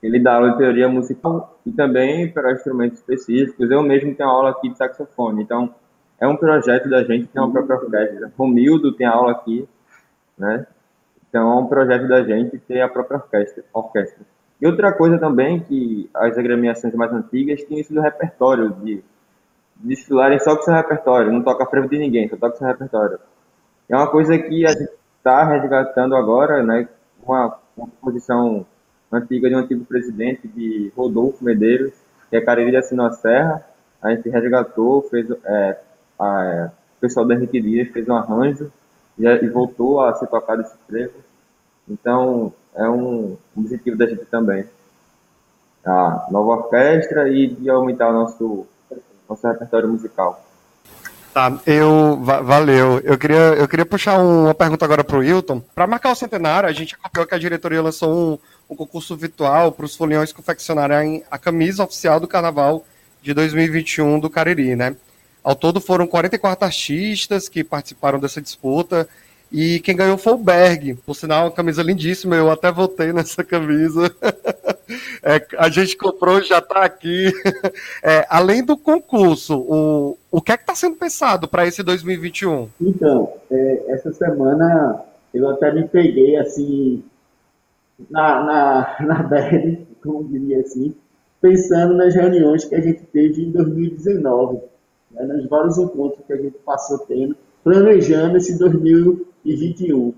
ele 0.01 0.20
dá 0.20 0.34
aula 0.34 0.51
de 0.51 0.57
teoria 0.57 0.89
musical 0.89 1.59
e 1.63 1.72
também 1.72 2.32
para 2.32 2.53
instrumentos 2.53 2.97
específicos. 2.97 3.70
Eu 3.70 3.84
mesmo 3.84 4.15
tenho 4.15 4.30
aula 4.30 4.49
aqui 4.49 4.70
de 4.70 4.78
saxofone. 4.78 5.43
Então, 5.43 5.74
é 6.20 6.28
um 6.28 6.36
projeto 6.36 6.89
da 6.89 7.03
gente 7.03 7.28
ter 7.28 7.39
uma 7.39 7.51
própria 7.51 7.78
orquestra. 7.78 8.32
Romildo 8.36 8.93
tem 8.93 9.05
aula 9.05 9.32
aqui, 9.32 9.70
né? 10.36 10.65
Então, 11.30 11.51
é 11.51 11.55
um 11.61 11.68
projeto 11.68 12.07
da 12.07 12.24
gente 12.24 12.57
ter 12.59 12.82
a 12.82 12.89
própria 12.89 13.18
orquestra. 13.18 13.63
orquestra. 13.72 14.26
E 14.60 14.66
outra 14.66 14.91
coisa 14.91 15.20
também 15.20 15.60
que 15.60 16.10
as 16.14 16.38
agremiações 16.38 16.93
mais 16.95 17.14
antigas 17.14 17.62
tinham 17.64 17.80
isso 17.80 17.93
do 17.93 18.01
repertório, 18.01 18.72
de 18.72 19.03
desfilarem 19.76 20.39
só 20.39 20.55
com 20.55 20.64
seu 20.64 20.74
repertório, 20.74 21.32
não 21.32 21.43
toca 21.43 21.64
a 21.64 21.68
frente 21.68 21.89
de 21.89 21.99
ninguém, 21.99 22.28
só 22.28 22.36
toca 22.36 22.58
seu 22.58 22.68
repertório. 22.68 23.20
É 23.88 23.95
uma 23.95 24.10
coisa 24.10 24.38
que 24.38 24.66
a 24.66 24.70
gente 24.70 24.91
está 25.18 25.43
resgatando 25.43 26.16
agora, 26.16 26.64
né? 26.64 26.88
Uma, 27.24 27.58
uma 27.76 27.88
posição 28.01 28.66
antiga 29.12 29.47
de 29.47 29.55
um 29.55 29.60
antigo 29.60 29.86
presidente, 29.86 30.47
de 30.47 30.91
Rodolfo 30.95 31.43
Medeiros, 31.43 31.93
que 32.30 32.36
é 32.36 32.41
Cariri 32.41 32.72
da 32.72 32.82
Sino 32.82 33.10
Serra. 33.14 33.64
A 34.01 34.10
gente 34.14 34.30
resgatou, 34.30 35.03
fez, 35.03 35.30
é, 35.45 35.80
a, 36.20 36.72
o 36.97 36.99
pessoal 36.99 37.26
da 37.26 37.36
Henrique 37.36 37.62
Dias 37.62 37.89
fez 37.89 38.08
um 38.10 38.16
arranjo 38.16 38.72
e, 39.18 39.26
e 39.26 39.49
voltou 39.49 40.01
a 40.01 40.14
ser 40.16 40.28
tocado 40.28 40.62
esse 40.62 40.78
trevo. 40.88 41.14
Então, 41.88 42.53
é 42.78 42.89
um 42.89 43.38
objetivo 43.55 43.97
da 43.97 44.05
gente 44.07 44.25
também. 44.25 44.65
A 45.86 46.28
nova 46.32 46.63
orquestra 46.63 47.30
e 47.30 47.47
de 47.47 47.69
aumentar 47.69 48.09
o 48.09 48.13
nosso, 48.13 48.67
nosso 49.28 49.47
repertório 49.47 49.89
musical. 49.89 50.43
Tá, 51.34 51.55
eu 51.67 52.19
valeu. 52.19 52.99
Eu 53.03 53.17
queria, 53.17 53.53
eu 53.53 53.67
queria 53.67 53.86
puxar 53.86 54.17
uma 54.19 54.55
pergunta 54.55 54.84
agora 54.84 55.03
para 55.03 55.17
o 55.17 55.19
Wilton. 55.19 55.61
Para 55.73 55.86
marcar 55.86 56.11
o 56.11 56.15
centenário, 56.15 56.67
a 56.67 56.71
gente 56.71 56.95
acompanhou 56.95 57.28
que 57.28 57.36
a 57.36 57.39
diretoria 57.39 57.82
lançou 57.82 58.11
um, 58.11 58.39
um 58.73 58.75
concurso 58.75 59.15
virtual 59.15 59.71
para 59.71 59.86
os 59.86 59.95
foliões 59.95 60.34
confeccionarem 60.34 61.23
a 61.30 61.38
camisa 61.38 61.84
oficial 61.84 62.19
do 62.19 62.28
Carnaval 62.28 62.84
de 63.21 63.34
2021 63.34 64.19
do 64.19 64.30
Cariri, 64.30 64.75
né? 64.75 64.95
Ao 65.43 65.55
todo 65.55 65.80
foram 65.80 66.07
44 66.07 66.65
artistas 66.65 67.47
que 67.47 67.63
participaram 67.63 68.19
dessa 68.19 68.41
disputa 68.41 69.07
e 69.52 69.80
quem 69.80 69.95
ganhou 69.95 70.18
foi 70.18 70.34
o 70.34 70.38
Berg. 70.38 70.95
Por 71.06 71.16
sinal, 71.16 71.45
uma 71.45 71.52
camisa 71.52 71.82
lindíssima, 71.82 72.36
eu 72.36 72.52
até 72.52 72.72
votei 72.72 73.14
nessa 73.14 73.43
camisa. 73.43 74.14
É, 75.22 75.45
a 75.58 75.68
gente 75.68 75.98
comprou, 75.98 76.41
já 76.41 76.60
está 76.60 76.86
aqui. 76.86 77.30
É, 78.02 78.26
além 78.30 78.64
do 78.64 78.78
concurso, 78.78 79.58
o, 79.58 80.18
o 80.32 80.41
que 80.41 80.54
é 80.54 80.56
que 80.56 80.64
está 80.64 80.74
sendo 80.74 80.95
pensado 80.95 81.45
para 81.45 81.68
esse 81.68 81.84
2021? 81.84 82.70
Então, 82.80 83.34
é, 83.52 83.84
essa 83.89 84.14
semana 84.14 85.04
eu 85.34 85.50
até 85.50 85.74
me 85.74 85.86
peguei 85.88 86.38
assim 86.38 87.04
na, 88.10 88.43
na, 88.43 88.95
na 89.06 89.24
bad, 89.24 89.88
como 90.02 90.24
diria 90.26 90.62
assim, 90.62 90.95
pensando 91.41 91.93
nas 91.95 92.14
reuniões 92.16 92.66
que 92.66 92.76
a 92.76 92.82
gente 92.82 93.04
teve 93.06 93.43
em 93.43 93.52
2019, 93.52 94.62
né, 95.12 95.24
nos 95.24 95.48
vários 95.48 95.78
encontros 95.78 96.26
que 96.26 96.34
a 96.34 96.38
gente 96.38 96.58
passou 96.60 97.00
tendo, 97.00 97.36
planejando 97.68 98.38
esse 98.38 98.57
2021. 98.57 100.13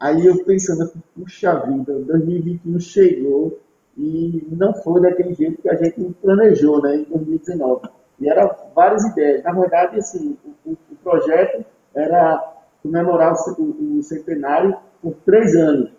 Aí 0.00 0.26
eu 0.26 0.44
pensando, 0.44 0.90
puxa 1.14 1.54
vida, 1.60 1.92
2021 1.92 2.80
chegou 2.80 3.60
e 3.96 4.44
não 4.50 4.74
foi 4.74 5.00
daquele 5.00 5.32
jeito 5.32 5.62
que 5.62 5.68
a 5.68 5.76
gente 5.76 6.12
planejou 6.20 6.82
né, 6.82 6.96
em 6.96 7.04
2019. 7.04 7.88
E 8.18 8.28
eram 8.28 8.50
várias 8.74 9.04
ideias. 9.04 9.44
Na 9.44 9.52
verdade, 9.52 10.00
assim, 10.00 10.36
o, 10.66 10.72
o 10.72 10.96
projeto 11.04 11.64
era 11.94 12.42
comemorar 12.82 13.32
o, 13.32 13.98
o 13.98 14.02
centenário 14.02 14.76
por 15.00 15.14
três 15.24 15.54
anos. 15.54 15.92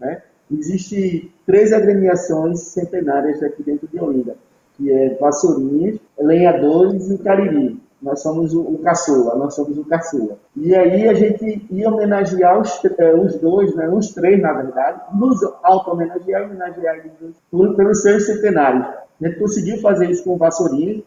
Né? 0.00 0.22
Existem 0.50 1.30
três 1.44 1.70
agremiações 1.70 2.60
centenárias 2.60 3.42
aqui 3.42 3.62
dentro 3.62 3.86
de 3.86 4.00
Olinda, 4.00 4.36
que 4.74 4.90
é 4.90 5.16
Vassourinhas, 5.16 5.98
Lenhadores 6.18 7.10
e 7.10 7.18
Cariri. 7.18 7.87
Nós 8.00 8.22
somos 8.22 8.54
o, 8.54 8.60
o 8.60 8.78
caçula, 8.78 9.34
nós 9.34 9.54
somos 9.54 9.76
o 9.76 9.84
caçula. 9.84 10.38
E 10.56 10.74
aí 10.74 11.08
a 11.08 11.14
gente 11.14 11.66
ia 11.70 11.88
homenagear 11.88 12.60
os, 12.60 12.80
é, 12.84 13.14
os 13.14 13.36
dois, 13.36 13.74
né, 13.74 13.88
os 13.88 14.12
três, 14.12 14.40
na 14.40 14.52
verdade, 14.52 15.00
nos 15.14 15.42
auto-homenagear 15.62 16.42
e 16.42 16.44
homenagear 16.44 16.96
eles 16.98 17.12
por, 17.50 17.74
pelos 17.74 18.00
seus 18.02 18.26
centenários. 18.26 18.86
A 19.20 19.26
gente 19.26 19.40
conseguiu 19.40 19.80
fazer 19.80 20.08
isso 20.10 20.22
com 20.22 20.34
o 20.34 20.38
Vassourinhas, 20.38 21.02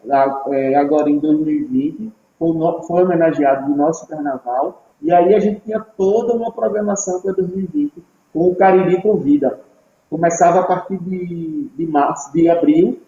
é, 0.52 0.76
agora 0.76 1.10
em 1.10 1.18
2020, 1.18 2.12
foi, 2.38 2.50
foi 2.86 3.04
homenageado 3.04 3.70
no 3.70 3.78
nosso 3.78 4.06
carnaval, 4.08 4.84
e 5.02 5.14
aí 5.14 5.34
a 5.34 5.40
gente 5.40 5.62
tinha 5.62 5.80
toda 5.80 6.34
uma 6.34 6.52
programação 6.52 7.22
para 7.22 7.32
2020 7.32 8.04
com 8.34 8.50
o 8.50 8.56
Cariri 8.56 9.02
Convida. 9.02 9.60
Começava 10.10 10.60
a 10.60 10.64
partir 10.64 10.98
de, 10.98 11.70
de 11.76 11.88
março, 11.88 12.34
de 12.34 12.50
abril, 12.50 13.00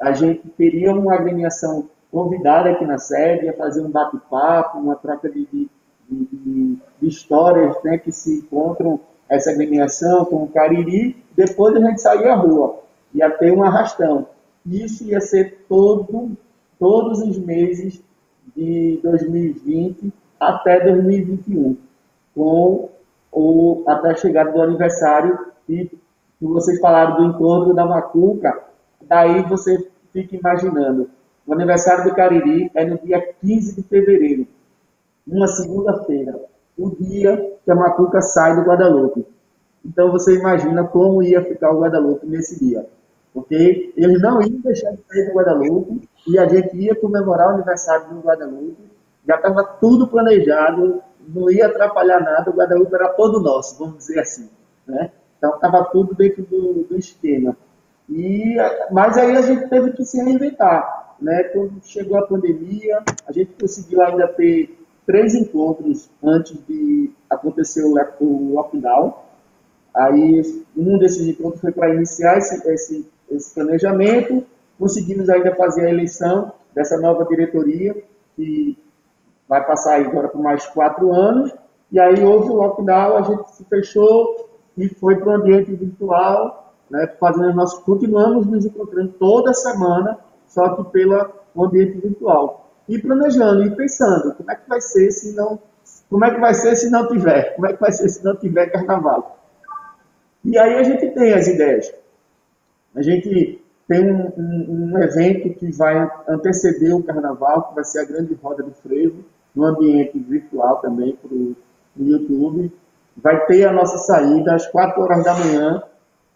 a 0.00 0.12
gente 0.12 0.48
teria 0.50 0.92
uma 0.92 1.14
agremiação 1.14 1.88
convidada 2.10 2.70
aqui 2.70 2.84
na 2.84 2.98
sede, 2.98 3.48
a 3.48 3.52
fazer 3.52 3.80
um 3.80 3.90
bate-papo, 3.90 4.78
uma 4.78 4.96
troca 4.96 5.28
de, 5.28 5.46
de, 5.46 5.68
de, 6.08 6.78
de 7.00 7.08
histórias 7.08 7.76
né, 7.84 7.98
que 7.98 8.12
se 8.12 8.38
encontram 8.38 9.00
essa 9.28 9.50
agremiação 9.50 10.24
com 10.24 10.44
o 10.44 10.48
Cariri, 10.48 11.16
depois 11.34 11.74
a 11.76 11.80
gente 11.80 12.00
saía 12.00 12.32
à 12.32 12.36
rua, 12.36 12.80
ia 13.12 13.30
ter 13.30 13.52
um 13.52 13.62
arrastão. 13.62 14.26
Isso 14.64 15.04
ia 15.04 15.20
ser 15.20 15.64
todo, 15.68 16.36
todos 16.78 17.20
os 17.20 17.38
meses 17.38 18.02
de 18.56 18.98
2020 19.02 20.12
até 20.38 20.80
2021, 20.80 21.76
com 22.34 22.88
ou 23.32 23.84
até 23.86 24.12
a 24.12 24.16
chegada 24.16 24.50
do 24.50 24.62
aniversário 24.62 25.38
e 25.68 25.90
vocês 26.40 26.80
falaram 26.80 27.16
do 27.16 27.24
encontro 27.24 27.74
da 27.74 27.84
Macuca, 27.84 28.62
daí 29.02 29.42
você 29.42 29.90
fica 30.12 30.36
imaginando. 30.36 31.10
O 31.46 31.52
aniversário 31.52 32.04
do 32.04 32.14
Cariri 32.14 32.70
é 32.74 32.84
no 32.84 32.98
dia 32.98 33.34
15 33.40 33.76
de 33.76 33.82
fevereiro, 33.82 34.46
uma 35.26 35.46
segunda-feira, 35.46 36.38
o 36.76 36.90
dia 36.90 37.36
que 37.64 37.70
a 37.70 37.74
Macuca 37.74 38.20
sai 38.20 38.56
do 38.56 38.62
Guadalupe. 38.62 39.26
Então 39.84 40.10
você 40.10 40.36
imagina 40.36 40.84
como 40.84 41.22
ia 41.22 41.44
ficar 41.44 41.70
o 41.72 41.80
Guadalupe 41.80 42.26
nesse 42.26 42.58
dia. 42.58 42.86
Porque 43.32 43.92
eles 43.96 44.20
não 44.20 44.40
iam 44.40 44.60
deixar 44.60 44.92
de 44.92 45.02
sair 45.06 45.26
do 45.26 45.34
Guadalupe 45.34 46.08
e 46.26 46.38
a 46.38 46.48
gente 46.48 46.76
ia 46.76 46.94
comemorar 46.94 47.48
o 47.48 47.54
aniversário 47.54 48.08
do 48.08 48.20
Guadalupe. 48.20 48.90
Já 49.26 49.36
estava 49.36 49.62
tudo 49.62 50.08
planejado, 50.08 51.02
não 51.28 51.50
ia 51.50 51.66
atrapalhar 51.66 52.20
nada, 52.20 52.50
o 52.50 52.54
Guadalupe 52.54 52.94
era 52.94 53.10
todo 53.10 53.40
nosso, 53.40 53.78
vamos 53.78 53.98
dizer 53.98 54.20
assim. 54.20 54.48
Né? 54.86 55.10
Então 55.36 55.54
estava 55.54 55.84
tudo 55.84 56.14
dentro 56.14 56.44
do, 56.44 56.84
do, 56.84 56.96
esquema. 56.96 57.56
E, 58.08 58.56
mas 58.90 59.18
aí 59.18 59.36
a 59.36 59.42
gente 59.42 59.68
teve 59.68 59.92
que 59.92 60.04
se 60.04 60.22
reinventar. 60.22 61.05
Né? 61.20 61.44
Quando 61.44 61.80
chegou 61.84 62.18
a 62.18 62.26
pandemia, 62.26 63.02
a 63.26 63.32
gente 63.32 63.52
conseguiu 63.60 64.02
ainda 64.02 64.28
ter 64.28 64.76
três 65.06 65.34
encontros 65.34 66.10
antes 66.22 66.58
de 66.66 67.10
acontecer 67.30 67.82
o, 67.84 68.52
lockdown. 68.52 69.14
Aí 69.94 70.42
um 70.76 70.98
desses 70.98 71.26
encontros 71.26 71.60
foi 71.60 71.72
para 71.72 71.94
iniciar 71.94 72.36
esse, 72.36 72.68
esse, 72.68 73.08
esse 73.30 73.54
planejamento. 73.54 74.44
Conseguimos 74.78 75.30
ainda 75.30 75.54
fazer 75.54 75.86
a 75.86 75.90
eleição 75.90 76.52
dessa 76.74 76.98
nova 77.00 77.24
diretoria, 77.24 77.96
que 78.34 78.76
vai 79.48 79.64
passar 79.64 80.00
agora 80.00 80.28
por 80.28 80.42
mais 80.42 80.66
quatro 80.66 81.12
anos, 81.12 81.54
e 81.90 81.98
aí 81.98 82.22
houve 82.22 82.50
o 82.50 82.56
lockdown, 82.56 83.16
a 83.16 83.22
gente 83.22 83.50
se 83.52 83.64
fechou 83.64 84.50
e 84.76 84.88
foi 84.88 85.16
para 85.16 85.28
o 85.28 85.34
ambiente 85.36 85.72
virtual, 85.72 86.74
né, 86.90 87.06
fazendo 87.18 87.54
nós 87.54 87.74
continuamos 87.78 88.46
nos 88.46 88.66
encontrando 88.66 89.12
toda 89.18 89.54
semana, 89.54 90.18
só 90.56 90.74
que 90.74 90.90
pelo 90.90 91.34
ambiente 91.54 91.98
virtual. 91.98 92.70
E 92.88 92.98
planejando 92.98 93.62
e 93.64 93.76
pensando, 93.76 94.34
como 94.34 94.50
é 94.50 94.54
que 94.56 94.66
vai 94.66 94.80
ser 94.80 95.10
se 95.10 95.36
não 95.36 95.60
como 96.08 96.24
é 96.24 96.32
que 96.32 96.40
vai 96.40 96.54
ser 96.54 96.74
se 96.76 96.88
não 96.88 97.06
tiver? 97.08 97.54
Como 97.56 97.66
é 97.66 97.74
que 97.74 97.80
vai 97.80 97.92
ser 97.92 98.08
se 98.08 98.24
não 98.24 98.34
tiver 98.36 98.68
carnaval? 98.68 99.38
E 100.44 100.56
aí 100.56 100.76
a 100.76 100.82
gente 100.82 101.08
tem 101.10 101.34
as 101.34 101.46
ideias. 101.46 101.92
A 102.94 103.02
gente 103.02 103.62
tem 103.86 104.10
um, 104.10 104.32
um, 104.36 104.92
um 104.94 104.98
evento 104.98 105.52
que 105.58 105.70
vai 105.72 106.10
anteceder 106.28 106.94
o 106.96 107.02
carnaval, 107.02 107.68
que 107.68 107.74
vai 107.74 107.84
ser 107.84 108.00
a 108.00 108.04
grande 108.04 108.34
roda 108.34 108.62
do 108.62 108.70
frevo, 108.70 109.24
no 109.54 109.64
ambiente 109.64 110.18
virtual 110.18 110.76
também, 110.76 111.16
para 111.16 111.34
o 111.34 111.56
YouTube. 111.98 112.72
Vai 113.16 113.44
ter 113.46 113.64
a 113.64 113.72
nossa 113.72 113.98
saída 113.98 114.54
às 114.54 114.66
4 114.68 115.02
horas 115.02 115.24
da 115.24 115.34
manhã, 115.34 115.82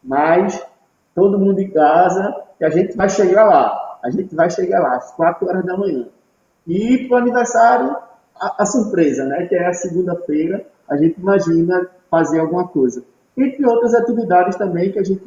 mas 0.03 0.61
todo 1.15 1.39
mundo 1.39 1.61
em 1.61 1.71
casa, 1.71 2.35
e 2.61 2.65
a 2.65 2.71
gente 2.71 2.97
vai 2.97 3.09
chegar 3.09 3.45
lá. 3.45 3.90
A 4.03 4.11
gente 4.11 4.35
vai 4.35 4.51
chegar 4.51 4.81
lá 4.81 4.97
às 4.97 5.13
4 5.13 5.47
horas 5.49 5.65
da 5.65 5.77
manhã. 5.77 6.09
E 6.67 7.07
para 7.07 7.17
o 7.17 7.19
aniversário, 7.19 7.97
a, 8.41 8.63
a, 8.63 8.67
surpresa, 8.67 9.25
né? 9.25 9.47
Que 9.47 9.55
é 9.55 9.67
a 9.67 9.75
segunda-feira, 9.75 10.65
a 10.89 10.97
gente 10.97 11.21
imagina 11.21 11.89
fazer 12.11 12.41
alguma 12.41 12.67
coisa. 12.69 13.05
Entre 13.37 13.65
outras 13.67 13.95
atividades 13.95 14.57
também 14.57 14.93
que 14.93 14.99
a 14.99 15.05
gente 15.05 15.25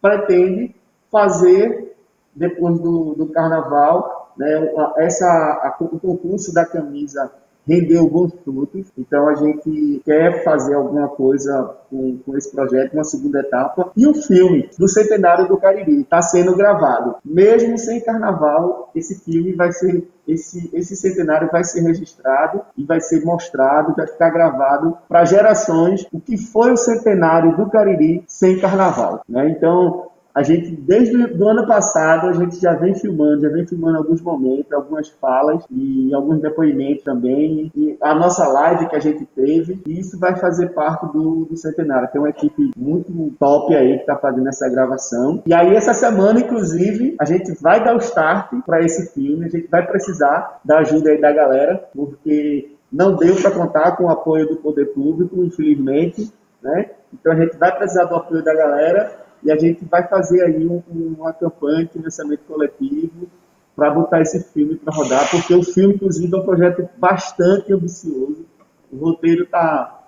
pretende 0.00 0.74
fazer 1.10 1.96
depois 2.34 2.78
do, 2.80 3.14
do 3.14 3.26
carnaval, 3.26 4.32
né? 4.36 4.72
Essa, 4.98 5.26
a, 5.26 5.76
o 5.80 5.98
concurso 5.98 6.52
da 6.52 6.64
camisa 6.64 7.30
rendeu 7.66 8.08
bons 8.08 8.32
frutos. 8.44 8.86
Então 8.96 9.28
a 9.28 9.34
gente 9.34 10.02
quer 10.04 10.44
fazer 10.44 10.74
alguma 10.74 11.08
coisa 11.08 11.76
com, 11.90 12.18
com, 12.18 12.36
esse 12.36 12.50
projeto, 12.50 12.94
uma 12.94 13.04
segunda 13.04 13.40
etapa. 13.40 13.90
E 13.96 14.06
o 14.06 14.14
filme 14.14 14.68
do 14.78 14.88
Centenário 14.88 15.48
do 15.48 15.56
Cariri 15.56 16.00
está 16.00 16.22
sendo 16.22 16.56
gravado. 16.56 17.16
Mesmo 17.24 17.78
sem 17.78 18.00
carnaval, 18.00 18.90
esse 18.94 19.24
filme 19.24 19.52
vai 19.52 19.72
ser, 19.72 20.06
esse, 20.26 20.70
esse 20.72 20.96
centenário 20.96 21.48
vai 21.50 21.64
ser 21.64 21.80
registrado 21.82 22.62
e 22.76 22.84
vai 22.84 23.00
ser 23.00 23.24
mostrado, 23.24 23.94
vai 23.96 24.06
ficar 24.06 24.30
gravado 24.30 24.96
para 25.08 25.24
gerações 25.24 26.06
o 26.12 26.20
que 26.20 26.36
foi 26.36 26.72
o 26.72 26.76
centenário 26.76 27.56
do 27.56 27.68
Cariri 27.70 28.24
sem 28.26 28.58
carnaval. 28.58 29.22
Né? 29.28 29.50
Então 29.50 30.10
a 30.34 30.42
gente, 30.42 30.74
desde 30.74 31.16
o 31.16 31.48
ano 31.48 31.64
passado, 31.64 32.26
a 32.26 32.32
gente 32.32 32.60
já 32.60 32.74
vem 32.74 32.92
filmando, 32.92 33.42
já 33.42 33.48
vem 33.48 33.64
filmando 33.64 33.98
alguns 33.98 34.20
momentos, 34.20 34.72
algumas 34.72 35.08
falas 35.08 35.64
e 35.70 36.12
alguns 36.12 36.40
depoimentos 36.40 37.04
também. 37.04 37.70
E 37.72 37.96
a 38.00 38.12
nossa 38.16 38.48
live 38.48 38.88
que 38.88 38.96
a 38.96 39.00
gente 39.00 39.24
teve, 39.26 39.80
e 39.86 40.00
isso 40.00 40.18
vai 40.18 40.34
fazer 40.34 40.70
parte 40.70 41.06
do, 41.12 41.44
do 41.44 41.56
Centenário. 41.56 42.08
Tem 42.10 42.20
uma 42.20 42.30
equipe 42.30 42.72
muito 42.76 43.32
top 43.38 43.76
aí 43.76 43.94
que 43.94 44.00
está 44.00 44.16
fazendo 44.16 44.48
essa 44.48 44.68
gravação. 44.68 45.40
E 45.46 45.54
aí, 45.54 45.72
essa 45.76 45.94
semana, 45.94 46.40
inclusive, 46.40 47.14
a 47.20 47.24
gente 47.24 47.54
vai 47.62 47.84
dar 47.84 47.94
o 47.94 47.98
start 47.98 48.50
para 48.66 48.82
esse 48.82 49.14
filme. 49.14 49.46
A 49.46 49.48
gente 49.48 49.68
vai 49.68 49.86
precisar 49.86 50.58
da 50.64 50.78
ajuda 50.78 51.10
aí 51.10 51.20
da 51.20 51.30
galera, 51.30 51.88
porque 51.94 52.72
não 52.90 53.14
deu 53.14 53.36
para 53.36 53.52
contar 53.52 53.92
com 53.92 54.06
o 54.06 54.10
apoio 54.10 54.48
do 54.48 54.56
poder 54.56 54.86
público, 54.86 55.44
infelizmente. 55.44 56.28
Né? 56.60 56.90
Então, 57.12 57.32
a 57.32 57.36
gente 57.36 57.56
vai 57.56 57.70
precisar 57.76 58.06
do 58.06 58.16
apoio 58.16 58.42
da 58.42 58.52
galera 58.52 59.23
e 59.44 59.52
a 59.52 59.56
gente 59.56 59.84
vai 59.84 60.06
fazer 60.08 60.42
aí 60.42 60.66
um, 60.66 60.82
uma 61.18 61.32
campanha 61.32 61.84
de 61.84 61.92
financiamento 61.92 62.40
coletivo 62.48 63.28
para 63.76 63.90
botar 63.90 64.20
esse 64.20 64.42
filme 64.52 64.76
para 64.76 64.94
rodar, 64.94 65.30
porque 65.30 65.54
o 65.54 65.62
filme, 65.62 65.94
inclusive, 65.94 66.32
é 66.32 66.38
um 66.38 66.44
projeto 66.44 66.88
bastante 66.96 67.72
ambicioso. 67.72 68.46
O 68.90 68.96
roteiro 68.96 69.44
está 69.44 70.04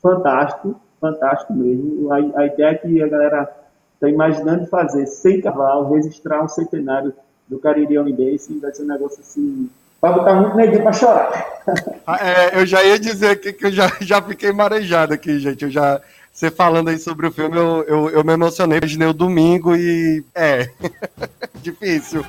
fantástico, 0.00 0.78
fantástico 1.00 1.54
mesmo. 1.54 2.12
A, 2.12 2.16
a, 2.16 2.46
ideia 2.46 2.70
é 2.70 2.74
que 2.74 3.02
a 3.02 3.08
galera 3.08 3.50
está 3.94 4.08
imaginando 4.08 4.66
fazer 4.66 5.06
sem 5.06 5.40
cavalo, 5.40 5.94
registrar 5.94 6.44
um 6.44 6.48
centenário 6.48 7.12
do 7.48 7.58
Cariri 7.58 7.98
Unidense, 7.98 8.58
vai 8.58 8.72
ser 8.74 8.82
um 8.82 8.88
negócio 8.88 9.20
assim. 9.20 9.70
Vai 10.00 10.12
botar 10.12 10.34
muito 10.34 10.56
neguinho 10.56 10.82
para 10.82 10.92
chorar. 10.92 11.62
Ah, 12.06 12.18
é, 12.20 12.60
eu 12.60 12.66
já 12.66 12.84
ia 12.84 12.98
dizer 12.98 13.30
aqui 13.30 13.52
que 13.52 13.66
eu 13.66 13.72
já, 13.72 13.90
já 14.00 14.22
fiquei 14.22 14.52
marejado 14.52 15.14
aqui, 15.14 15.38
gente. 15.40 15.64
Eu 15.64 15.70
já, 15.70 16.00
você 16.36 16.50
falando 16.50 16.88
aí 16.88 16.98
sobre 16.98 17.26
o 17.26 17.32
filme, 17.32 17.56
eu, 17.56 17.82
eu, 17.88 18.10
eu 18.10 18.22
me 18.22 18.34
emocionei. 18.34 18.76
Imaginei 18.76 19.08
o 19.08 19.14
domingo 19.14 19.74
e. 19.74 20.22
É. 20.34 20.68
Difícil. 21.62 22.22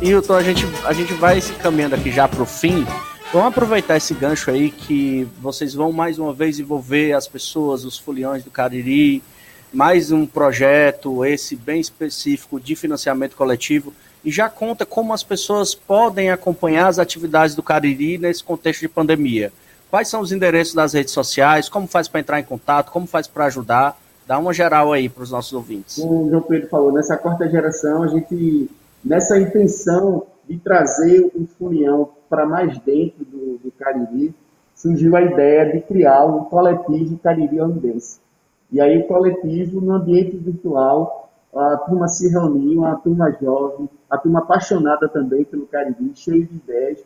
Hilton, 0.00 0.36
a 0.36 0.42
gente, 0.44 0.64
a 0.84 0.92
gente 0.92 1.12
vai 1.14 1.40
se 1.40 1.52
caminhando 1.54 1.96
aqui 1.96 2.12
já 2.12 2.28
para 2.28 2.40
o 2.40 2.46
fim. 2.46 2.86
Vamos 3.30 3.48
aproveitar 3.48 3.98
esse 3.98 4.14
gancho 4.14 4.50
aí 4.50 4.70
que 4.70 5.28
vocês 5.38 5.74
vão 5.74 5.92
mais 5.92 6.18
uma 6.18 6.32
vez 6.32 6.58
envolver 6.58 7.12
as 7.12 7.28
pessoas, 7.28 7.84
os 7.84 7.98
foliões 7.98 8.42
do 8.42 8.50
Cariri, 8.50 9.22
mais 9.70 10.10
um 10.10 10.24
projeto, 10.24 11.22
esse 11.26 11.54
bem 11.54 11.78
específico 11.78 12.58
de 12.58 12.74
financiamento 12.74 13.36
coletivo, 13.36 13.92
e 14.24 14.30
já 14.30 14.48
conta 14.48 14.86
como 14.86 15.12
as 15.12 15.22
pessoas 15.22 15.74
podem 15.74 16.30
acompanhar 16.30 16.86
as 16.86 16.98
atividades 16.98 17.54
do 17.54 17.62
Cariri 17.62 18.16
nesse 18.16 18.42
contexto 18.42 18.80
de 18.80 18.88
pandemia. 18.88 19.52
Quais 19.90 20.08
são 20.08 20.22
os 20.22 20.32
endereços 20.32 20.72
das 20.72 20.94
redes 20.94 21.12
sociais, 21.12 21.68
como 21.68 21.86
faz 21.86 22.08
para 22.08 22.20
entrar 22.20 22.40
em 22.40 22.44
contato, 22.44 22.90
como 22.90 23.06
faz 23.06 23.26
para 23.26 23.44
ajudar? 23.44 24.00
Dá 24.26 24.38
uma 24.38 24.54
geral 24.54 24.90
aí 24.90 25.06
para 25.06 25.22
os 25.22 25.30
nossos 25.30 25.52
ouvintes. 25.52 25.96
Como 25.96 26.24
o 26.26 26.30
João 26.30 26.42
Pedro 26.42 26.68
falou, 26.70 26.92
nessa 26.92 27.18
quarta 27.18 27.46
geração, 27.46 28.02
a 28.04 28.08
gente, 28.08 28.70
nessa 29.04 29.38
intenção 29.38 30.26
de 30.48 30.56
trazer 30.58 31.30
o 31.34 31.46
folião 31.58 32.08
para 32.28 32.46
mais 32.46 32.78
dentro 32.78 33.24
do, 33.24 33.58
do, 33.58 33.72
Cariri, 33.78 34.34
surgiu 34.74 35.16
a 35.16 35.22
ideia 35.22 35.72
de 35.72 35.80
criar 35.82 36.24
um 36.24 36.44
coletivo 36.44 37.18
Cariri 37.18 37.60
Ondense. 37.60 38.20
E 38.70 38.80
aí 38.80 38.98
o 38.98 39.06
coletivo, 39.06 39.80
no 39.80 39.94
ambiente 39.94 40.36
virtual, 40.36 41.30
a 41.54 41.76
turma 41.78 42.08
se 42.08 42.28
reuniu, 42.28 42.84
a 42.84 42.96
turma 42.96 43.30
jovem, 43.40 43.88
a 44.10 44.18
turma 44.18 44.40
apaixonada 44.40 45.08
também 45.08 45.44
pelo 45.44 45.66
Cariri, 45.66 46.12
cheio 46.14 46.46
de 46.46 46.56
ideias. 46.56 47.02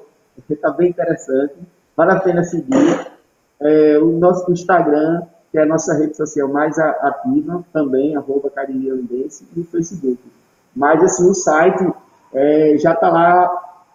Está 0.50 0.70
bem 0.72 0.90
interessante. 0.90 1.56
Vale 1.96 2.12
a 2.12 2.20
pena 2.20 2.44
seguir. 2.44 3.08
É, 3.62 3.98
o 4.00 4.20
nosso 4.20 4.52
Instagram, 4.52 5.22
que 5.50 5.58
é 5.58 5.62
a 5.62 5.66
nossa 5.66 5.94
rede 5.94 6.18
social 6.18 6.50
mais 6.50 6.78
ativa, 6.78 7.64
também, 7.72 8.18
arroba 8.18 8.50
Caribe 8.50 8.88
e 9.56 9.62
o 9.62 9.64
Facebook. 9.64 10.20
Mas, 10.76 11.02
assim, 11.02 11.30
o 11.30 11.34
site 11.34 11.90
é, 12.34 12.76
já 12.78 12.92
está 12.92 13.08
lá 13.08 13.50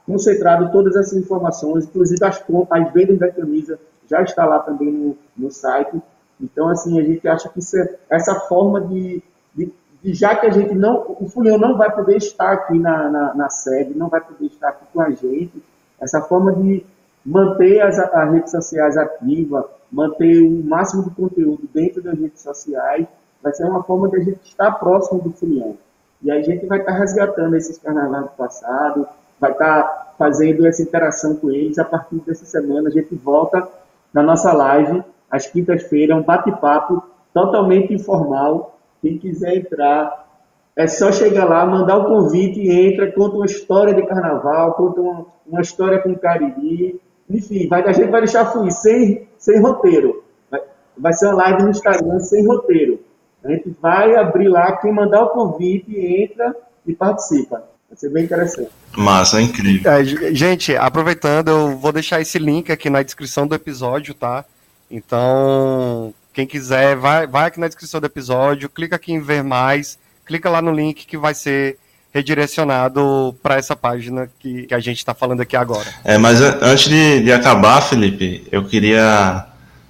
concentrado 0.06 0.72
todas 0.72 0.96
essas 0.96 1.12
informações, 1.12 1.84
inclusive 1.84 2.24
as, 2.24 2.42
as 2.70 2.92
vendas 2.94 3.18
da 3.18 3.30
camisa 3.30 3.78
já 4.08 4.22
está 4.22 4.46
lá 4.46 4.60
também 4.60 4.90
no, 4.90 5.16
no 5.36 5.50
site. 5.50 6.00
Então, 6.40 6.68
assim, 6.68 6.98
a 6.98 7.04
gente 7.04 7.26
acha 7.28 7.48
que 7.48 7.60
é, 7.76 7.98
essa 8.08 8.34
forma 8.40 8.80
de, 8.80 9.22
de, 9.54 9.72
de, 10.02 10.14
já 10.14 10.34
que 10.34 10.46
a 10.46 10.50
gente 10.50 10.74
não, 10.74 11.16
o 11.20 11.28
Fulião 11.28 11.58
não 11.58 11.76
vai 11.76 11.94
poder 11.94 12.16
estar 12.16 12.52
aqui 12.52 12.78
na, 12.78 13.08
na, 13.10 13.34
na, 13.34 13.50
sede, 13.50 13.96
não 13.96 14.08
vai 14.08 14.20
poder 14.20 14.46
estar 14.46 14.70
aqui 14.70 14.84
com 14.92 15.00
a 15.00 15.10
gente, 15.10 15.62
essa 16.00 16.22
forma 16.22 16.52
de 16.54 16.84
manter 17.24 17.82
as, 17.82 17.98
as 17.98 18.32
redes 18.32 18.50
sociais 18.50 18.96
ativas, 18.96 19.64
manter 19.92 20.40
o 20.40 20.64
máximo 20.64 21.04
de 21.04 21.10
conteúdo 21.10 21.68
dentro 21.72 22.02
das 22.02 22.18
redes 22.18 22.40
sociais, 22.40 23.06
vai 23.42 23.52
ser 23.52 23.64
uma 23.64 23.82
forma 23.82 24.08
de 24.08 24.16
a 24.16 24.20
gente 24.20 24.40
estar 24.44 24.72
próximo 24.72 25.20
do 25.20 25.30
Fulião. 25.32 25.76
E 26.22 26.30
a 26.30 26.40
gente 26.42 26.66
vai 26.66 26.78
estar 26.78 26.92
resgatando 26.92 27.54
esses 27.56 27.78
carnavais 27.78 28.24
do 28.24 28.30
passado, 28.30 29.08
vai 29.38 29.52
estar 29.52 30.14
fazendo 30.18 30.66
essa 30.66 30.82
interação 30.82 31.34
com 31.36 31.50
eles. 31.50 31.78
A 31.78 31.84
partir 31.84 32.16
dessa 32.16 32.44
semana, 32.44 32.88
a 32.88 32.92
gente 32.92 33.14
volta 33.14 33.66
na 34.12 34.22
nossa 34.22 34.52
live 34.52 35.02
às 35.30 35.46
quintas-feiras, 35.46 36.16
um 36.16 36.22
bate-papo 36.22 37.02
totalmente 37.32 37.94
informal. 37.94 38.78
Quem 39.00 39.18
quiser 39.18 39.56
entrar, 39.56 40.28
é 40.76 40.86
só 40.86 41.12
chegar 41.12 41.44
lá, 41.44 41.64
mandar 41.66 41.98
o 41.98 42.06
convite, 42.06 42.68
entra, 42.68 43.10
conta 43.12 43.36
uma 43.36 43.46
história 43.46 43.94
de 43.94 44.06
carnaval, 44.06 44.74
conta 44.74 45.00
uma, 45.00 45.26
uma 45.46 45.60
história 45.60 45.98
com 45.98 46.14
Cariri, 46.14 47.00
Enfim, 47.28 47.68
vai, 47.68 47.82
a 47.82 47.92
gente 47.92 48.10
vai 48.10 48.22
deixar 48.22 48.46
fluir 48.46 48.72
sem, 48.72 49.28
sem 49.38 49.60
roteiro. 49.60 50.24
Vai, 50.50 50.60
vai 50.96 51.12
ser 51.12 51.26
uma 51.26 51.34
live 51.34 51.62
no 51.62 51.70
Instagram 51.70 52.18
sem 52.20 52.46
roteiro. 52.46 53.00
A 53.44 53.50
gente 53.50 53.74
vai 53.80 54.16
abrir 54.16 54.48
lá, 54.48 54.76
quem 54.76 54.92
mandar 54.92 55.22
o 55.22 55.30
convite 55.30 55.96
entra 55.96 56.54
e 56.86 56.94
participa. 56.94 57.62
Vai 57.88 57.96
ser 57.96 58.10
bem 58.10 58.24
interessante. 58.24 58.70
Massa, 58.96 59.40
incrível. 59.40 59.90
É, 59.90 60.04
gente, 60.04 60.76
aproveitando, 60.76 61.48
eu 61.48 61.76
vou 61.76 61.92
deixar 61.92 62.20
esse 62.20 62.38
link 62.38 62.70
aqui 62.70 62.88
na 62.88 63.02
descrição 63.02 63.46
do 63.46 63.54
episódio, 63.54 64.14
tá? 64.14 64.44
Então, 64.90 66.12
quem 66.32 66.46
quiser, 66.46 66.96
vai, 66.96 67.26
vai 67.26 67.46
aqui 67.46 67.60
na 67.60 67.68
descrição 67.68 68.00
do 68.00 68.06
episódio, 68.06 68.68
clica 68.68 68.96
aqui 68.96 69.12
em 69.12 69.20
ver 69.20 69.44
mais, 69.44 69.98
clica 70.26 70.50
lá 70.50 70.60
no 70.60 70.72
link 70.72 71.06
que 71.06 71.16
vai 71.16 71.34
ser 71.34 71.78
redirecionado 72.12 73.36
para 73.42 73.56
essa 73.56 73.76
página 73.76 74.28
que, 74.40 74.64
que 74.64 74.74
a 74.74 74.80
gente 74.80 74.98
está 74.98 75.14
falando 75.14 75.40
aqui 75.42 75.56
agora. 75.56 75.86
É, 76.04 76.18
mas 76.18 76.40
antes 76.40 76.88
de, 76.88 77.22
de 77.22 77.32
acabar, 77.32 77.80
Felipe, 77.80 78.46
eu 78.50 78.64
queria 78.64 79.46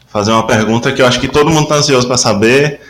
fazer 0.07 0.33
uma 0.33 0.47
pergunta 0.47 0.93
que 0.93 1.01
eu 1.01 1.07
acho 1.07 1.19
que 1.21 1.29
todo 1.29 1.51
mundo 1.51 1.63
está 1.63 1.77
ansioso 1.77 2.07
para 2.07 2.19
saber. 2.19 2.81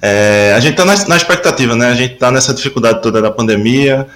É, 0.00 0.52
a 0.54 0.60
gente 0.60 0.72
está 0.72 0.84
na, 0.84 0.94
na, 1.08 1.16
expectativa, 1.16 1.74
né? 1.74 1.88
A 1.88 1.94
gente 1.94 2.14
está 2.14 2.30
nessa 2.30 2.54
dificuldade 2.54 3.02
toda 3.02 3.20
da 3.20 3.30
pandemia, 3.30 4.06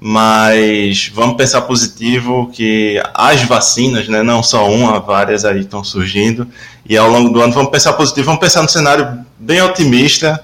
mas 0.00 1.10
vamos 1.14 1.36
pensar 1.36 1.62
positivo 1.62 2.50
que 2.52 3.02
as 3.14 3.42
vacinas, 3.42 4.08
né, 4.08 4.22
não 4.22 4.42
só 4.42 4.68
uma, 4.70 5.00
várias 5.00 5.44
aí 5.44 5.60
estão 5.60 5.82
surgindo, 5.82 6.46
e 6.88 6.96
ao 6.96 7.08
longo 7.08 7.30
do 7.30 7.40
ano 7.40 7.52
vamos 7.52 7.70
pensar 7.70 7.92
positivo, 7.94 8.26
vamos 8.26 8.40
pensar 8.40 8.62
no 8.62 8.68
cenário 8.68 9.24
bem 9.38 9.62
otimista, 9.62 10.42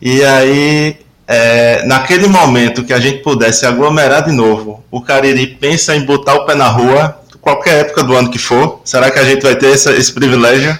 e 0.00 0.22
aí 0.24 0.96
é, 1.26 1.84
naquele 1.86 2.26
momento 2.26 2.84
que 2.84 2.92
a 2.92 3.00
gente 3.00 3.22
pudesse 3.22 3.66
aglomerar 3.66 4.24
de 4.24 4.32
novo, 4.32 4.82
o 4.90 5.00
Cariri 5.00 5.46
pensa 5.46 5.94
em 5.94 6.04
botar 6.04 6.34
o 6.34 6.46
pé 6.46 6.54
na 6.54 6.68
rua, 6.68 7.20
qualquer 7.40 7.80
época 7.80 8.02
do 8.02 8.14
ano 8.14 8.30
que 8.30 8.38
for. 8.38 8.80
Será 8.84 9.10
que 9.10 9.18
a 9.18 9.24
gente 9.24 9.42
vai 9.42 9.54
ter 9.54 9.68
esse, 9.68 9.90
esse 9.92 10.12
privilégio? 10.12 10.78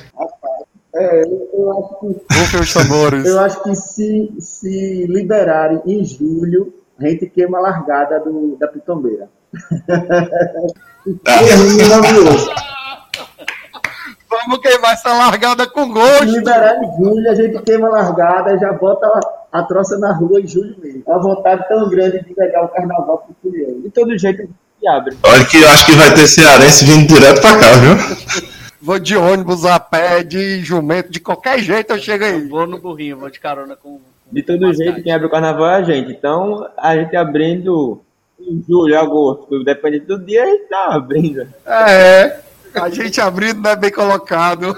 É, 0.94 1.22
eu 1.22 1.72
acho 1.72 2.00
que. 2.00 2.34
Eu 3.26 3.40
acho 3.40 3.62
que 3.62 3.74
se, 3.74 4.32
se 4.38 5.06
liberarem 5.08 5.80
em 5.86 6.04
julho, 6.04 6.72
a 6.98 7.08
gente 7.08 7.26
queima 7.26 7.58
a 7.58 7.60
largada 7.60 8.20
do, 8.20 8.56
da 8.58 8.68
pitombeira. 8.68 9.28
Ah. 11.26 11.40
Vamos 14.30 14.58
queimar 14.58 14.94
essa 14.94 15.12
largada 15.12 15.66
com 15.66 15.92
gosto. 15.92 16.26
Se 16.26 16.38
liberar 16.38 16.82
em 16.82 16.96
julho, 16.96 17.30
a 17.30 17.34
gente 17.34 17.62
queima 17.62 17.88
a 17.88 17.90
largada 17.90 18.54
e 18.54 18.58
já 18.58 18.72
bota 18.72 19.06
a 19.52 19.62
troça 19.62 19.98
na 19.98 20.12
rua 20.12 20.40
em 20.40 20.46
julho 20.46 20.74
mesmo. 20.80 21.02
Uma 21.06 21.20
vontade 21.20 21.68
tão 21.68 21.88
grande 21.88 22.24
de 22.24 22.34
pegar 22.34 22.64
o 22.64 22.68
carnaval 22.68 23.18
pro 23.18 23.36
Furião. 23.42 23.80
De 23.80 23.90
todo 23.90 24.18
jeito, 24.18 24.48
que 24.80 24.88
abre. 24.88 25.16
Olha 25.22 25.44
que 25.44 25.62
eu 25.62 25.68
acho 25.68 25.86
que 25.86 25.92
vai 25.92 26.12
ter 26.14 26.26
cearense 26.26 26.84
vindo 26.84 27.06
direto 27.06 27.40
pra 27.40 27.58
cá, 27.58 27.72
viu? 27.76 28.44
vou 28.84 28.98
de 28.98 29.16
ônibus, 29.16 29.64
a 29.64 29.80
pé, 29.80 30.22
de 30.22 30.60
jumento, 30.62 31.10
de 31.10 31.18
qualquer 31.18 31.58
jeito 31.58 31.92
eu 31.92 31.98
chego 31.98 32.24
aí. 32.24 32.32
Eu 32.32 32.48
vou 32.48 32.66
no 32.66 32.78
burrinho, 32.78 33.18
vou 33.18 33.30
de 33.30 33.40
carona 33.40 33.74
com. 33.74 34.00
De 34.34 34.42
todo 34.42 34.74
jeito, 34.74 35.00
quem 35.00 35.12
abre 35.12 35.28
o 35.28 35.30
carnaval 35.30 35.68
é 35.68 35.74
a 35.76 35.82
gente. 35.84 36.10
Então, 36.10 36.68
a 36.76 36.96
gente 36.96 37.14
abrindo 37.14 38.02
em 38.40 38.60
julho, 38.68 38.98
agosto, 38.98 39.62
dependendo 39.62 40.18
do 40.18 40.26
dia, 40.26 40.42
a 40.42 40.46
gente 40.46 40.64
tá 40.64 40.86
abrindo. 40.86 41.46
É, 41.64 42.40
a 42.74 42.88
gente 42.88 43.20
abrindo 43.20 43.62
não 43.62 43.70
é 43.70 43.76
bem 43.76 43.92
colocado. 43.92 44.76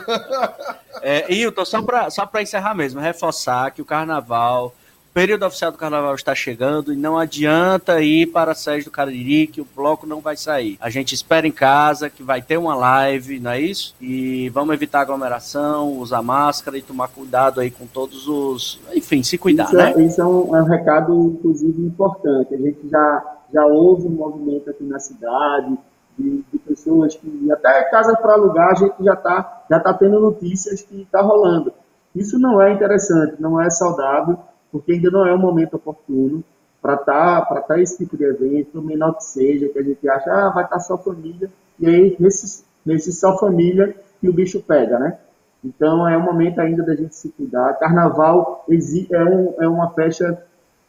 É, 1.01 1.33
Hilton, 1.33 1.65
só 1.65 1.81
para 1.81 2.11
só 2.11 2.29
encerrar 2.41 2.75
mesmo, 2.75 3.01
reforçar 3.01 3.71
que 3.71 3.81
o 3.81 3.85
carnaval, 3.85 4.75
período 5.17 5.47
oficial 5.47 5.73
do 5.73 5.79
carnaval 5.79 6.15
está 6.15 6.35
chegando 6.35 6.93
e 6.93 6.97
não 6.97 7.17
adianta 7.17 8.03
ir 8.03 8.27
para 8.27 8.53
a 8.53 8.55
sede 8.55 8.85
do 8.85 8.91
Cariri, 8.91 9.47
que 9.47 9.63
o 9.63 9.67
bloco 9.75 10.07
não 10.07 10.21
vai 10.21 10.37
sair. 10.37 10.77
A 10.79 10.91
gente 10.91 11.15
espera 11.15 11.47
em 11.47 11.51
casa, 11.51 12.11
que 12.11 12.23
vai 12.23 12.43
ter 12.43 12.59
uma 12.59 12.75
live, 12.75 13.41
não 13.41 13.51
é 13.51 13.59
isso? 13.59 13.95
E 13.99 14.51
vamos 14.51 14.75
evitar 14.75 15.01
aglomeração, 15.01 15.97
usar 16.01 16.21
máscara 16.21 16.77
e 16.77 16.83
tomar 16.83 17.09
cuidado 17.09 17.63
aí 17.63 17.71
com 17.71 17.87
todos 17.87 18.29
os. 18.29 18.79
Enfim, 18.95 19.23
se 19.23 19.39
cuidar, 19.39 19.69
isso 19.69 19.77
né? 19.77 19.95
É, 19.97 20.03
isso 20.03 20.21
é 20.21 20.25
um, 20.27 20.55
é 20.55 20.63
um 20.63 20.67
recado, 20.67 21.35
inclusive, 21.39 21.81
importante. 21.81 22.55
A 22.55 22.59
gente 22.59 22.87
já, 22.87 23.39
já 23.55 23.65
houve 23.65 24.09
um 24.09 24.11
movimento 24.11 24.69
aqui 24.69 24.85
na 24.85 24.99
cidade 24.99 25.79
de, 26.19 26.45
de 26.53 26.59
pessoas 26.59 27.15
que 27.15 27.51
até 27.51 27.85
casa 27.85 28.15
para 28.17 28.35
alugar 28.35 28.73
a 28.73 28.75
gente 28.75 29.03
já 29.03 29.15
está 29.15 29.63
já 29.71 29.81
tá 29.81 29.95
tendo 29.95 30.21
notícias 30.21 30.83
que 30.83 31.01
está 31.01 31.23
rolando. 31.23 31.73
Isso 32.15 32.39
não 32.39 32.61
é 32.61 32.71
interessante, 32.71 33.41
não 33.41 33.59
é 33.59 33.71
saudável, 33.71 34.39
porque 34.77 34.93
ainda 34.93 35.11
não 35.11 35.27
é 35.27 35.33
o 35.33 35.39
momento 35.39 35.75
oportuno 35.75 36.45
para 36.83 36.95
estar 36.95 37.47
tá, 37.47 37.61
tá 37.63 37.81
esse 37.81 37.97
tipo 37.97 38.15
de 38.15 38.25
evento, 38.25 38.83
menor 38.83 39.15
que 39.15 39.25
seja, 39.25 39.69
que 39.71 39.79
a 39.79 39.83
gente 39.83 40.07
acha, 40.07 40.31
ah, 40.31 40.51
vai 40.51 40.65
estar 40.65 40.77
tá 40.77 40.81
só 40.81 40.99
família, 40.99 41.51
e 41.81 41.87
aí 41.89 42.17
nesse, 42.21 42.63
nesse 42.85 43.11
só 43.13 43.39
família 43.39 43.97
que 44.21 44.29
o 44.29 44.33
bicho 44.33 44.61
pega, 44.61 44.99
né? 44.99 45.19
Então 45.65 46.07
é 46.07 46.17
o 46.17 46.23
momento 46.23 46.61
ainda 46.61 46.83
da 46.83 46.95
gente 46.95 47.17
se 47.17 47.31
cuidar. 47.31 47.75
Carnaval 47.79 48.65
é, 48.69 49.25
um, 49.25 49.55
é 49.59 49.67
uma 49.67 49.91
festa 49.91 50.47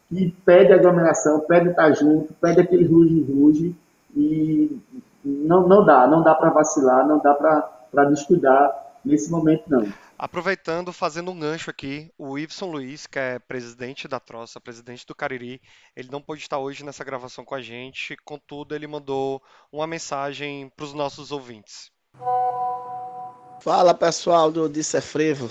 que 0.08 0.34
pede 0.44 0.72
aglomeração, 0.72 1.40
pede 1.40 1.70
estar 1.70 1.90
junto, 1.92 2.34
pede 2.34 2.60
aquele 2.60 2.86
ruge-ruge, 2.86 3.74
e 4.14 4.78
não, 5.24 5.66
não 5.66 5.84
dá, 5.84 6.06
não 6.06 6.22
dá 6.22 6.34
para 6.34 6.50
vacilar, 6.50 7.06
não 7.08 7.18
dá 7.18 7.34
para 7.34 8.04
descuidar 8.04 8.87
nesse 9.04 9.30
momento 9.30 9.64
não. 9.68 9.92
Aproveitando, 10.18 10.92
fazendo 10.92 11.30
um 11.30 11.38
gancho 11.38 11.70
aqui, 11.70 12.10
o 12.18 12.38
Ibson 12.38 12.66
Luiz, 12.66 13.06
que 13.06 13.18
é 13.18 13.38
presidente 13.38 14.08
da 14.08 14.18
Troça, 14.18 14.60
presidente 14.60 15.06
do 15.06 15.14
Cariri, 15.14 15.60
ele 15.94 16.08
não 16.10 16.20
pôde 16.20 16.42
estar 16.42 16.58
hoje 16.58 16.84
nessa 16.84 17.04
gravação 17.04 17.44
com 17.44 17.54
a 17.54 17.62
gente, 17.62 18.16
contudo, 18.24 18.74
ele 18.74 18.86
mandou 18.86 19.40
uma 19.70 19.86
mensagem 19.86 20.70
para 20.76 20.84
os 20.84 20.92
nossos 20.92 21.30
ouvintes. 21.30 21.90
Fala 23.60 23.94
pessoal 23.94 24.50
do 24.50 24.68
Disse 24.68 25.00
Frevo, 25.00 25.50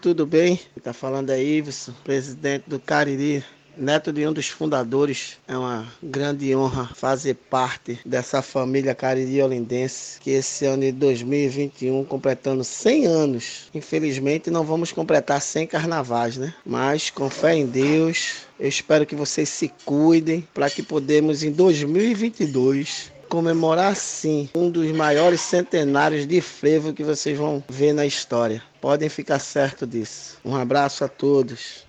tudo 0.00 0.26
bem? 0.26 0.60
Tá 0.82 0.92
falando 0.92 1.30
aí, 1.30 1.58
Ibson, 1.58 1.92
presidente 2.04 2.68
do 2.68 2.78
Cariri 2.78 3.44
neto 3.76 4.12
de 4.12 4.26
um 4.26 4.32
dos 4.32 4.48
fundadores. 4.48 5.38
É 5.46 5.56
uma 5.56 5.86
grande 6.02 6.54
honra 6.54 6.90
fazer 6.94 7.34
parte 7.34 8.00
dessa 8.04 8.42
família 8.42 8.94
cariri 8.94 9.42
olindense 9.42 10.20
que 10.20 10.30
esse 10.30 10.64
ano 10.66 10.82
de 10.82 10.92
2021 10.92 12.04
completando 12.04 12.64
100 12.64 13.06
anos. 13.06 13.70
Infelizmente 13.74 14.50
não 14.50 14.64
vamos 14.64 14.92
completar 14.92 15.40
100 15.40 15.66
carnavais, 15.66 16.36
né? 16.36 16.54
Mas 16.64 17.10
com 17.10 17.28
fé 17.28 17.54
em 17.54 17.66
Deus, 17.66 18.46
eu 18.58 18.68
espero 18.68 19.06
que 19.06 19.14
vocês 19.14 19.48
se 19.48 19.72
cuidem 19.84 20.46
para 20.54 20.70
que 20.70 20.82
podemos 20.82 21.42
em 21.42 21.50
2022 21.50 23.12
comemorar 23.32 23.96
sim 23.96 24.50
um 24.54 24.70
dos 24.70 24.92
maiores 24.92 25.40
centenários 25.40 26.26
de 26.26 26.38
frevo 26.42 26.92
que 26.92 27.02
vocês 27.02 27.38
vão 27.38 27.64
ver 27.66 27.94
na 27.94 28.04
história. 28.04 28.62
Podem 28.78 29.08
ficar 29.08 29.38
certo 29.38 29.86
disso. 29.86 30.36
Um 30.44 30.54
abraço 30.54 31.02
a 31.02 31.08
todos. 31.08 31.86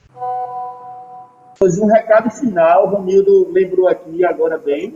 Um 1.79 1.87
recado 1.87 2.29
final, 2.29 2.87
o 2.87 2.89
Romildo 2.89 3.49
lembrou 3.51 3.87
aqui 3.87 4.25
agora 4.25 4.57
bem, 4.57 4.95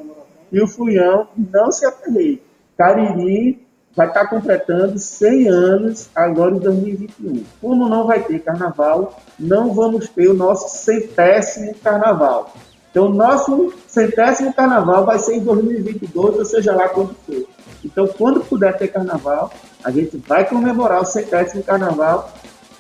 e 0.52 0.62
o 0.62 0.68
Fluião 0.68 1.28
não 1.36 1.72
se 1.72 1.86
aferrei. 1.86 2.42
Cariri 2.78 3.66
vai 3.96 4.08
estar 4.08 4.28
completando 4.28 5.00
100 5.00 5.48
anos 5.48 6.10
agora 6.16 6.56
em 6.56 6.60
2021. 6.60 7.44
Como 7.60 7.90
não 7.90 8.06
vai 8.06 8.22
ter 8.22 8.40
carnaval, 8.40 9.20
não 9.40 9.74
vamos 9.74 10.08
ter 10.10 10.28
o 10.28 10.36
nosso 10.36 10.78
centésimo 10.78 11.74
carnaval. 11.84 12.54
Então, 12.92 13.10
nosso 13.10 13.74
centésimo 13.88 14.54
carnaval 14.54 15.06
vai 15.06 15.20
ser 15.20 15.36
em 15.36 15.44
2022, 15.44 16.38
ou 16.38 16.46
seja 16.46 16.76
lá 16.76 16.88
quando 16.90 17.16
for. 17.26 17.46
Então, 17.84 18.08
quando 18.08 18.42
puder 18.42 18.78
ter 18.78 18.88
carnaval, 18.88 19.52
a 19.84 19.92
gente 19.92 20.18
vai 20.18 20.48
comemorar 20.48 21.02
o 21.02 21.06
centésimo 21.06 21.64
carnaval. 21.64 22.32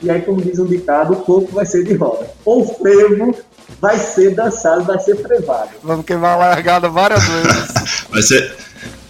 E 0.01 0.11
aí, 0.11 0.21
como 0.21 0.41
diz 0.41 0.59
um 0.59 0.65
ditado, 0.65 1.13
o 1.13 1.17
corpo 1.17 1.51
vai 1.51 1.65
ser 1.65 1.83
de 1.83 1.95
roda. 1.95 2.29
Ou 2.45 2.63
frevo 2.65 3.35
vai 3.81 3.97
ser 3.97 4.35
dançado, 4.35 4.83
vai 4.83 4.99
ser 4.99 5.15
prevado. 5.15 5.69
Vamos 5.83 6.05
queimar 6.05 6.33
a 6.33 6.37
largada 6.37 6.89
várias 6.89 7.23
vezes. 7.23 8.05
vai 8.09 8.21
ser, 8.21 8.55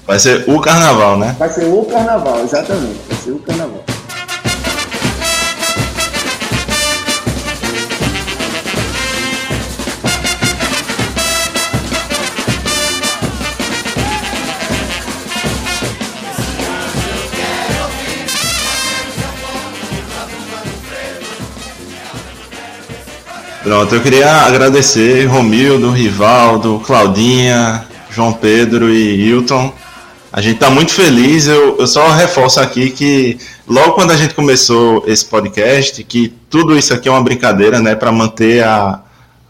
vai 0.06 0.20
ser 0.20 0.50
o 0.50 0.60
carnaval, 0.60 1.18
né? 1.18 1.36
Vai 1.38 1.50
ser 1.50 1.66
o 1.66 1.86
carnaval, 1.86 2.44
exatamente. 2.44 3.00
Vai 3.08 3.18
ser 3.18 3.32
o 3.32 3.40
carnaval. 3.40 3.84
Pronto, 23.68 23.94
eu 23.94 24.02
queria 24.02 24.32
agradecer 24.44 25.26
Romildo, 25.26 25.92
Rivaldo, 25.92 26.82
Claudinha, 26.86 27.84
João 28.10 28.32
Pedro 28.32 28.90
e 28.90 29.28
Hilton. 29.28 29.74
A 30.32 30.40
gente 30.40 30.54
está 30.54 30.70
muito 30.70 30.94
feliz. 30.94 31.48
Eu, 31.48 31.76
eu 31.78 31.86
só 31.86 32.10
reforço 32.14 32.62
aqui 32.62 32.90
que 32.90 33.38
logo 33.68 33.92
quando 33.92 34.12
a 34.12 34.16
gente 34.16 34.34
começou 34.34 35.04
esse 35.06 35.26
podcast, 35.26 36.02
que 36.06 36.34
tudo 36.50 36.78
isso 36.78 36.94
aqui 36.94 37.10
é 37.10 37.12
uma 37.12 37.22
brincadeira, 37.22 37.82
né, 37.82 37.94
para 37.94 38.10
manter 38.10 38.64
a, 38.64 39.02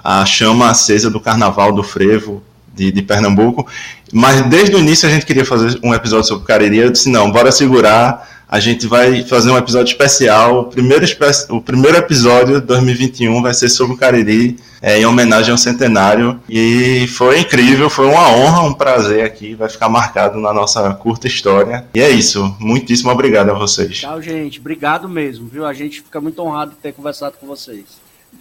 a 0.04 0.26
chama 0.26 0.68
acesa 0.68 1.12
do 1.12 1.20
Carnaval 1.20 1.72
do 1.72 1.84
Frevo 1.84 2.42
de, 2.74 2.92
de 2.92 3.04
Pernambuco. 3.04 3.68
Mas 4.12 4.42
desde 4.48 4.76
o 4.76 4.80
início 4.80 5.08
a 5.08 5.12
gente 5.12 5.28
queria 5.28 5.46
fazer 5.46 5.80
um 5.84 5.94
episódio 5.94 6.28
sobre 6.28 6.48
Cariri. 6.48 6.80
Eu 6.80 6.90
disse: 6.90 7.08
não, 7.08 7.32
bora 7.32 7.52
segurar. 7.52 8.28
A 8.50 8.62
gente 8.62 8.88
vai 8.88 9.24
fazer 9.24 9.52
um 9.52 9.58
episódio 9.58 9.92
especial. 9.92 10.62
O 10.62 10.64
primeiro, 10.66 11.06
o 11.50 11.62
primeiro 11.62 11.98
episódio 11.98 12.62
de 12.62 12.68
2021 12.68 13.42
vai 13.42 13.54
ser 13.54 13.68
sobre 13.68 13.96
o 13.96 13.98
Cariri, 13.98 14.56
é, 14.82 15.00
em 15.00 15.06
homenagem 15.06 15.52
ao 15.52 15.58
centenário. 15.58 16.40
E 16.48 17.08
foi 17.08 17.42
incrível, 17.42 17.90
foi 17.90 18.08
uma 18.08 18.32
honra, 18.32 18.62
um 18.62 18.74
prazer 18.74 19.26
aqui. 19.26 19.54
Vai 19.54 19.68
ficar 19.68 19.90
marcado 19.90 20.40
na 20.40 20.54
nossa 20.54 20.94
curta 20.94 21.28
história. 21.28 21.86
E 21.94 22.00
é 22.00 22.10
isso. 22.10 22.56
Muitíssimo 22.58 23.12
obrigado 23.12 23.50
a 23.50 23.54
vocês. 23.54 23.98
Tchau, 23.98 24.22
gente. 24.22 24.62
Obrigado 24.62 25.10
mesmo, 25.10 25.48
viu? 25.48 25.66
A 25.66 25.74
gente 25.74 26.02
fica 26.02 26.22
muito 26.22 26.42
honrado 26.42 26.72
de 26.72 26.78
ter 26.78 26.94
conversado 26.94 27.36
com 27.38 27.48
vocês. 27.48 27.84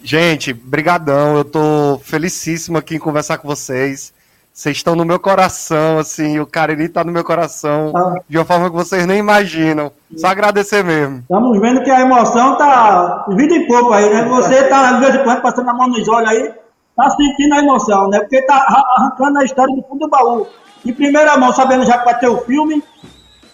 Gente, 0.01 0.53
brigadão. 0.53 1.35
Eu 1.35 1.43
tô 1.43 1.99
felicíssimo 2.01 2.77
aqui 2.77 2.95
em 2.95 2.99
conversar 2.99 3.39
com 3.39 3.47
vocês. 3.47 4.13
Vocês 4.57 4.77
estão 4.77 4.95
no 4.95 5.05
meu 5.05 5.19
coração, 5.19 5.99
assim, 5.99 6.39
o 6.39 6.45
Cariri 6.47 6.89
tá 6.89 7.03
no 7.03 7.11
meu 7.11 7.23
coração, 7.23 7.93
ah. 7.95 8.15
de 8.27 8.39
uma 8.39 8.43
forma 8.43 8.71
que 8.71 8.75
vocês 8.75 9.05
nem 9.05 9.19
imaginam. 9.19 9.91
Só 10.17 10.29
agradecer 10.29 10.83
mesmo. 10.83 11.19
Estamos 11.19 11.59
vendo 11.59 11.83
que 11.83 11.91
a 11.91 12.01
emoção 12.01 12.57
tá 12.57 13.27
vida 13.35 13.53
e 13.53 13.67
pouco 13.67 13.93
aí, 13.93 14.09
né? 14.09 14.25
Você 14.27 14.63
tá, 14.63 14.93
de 14.93 14.99
vez 15.01 15.13
em 15.13 15.23
quando, 15.23 15.43
passando 15.43 15.69
a 15.69 15.73
mão 15.75 15.87
nos 15.87 16.07
olhos 16.07 16.31
aí, 16.31 16.51
tá 16.95 17.07
sentindo 17.11 17.53
a 17.53 17.59
emoção, 17.59 18.09
né? 18.09 18.19
Porque 18.21 18.41
tá 18.41 18.55
arrancando 18.97 19.37
a 19.37 19.45
história 19.45 19.75
do 19.75 19.83
fundo 19.83 19.99
do 19.99 20.09
baú. 20.09 20.47
Em 20.83 20.91
primeira 20.91 21.37
mão, 21.37 21.53
sabendo 21.53 21.85
já 21.85 21.99
que 21.99 22.05
vai 22.05 22.17
ter 22.17 22.27
o 22.27 22.39
filme, 22.39 22.83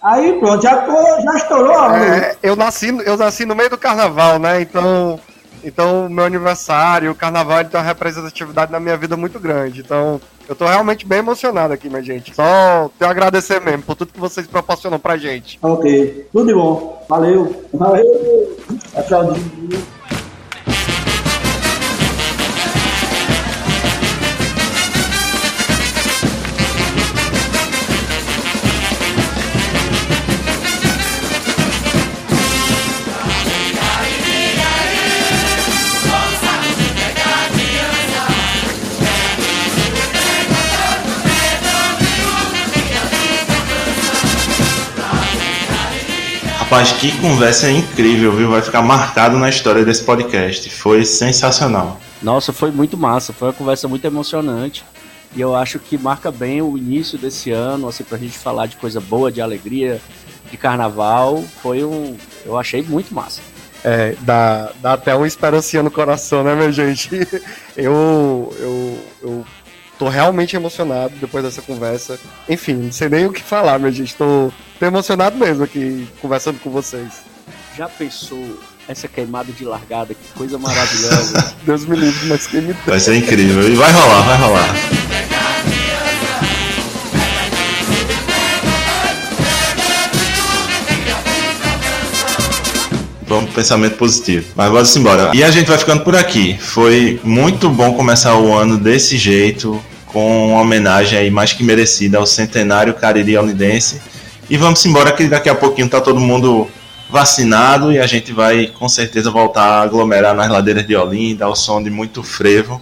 aí 0.02 0.40
pronto, 0.40 0.64
já, 0.64 0.78
tô, 0.84 1.22
já 1.22 1.36
estourou. 1.36 1.96
É, 1.96 2.38
eu, 2.42 2.56
nasci, 2.56 2.98
eu 3.06 3.18
nasci 3.18 3.46
no 3.46 3.56
meio 3.56 3.70
do 3.70 3.78
carnaval, 3.78 4.40
né? 4.40 4.62
Então 4.62 5.20
então, 5.64 6.10
meu 6.10 6.26
aniversário, 6.26 7.12
o 7.12 7.16
carnaval, 7.16 7.64
tem 7.64 7.80
uma 7.80 7.86
representatividade 7.86 8.72
na 8.72 8.80
minha 8.80 8.98
vida 8.98 9.16
muito 9.16 9.40
grande. 9.40 9.80
Então, 9.80 10.20
eu 10.48 10.56
tô 10.56 10.66
realmente 10.66 11.06
bem 11.06 11.20
emocionado 11.20 11.74
aqui, 11.74 11.90
minha 11.90 12.02
gente. 12.02 12.36
Só 12.36 12.90
a 13.00 13.10
agradecer 13.10 13.62
mesmo 13.62 13.84
por 13.84 13.96
tudo 13.96 14.14
que 14.14 14.20
vocês 14.20 14.48
proporcionam 14.48 15.00
pra 15.00 15.18
gente. 15.18 15.58
Ok, 15.62 16.28
tudo 16.32 16.48
de 16.48 16.54
bom. 16.54 17.06
Valeu. 17.08 17.66
Valeu. 17.74 18.58
Tchau. 19.08 19.34
Rapaz, 46.74 46.92
que 46.94 47.16
conversa 47.22 47.70
incrível, 47.70 48.36
viu? 48.36 48.50
Vai 48.50 48.60
ficar 48.60 48.82
marcado 48.82 49.38
na 49.38 49.48
história 49.48 49.86
desse 49.86 50.04
podcast. 50.04 50.72
Foi 50.72 51.06
sensacional. 51.06 52.00
Nossa, 52.20 52.52
foi 52.52 52.72
muito 52.72 52.98
massa. 52.98 53.32
Foi 53.32 53.50
uma 53.50 53.54
conversa 53.54 53.88
muito 53.88 54.04
emocionante. 54.06 54.84
E 55.36 55.40
eu 55.40 55.56
acho 55.56 55.78
que 55.78 56.00
marca 56.00 56.32
bem 56.32 56.64
o 56.64 56.76
início 56.76 57.16
desse 57.16 57.52
ano, 57.52 57.88
assim, 57.88 58.04
pra 58.04 58.18
gente 58.18 58.40
falar 58.40 58.66
de 58.66 58.76
coisa 58.78 59.00
boa, 59.00 59.32
de 59.32 59.40
alegria, 59.40 60.02
de 60.50 60.58
carnaval. 60.58 61.44
Foi 61.62 61.84
um. 61.84 62.18
Eu 62.44 62.58
achei 62.58 62.82
muito 62.82 63.14
massa. 63.14 63.40
É, 63.84 64.16
dá, 64.22 64.72
dá 64.82 64.94
até 64.94 65.14
uma 65.14 65.28
esperança 65.28 65.84
no 65.84 65.92
coração, 65.92 66.44
né, 66.44 66.56
minha 66.56 66.72
gente? 66.72 67.08
Eu, 67.78 68.52
eu, 68.60 69.06
eu 69.22 69.46
tô 70.04 70.10
realmente 70.10 70.54
emocionado 70.54 71.14
depois 71.16 71.46
dessa 71.46 71.62
conversa. 71.62 72.20
Enfim, 72.50 72.74
não 72.74 72.92
sei 72.92 73.08
nem 73.08 73.26
o 73.26 73.32
que 73.32 73.42
falar, 73.42 73.80
minha 73.80 73.92
gente. 73.92 74.14
Tô, 74.16 74.52
tô 74.78 74.86
emocionado 74.86 75.38
mesmo 75.38 75.64
aqui 75.64 76.06
conversando 76.22 76.60
com 76.60 76.70
vocês. 76.70 77.22
Já 77.78 77.88
pensou 77.88 78.60
essa 78.86 79.08
queimada 79.08 79.52
de 79.54 79.64
largada? 79.64 80.14
Que 80.14 80.38
coisa 80.38 80.58
maravilhosa. 80.58 81.56
Deus 81.64 81.86
me 81.86 81.96
livre, 81.96 82.28
mas 82.28 82.48
quem 82.48 82.62
me 82.62 82.74
Vai 82.86 83.00
ser 83.00 83.16
incrível. 83.16 83.70
E 83.70 83.76
vai 83.76 83.92
rolar, 83.94 84.22
vai 84.24 84.38
rolar. 84.38 84.76
Vamos 93.26 93.52
pensamento 93.52 93.96
positivo. 93.96 94.46
Mas 94.54 94.70
vamos 94.70 94.96
embora. 94.98 95.32
E 95.34 95.44
a 95.44 95.50
gente 95.50 95.68
vai 95.68 95.78
ficando 95.78 96.04
por 96.04 96.16
aqui. 96.16 96.58
Foi 96.60 97.22
muito 97.24 97.70
bom 97.70 97.94
começar 97.94 98.38
o 98.38 98.54
ano 98.54 98.78
desse 98.78 99.18
jeito, 99.18 99.82
com 100.14 100.50
uma 100.50 100.62
homenagem 100.62 101.18
aí 101.18 101.32
mais 101.32 101.52
que 101.52 101.64
merecida 101.64 102.20
ao 102.20 102.26
centenário 102.26 102.94
Cariri 102.94 103.36
Olidense. 103.36 104.00
E 104.50 104.56
vamos 104.56 104.86
embora 104.86 105.12
que 105.12 105.28
daqui 105.28 105.50
a 105.50 105.56
pouquinho 105.56 105.90
tá 105.90 106.00
todo 106.00 106.20
mundo 106.20 106.70
vacinado 107.10 107.92
e 107.92 108.00
a 108.00 108.06
gente 108.06 108.32
vai 108.32 108.68
com 108.68 108.88
certeza 108.88 109.32
voltar 109.32 109.64
a 109.64 109.82
aglomerar 109.82 110.36
nas 110.36 110.50
ladeiras 110.50 110.86
de 110.86 110.96
Olinda, 110.96 111.46
ao 111.46 111.56
som 111.56 111.82
de 111.82 111.90
muito 111.90 112.22
frevo. 112.22 112.80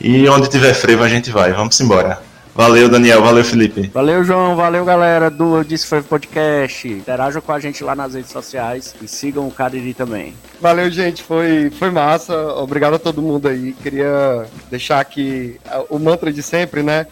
E 0.00 0.28
onde 0.28 0.48
tiver 0.48 0.74
frevo 0.74 1.02
a 1.02 1.08
gente 1.08 1.30
vai. 1.30 1.52
Vamos 1.52 1.80
embora. 1.80 2.27
Valeu, 2.58 2.88
Daniel. 2.88 3.22
Valeu, 3.22 3.44
Felipe. 3.44 3.88
Valeu, 3.94 4.24
João. 4.24 4.56
Valeu, 4.56 4.84
galera 4.84 5.30
do 5.30 5.62
Disfrevo 5.62 6.08
Podcast. 6.08 6.88
Interajam 6.88 7.40
com 7.40 7.52
a 7.52 7.60
gente 7.60 7.84
lá 7.84 7.94
nas 7.94 8.14
redes 8.14 8.32
sociais 8.32 8.96
e 9.00 9.06
sigam 9.06 9.46
o 9.46 9.50
Cariri 9.52 9.94
também. 9.94 10.34
Valeu, 10.60 10.90
gente. 10.90 11.22
Foi, 11.22 11.70
foi 11.78 11.92
massa. 11.92 12.36
Obrigado 12.54 12.94
a 12.94 12.98
todo 12.98 13.22
mundo 13.22 13.46
aí. 13.46 13.74
Queria 13.74 14.44
deixar 14.68 14.98
aqui 14.98 15.60
o 15.88 16.00
mantra 16.00 16.32
de 16.32 16.42
sempre, 16.42 16.82
né? 16.82 17.06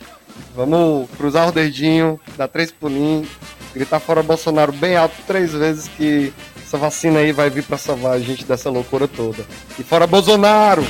Vamos 0.53 1.09
cruzar 1.17 1.49
o 1.49 1.53
dedinho, 1.53 2.19
dar 2.37 2.49
três 2.49 2.73
pulinhos, 2.73 3.29
gritar 3.73 4.01
fora 4.01 4.25
Bolsonaro 4.25 4.73
bem 4.73 4.97
alto 4.97 5.15
três 5.29 5.53
vezes 5.53 5.89
que 5.97 6.33
essa 6.61 6.77
vacina 6.77 7.21
aí 7.21 7.31
vai 7.31 7.51
vir 7.51 7.63
para 7.63 7.79
salvar 7.79 8.15
a 8.15 8.19
gente 8.19 8.45
dessa 8.45 8.69
loucura 8.69 9.07
toda. 9.07 9.47
E 9.79 9.85
fora 9.85 10.09
Bolsonaro! 10.09 10.85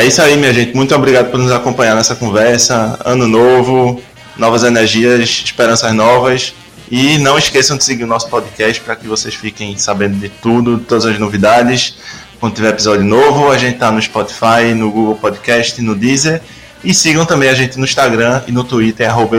É 0.00 0.04
isso 0.06 0.22
aí, 0.22 0.34
minha 0.34 0.50
gente. 0.50 0.74
Muito 0.74 0.94
obrigado 0.94 1.30
por 1.30 1.38
nos 1.38 1.52
acompanhar 1.52 1.94
nessa 1.94 2.16
conversa. 2.16 2.98
Ano 3.04 3.28
novo, 3.28 4.00
novas 4.34 4.64
energias, 4.64 5.42
esperanças 5.44 5.92
novas. 5.92 6.54
E 6.90 7.18
não 7.18 7.36
esqueçam 7.36 7.76
de 7.76 7.84
seguir 7.84 8.04
o 8.04 8.06
nosso 8.06 8.26
podcast 8.30 8.80
para 8.80 8.96
que 8.96 9.06
vocês 9.06 9.34
fiquem 9.34 9.76
sabendo 9.76 10.16
de 10.16 10.30
tudo, 10.30 10.78
todas 10.78 11.04
as 11.04 11.18
novidades. 11.18 11.96
Quando 12.40 12.54
tiver 12.54 12.70
episódio 12.70 13.04
novo, 13.04 13.52
a 13.52 13.58
gente 13.58 13.76
tá 13.76 13.92
no 13.92 14.00
Spotify, 14.00 14.72
no 14.74 14.90
Google 14.90 15.16
Podcast, 15.16 15.82
no 15.82 15.94
Deezer. 15.94 16.40
E 16.82 16.94
sigam 16.94 17.26
também 17.26 17.50
a 17.50 17.54
gente 17.54 17.78
no 17.78 17.84
Instagram 17.84 18.40
e 18.48 18.52
no 18.52 18.64
Twitter, 18.64 19.06
arroba 19.06 19.36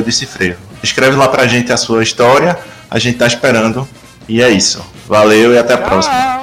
Escreve 0.83 1.15
lá 1.15 1.27
pra 1.27 1.47
gente 1.47 1.73
a 1.73 1.77
sua 1.77 2.03
história, 2.03 2.55
a 2.87 2.99
gente 2.99 3.17
tá 3.17 3.25
esperando. 3.25 3.89
E 4.29 4.43
é 4.43 4.49
isso. 4.51 4.79
Valeu 5.07 5.55
e 5.55 5.57
até 5.57 5.73
a 5.73 5.79
próxima. 5.79 6.40